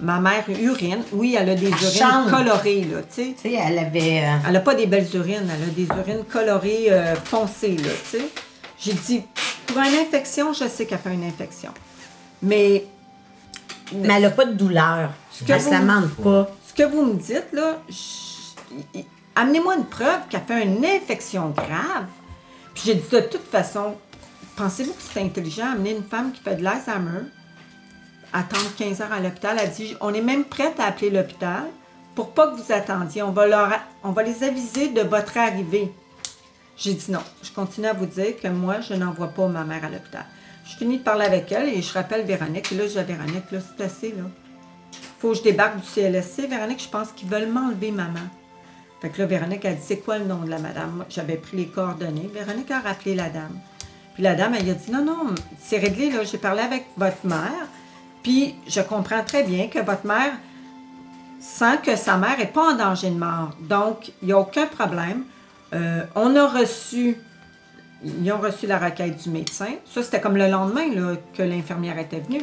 ma 0.00 0.20
mère 0.20 0.44
urine. 0.48 1.02
Oui, 1.12 1.36
elle 1.36 1.48
a 1.50 1.54
des 1.56 1.66
urines 1.68 1.90
chante. 1.98 2.30
colorées, 2.30 2.84
là, 2.84 2.98
tu 3.02 3.14
sais. 3.24 3.34
Tu 3.42 3.48
sais, 3.50 3.54
elle 3.54 3.78
avait. 3.80 4.20
euh, 4.22 4.36
Elle 4.46 4.52
n'a 4.52 4.60
pas 4.60 4.76
des 4.76 4.86
belles 4.86 5.08
urines, 5.14 5.50
elle 5.52 5.68
a 5.68 5.72
des 5.74 5.86
urines 5.88 6.24
colorées 6.32 6.86
euh, 6.92 7.16
foncées, 7.16 7.76
là, 7.78 7.90
tu 8.08 8.18
sais. 8.18 8.24
J'ai 8.78 8.92
dit, 8.92 9.22
pour 9.66 9.78
une 9.78 9.94
infection, 9.94 10.52
je 10.52 10.68
sais 10.68 10.86
qu'elle 10.86 10.98
fait 10.98 11.14
une 11.14 11.24
infection. 11.24 11.72
Mais 12.42 12.84
mais 13.92 14.14
elle 14.14 14.22
n'a 14.22 14.30
pas 14.30 14.44
de 14.44 14.52
douleur. 14.54 15.10
que 15.46 15.52
Elle 15.52 15.60
se 15.60 15.66
vous- 15.66 15.72
lamente 15.72 16.10
pas. 16.16 16.48
ce 16.66 16.74
que 16.74 16.82
vous 16.88 17.02
me 17.02 17.14
dites, 17.14 17.52
là, 17.52 17.78
je- 17.88 19.00
amenez-moi 19.34 19.76
une 19.76 19.84
preuve 19.84 20.20
qu'elle 20.28 20.42
fait 20.46 20.62
une 20.64 20.84
infection 20.84 21.50
grave. 21.50 22.06
Puis 22.74 22.82
j'ai 22.86 22.94
dit, 22.96 23.08
de 23.10 23.20
toute 23.20 23.48
façon, 23.48 23.94
pensez-vous 24.56 24.92
que 24.92 25.02
c'est 25.12 25.20
intelligent 25.22 25.72
amener 25.72 25.92
une 25.92 26.02
femme 26.04 26.32
qui 26.32 26.40
fait 26.42 26.56
de 26.56 26.62
l'Alzheimer, 26.64 27.22
attendre 28.32 28.66
15 28.76 29.00
heures 29.00 29.12
à 29.12 29.20
l'hôpital? 29.20 29.56
Elle 29.62 29.70
dit, 29.70 29.94
on 30.00 30.12
est 30.12 30.20
même 30.20 30.44
prête 30.44 30.78
à 30.80 30.86
appeler 30.86 31.10
l'hôpital 31.10 31.62
pour 32.14 32.30
pas 32.30 32.48
que 32.48 32.56
vous 32.56 32.72
attendiez. 32.72 33.22
On 33.22 33.30
va, 33.32 33.46
leur, 33.46 33.70
on 34.02 34.10
va 34.10 34.22
les 34.22 34.42
aviser 34.42 34.88
de 34.88 35.02
votre 35.02 35.36
arrivée. 35.38 35.92
J'ai 36.76 36.94
dit 36.94 37.10
non. 37.10 37.22
Je 37.42 37.50
continue 37.50 37.86
à 37.86 37.92
vous 37.92 38.06
dire 38.06 38.38
que 38.40 38.48
moi, 38.48 38.80
je 38.80 38.94
n'envoie 38.94 39.28
pas 39.28 39.48
ma 39.48 39.64
mère 39.64 39.84
à 39.84 39.88
l'hôpital. 39.88 40.26
Je 40.64 40.76
finis 40.76 40.98
de 40.98 41.02
parler 41.02 41.24
avec 41.24 41.50
elle 41.52 41.68
et 41.68 41.80
je 41.80 41.92
rappelle 41.92 42.24
Véronique. 42.26 42.72
Et 42.72 42.74
là, 42.74 42.84
je 42.86 42.92
dis 42.92 42.98
à 42.98 43.02
Véronique, 43.02 43.50
là, 43.50 43.58
c'est 43.60 43.84
assez, 43.84 44.08
là. 44.10 44.24
Faut 45.18 45.30
que 45.30 45.38
je 45.38 45.42
débarque 45.42 45.76
du 45.76 45.86
CLSC. 45.86 46.48
Véronique, 46.48 46.82
je 46.82 46.88
pense 46.88 47.12
qu'ils 47.12 47.28
veulent 47.28 47.48
m'enlever 47.48 47.90
maman. 47.90 48.28
Fait 49.00 49.10
que 49.10 49.20
là, 49.20 49.26
Véronique 49.26 49.64
a 49.64 49.72
dit, 49.72 49.82
c'est 49.82 49.98
quoi 49.98 50.18
le 50.18 50.24
nom 50.24 50.38
de 50.38 50.50
la 50.50 50.58
madame? 50.58 51.04
J'avais 51.08 51.36
pris 51.36 51.56
les 51.56 51.66
coordonnées. 51.66 52.30
Véronique 52.32 52.70
a 52.70 52.80
rappelé 52.80 53.14
la 53.14 53.30
dame. 53.30 53.58
Puis 54.14 54.22
la 54.22 54.34
dame, 54.34 54.54
elle 54.58 54.68
a 54.68 54.74
dit, 54.74 54.90
non, 54.90 55.04
non, 55.04 55.34
c'est 55.62 55.78
réglé, 55.78 56.10
là. 56.10 56.24
J'ai 56.24 56.38
parlé 56.38 56.60
avec 56.60 56.86
votre 56.96 57.24
mère. 57.24 57.68
Puis 58.22 58.56
je 58.66 58.80
comprends 58.80 59.22
très 59.22 59.44
bien 59.44 59.68
que 59.68 59.78
votre 59.78 60.06
mère 60.06 60.32
sent 61.38 61.78
que 61.84 61.94
sa 61.96 62.16
mère 62.16 62.36
n'est 62.38 62.46
pas 62.46 62.72
en 62.72 62.76
danger 62.76 63.10
de 63.10 63.18
mort. 63.18 63.50
Donc, 63.60 64.12
il 64.20 64.26
n'y 64.26 64.32
a 64.32 64.38
aucun 64.38 64.66
problème. 64.66 65.24
Euh, 65.74 66.02
on 66.14 66.36
a 66.36 66.46
reçu, 66.46 67.16
ils 68.04 68.32
ont 68.32 68.38
reçu 68.38 68.66
la 68.66 68.78
requête 68.78 69.22
du 69.22 69.30
médecin. 69.30 69.70
Ça, 69.84 70.02
c'était 70.02 70.20
comme 70.20 70.36
le 70.36 70.48
lendemain 70.48 71.16
que 71.34 71.42
l'infirmière 71.42 71.98
était 71.98 72.20
venue. 72.20 72.42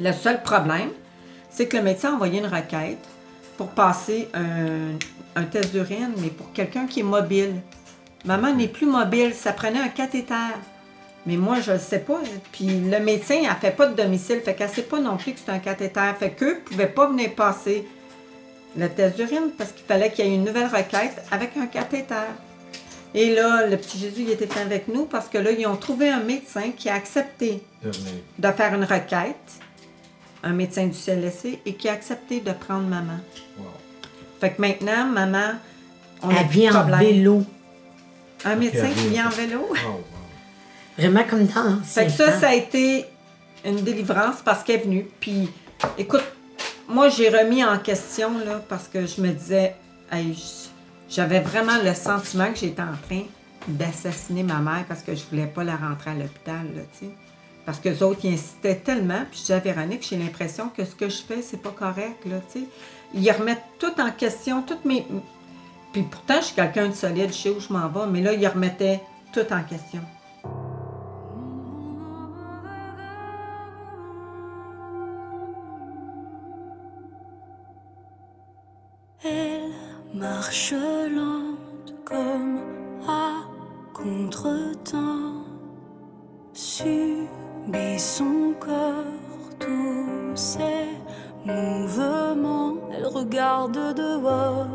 Le 0.00 0.12
seul 0.12 0.42
problème, 0.42 0.90
c'est 1.50 1.66
que 1.66 1.76
le 1.76 1.82
médecin 1.82 2.10
a 2.10 2.14
envoyé 2.14 2.38
une 2.38 2.46
requête 2.46 3.04
pour 3.56 3.68
passer 3.68 4.28
un, 4.34 4.96
un 5.34 5.44
test 5.44 5.72
d'urine, 5.72 6.12
mais 6.18 6.28
pour 6.28 6.52
quelqu'un 6.52 6.86
qui 6.86 7.00
est 7.00 7.04
mobile. 7.04 7.54
Maman 8.24 8.52
n'est 8.54 8.68
plus 8.68 8.86
mobile, 8.86 9.32
ça 9.34 9.52
prenait 9.52 9.80
un 9.80 9.88
cathéter. 9.88 10.34
Mais 11.26 11.36
moi, 11.36 11.60
je 11.60 11.72
ne 11.72 11.78
sais 11.78 11.98
pas. 11.98 12.20
Puis 12.52 12.66
le 12.66 13.00
médecin, 13.00 13.42
elle 13.42 13.56
fait 13.60 13.76
pas 13.76 13.86
de 13.86 13.94
domicile, 13.94 14.40
fait 14.40 14.54
qu'elle 14.54 14.70
ne 14.70 14.74
sait 14.74 14.82
pas 14.82 15.00
non 15.00 15.16
plus 15.16 15.32
que 15.32 15.40
c'est 15.44 15.52
un 15.52 15.58
cathéter. 15.58 16.00
Fait 16.18 16.30
qu'eux 16.30 16.54
ne 16.54 16.60
pouvaient 16.60 16.86
pas 16.86 17.06
venir 17.06 17.34
passer 17.34 17.86
le 18.76 18.88
test 18.88 19.16
d'urine 19.16 19.50
parce 19.56 19.72
qu'il 19.72 19.84
fallait 19.84 20.10
qu'il 20.10 20.26
y 20.26 20.28
ait 20.28 20.34
une 20.34 20.44
nouvelle 20.44 20.66
requête 20.66 21.22
avec 21.30 21.56
un 21.56 21.66
cathéter. 21.66 22.14
Et 23.14 23.34
là, 23.34 23.66
le 23.66 23.76
petit 23.76 23.98
Jésus, 23.98 24.22
il 24.22 24.30
était 24.30 24.46
fait 24.46 24.60
avec 24.60 24.88
nous 24.88 25.06
parce 25.06 25.28
que 25.28 25.38
là, 25.38 25.50
ils 25.50 25.66
ont 25.66 25.76
trouvé 25.76 26.10
un 26.10 26.20
médecin 26.20 26.70
qui 26.76 26.88
a 26.88 26.94
accepté 26.94 27.62
De 28.38 28.48
faire 28.52 28.74
une 28.74 28.84
requête, 28.84 29.36
un 30.42 30.52
médecin 30.52 30.86
du 30.86 30.96
CLSC, 30.96 31.60
et 31.64 31.74
qui 31.74 31.88
a 31.88 31.92
accepté 31.92 32.40
de 32.40 32.52
prendre 32.52 32.86
maman. 32.86 33.18
Wow. 33.58 33.64
Fait 34.40 34.50
que 34.50 34.60
maintenant, 34.60 35.06
maman, 35.06 35.54
on 36.22 36.28
a 36.28 36.40
Elle 36.40 36.46
vient 36.48 36.74
en 36.74 36.96
vélo. 36.98 37.42
Un 38.44 38.56
médecin 38.56 38.90
qui 38.90 39.08
vient. 39.08 39.28
en 39.28 39.30
vélo. 39.30 39.66
Oh, 39.70 39.74
wow. 39.74 40.04
Vraiment 40.98 41.24
comme 41.24 41.46
dans 41.46 41.80
Fait 41.82 42.06
que 42.06 42.12
ça, 42.12 42.32
temps. 42.32 42.40
ça 42.40 42.48
a 42.50 42.54
été 42.54 43.06
une 43.64 43.82
délivrance 43.82 44.36
parce 44.44 44.62
qu'elle 44.62 44.80
est 44.80 44.84
venue. 44.84 45.08
Puis, 45.20 45.48
écoute, 45.96 46.24
moi, 46.88 47.10
j'ai 47.10 47.28
remis 47.28 47.62
en 47.64 47.78
question, 47.78 48.38
là, 48.38 48.62
parce 48.68 48.88
que 48.88 49.06
je 49.06 49.20
me 49.20 49.28
disais, 49.28 49.74
j'avais 51.08 51.40
vraiment 51.40 51.76
le 51.84 51.94
sentiment 51.94 52.50
que 52.52 52.58
j'étais 52.58 52.82
en 52.82 52.96
train 53.06 53.22
d'assassiner 53.68 54.42
ma 54.42 54.58
mère 54.58 54.84
parce 54.88 55.02
que 55.02 55.14
je 55.14 55.22
voulais 55.30 55.46
pas 55.46 55.64
la 55.64 55.76
rentrer 55.76 56.12
à 56.12 56.14
l'hôpital, 56.14 56.66
tu 56.98 57.06
sais. 57.06 57.10
Parce 57.66 57.78
que 57.80 57.90
les 57.90 58.02
autres, 58.02 58.20
ils 58.24 58.32
insistaient 58.32 58.76
tellement. 58.76 59.26
Puis 59.30 59.40
je 59.40 59.42
disais 59.42 59.54
à 59.54 59.58
Véronique, 59.58 60.06
j'ai 60.08 60.16
l'impression 60.16 60.70
que 60.70 60.86
ce 60.86 60.94
que 60.94 61.10
je 61.10 61.18
fais, 61.18 61.42
c'est 61.42 61.60
pas 61.60 61.74
correct, 61.78 62.16
tu 62.22 62.30
sais. 62.48 62.66
Ils 63.12 63.30
remettent 63.30 63.64
tout 63.78 64.00
en 64.00 64.10
question, 64.10 64.62
toutes 64.62 64.86
mes... 64.86 65.06
Puis 65.92 66.02
pourtant, 66.02 66.36
je 66.40 66.46
suis 66.46 66.54
quelqu'un 66.54 66.88
de 66.88 66.94
solide, 66.94 67.28
je 67.28 67.34
sais 67.34 67.50
où 67.50 67.60
je 67.60 67.70
m'en 67.70 67.88
vais, 67.88 68.06
mais 68.10 68.22
là, 68.22 68.32
ils 68.32 68.46
remettaient 68.46 69.02
tout 69.32 69.52
en 69.52 69.62
question. 69.62 70.00
Marche 80.18 80.72
lente 80.72 81.94
comme 82.04 82.58
à 83.06 83.44
contre-temps, 83.94 85.44
subit 86.52 87.98
son 87.98 88.54
corps 88.58 89.50
tous 89.60 90.34
ses 90.34 90.88
mouvements. 91.44 92.74
Elle 92.92 93.06
regarde 93.06 93.94
dehors 93.94 94.68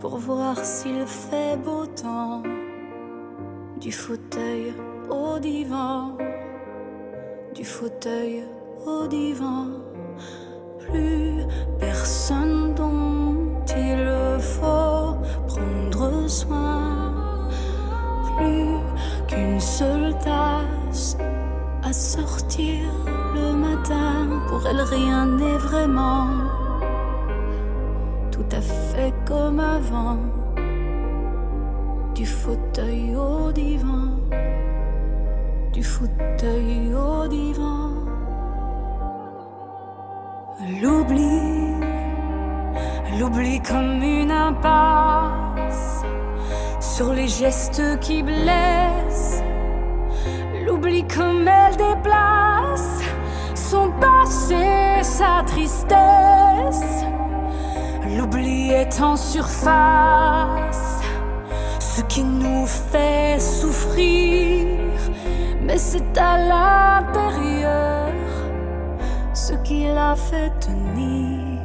pour 0.00 0.18
voir 0.18 0.58
s'il 0.62 1.06
fait 1.06 1.56
beau 1.56 1.86
temps. 1.86 2.42
Du 3.80 3.92
fauteuil 3.92 4.74
au 5.10 5.38
divan, 5.38 6.16
du 7.54 7.64
fauteuil 7.64 8.44
au 8.86 9.06
divan 9.06 9.68
plus 10.88 11.44
personne 11.78 12.74
dont 12.74 13.36
il 13.76 14.06
faut 14.40 15.16
prendre 15.46 16.28
soin, 16.28 17.12
plus 18.36 18.78
qu'une 19.28 19.60
seule 19.60 20.14
tasse 20.18 21.16
à 21.82 21.92
sortir 21.92 22.80
le 23.34 23.52
matin. 23.52 24.40
Pour 24.48 24.66
elle, 24.66 24.80
rien 24.80 25.26
n'est 25.26 25.58
vraiment 25.58 26.28
tout 28.30 28.56
à 28.56 28.60
fait 28.60 29.14
comme 29.26 29.60
avant. 29.60 30.18
Du 32.14 32.26
fauteuil 32.26 33.14
au 33.16 33.50
divan, 33.52 34.06
du 35.72 35.82
fauteuil 35.82 36.94
au 36.94 37.26
divan. 37.26 38.03
L'oubli, 40.66 41.74
l'oubli 43.18 43.60
comme 43.60 44.02
une 44.02 44.30
impasse 44.30 46.02
sur 46.80 47.12
les 47.12 47.28
gestes 47.28 48.00
qui 48.00 48.22
blessent. 48.22 49.42
L'oubli 50.64 51.04
comme 51.06 51.46
elle 51.46 51.76
déplace 51.76 53.02
son 53.54 53.90
passé, 54.00 55.02
sa 55.02 55.42
tristesse. 55.46 57.04
L'oubli 58.16 58.70
est 58.70 59.02
en 59.02 59.16
surface, 59.16 61.02
ce 61.78 62.00
qui 62.02 62.24
nous 62.24 62.66
fait 62.66 63.38
souffrir, 63.38 64.78
mais 65.60 65.76
c'est 65.76 66.16
à 66.16 66.38
l'intérieur 66.38 67.93
qui 69.64 69.86
l'a 69.86 70.14
fait 70.14 70.52
tenir. 70.60 71.60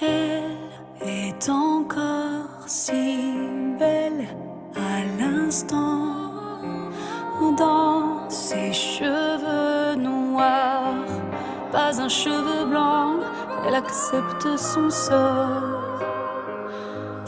Elle 0.00 1.08
est 1.08 1.48
encore 1.48 2.62
si 2.66 3.32
belle 3.78 4.28
à 4.76 5.04
l'instant 5.20 6.06
dans 7.56 8.28
ses 8.28 8.72
cheveux 8.72 9.96
noirs, 9.96 10.94
pas 11.72 12.00
un 12.00 12.08
cheveu 12.08 12.66
blanc, 12.66 13.14
elle 13.66 13.74
accepte 13.74 14.56
son 14.56 14.88
sort 14.90 15.87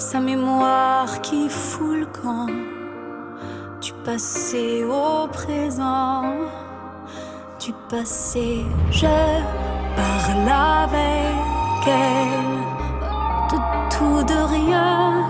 sa 0.01 0.19
mémoire 0.19 1.21
qui 1.21 1.51
fout 1.51 1.99
le 1.99 2.07
camp 2.07 2.47
du 3.83 3.93
passé 4.03 4.83
au 4.83 5.29
présent, 5.29 6.23
du 7.61 7.73
passé. 7.91 8.65
Je 8.91 9.07
parle 9.97 10.49
avec 10.49 11.87
elle 11.87 12.61
de 13.51 13.59
tout, 13.91 14.25
de 14.25 14.41
rien, 14.57 15.27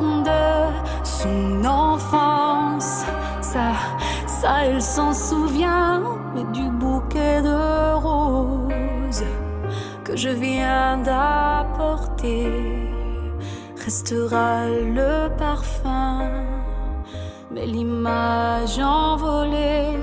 de 0.00 1.02
son 1.02 1.64
enfance. 1.64 3.06
Ça, 3.40 3.72
ça, 4.26 4.64
elle 4.66 4.82
s'en 4.82 5.14
souvient, 5.14 6.02
mais 6.34 6.44
du 6.52 6.68
bouquet 6.68 7.40
de 7.40 7.94
roses 7.94 9.24
que 10.04 10.14
je 10.14 10.28
viens 10.28 10.98
d'apporter 10.98 12.71
restera 13.92 14.64
le 14.68 15.28
parfum, 15.36 16.22
mais 17.50 17.66
l'image 17.66 18.78
envolée. 18.78 19.98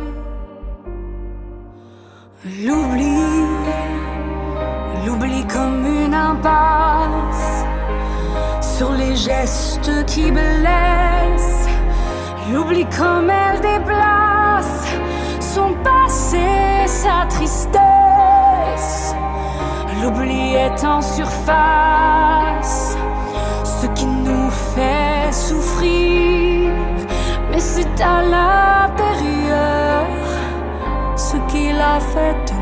L'oubli, 2.63 3.17
l'oubli 5.03 5.43
comme 5.47 5.87
une 5.87 6.13
impasse 6.13 7.65
sur 8.61 8.91
les 8.91 9.15
gestes 9.15 10.05
qui 10.05 10.31
blessent. 10.31 11.67
L'oubli 12.53 12.85
comme 12.95 13.31
elle 13.31 13.59
déplace 13.59 14.85
son 15.39 15.73
passé, 15.83 16.85
sa 16.85 17.25
tristesse. 17.27 19.15
L'oubli 19.99 20.53
est 20.53 20.83
en 20.85 21.01
surface, 21.01 22.88
souffrir, 25.31 26.71
mais 27.51 27.59
c'est 27.59 28.01
à 28.01 28.21
l'intérieur 28.21 30.07
ce 31.15 31.37
qu'il 31.51 31.79
a 31.79 31.99
fait. 31.99 32.58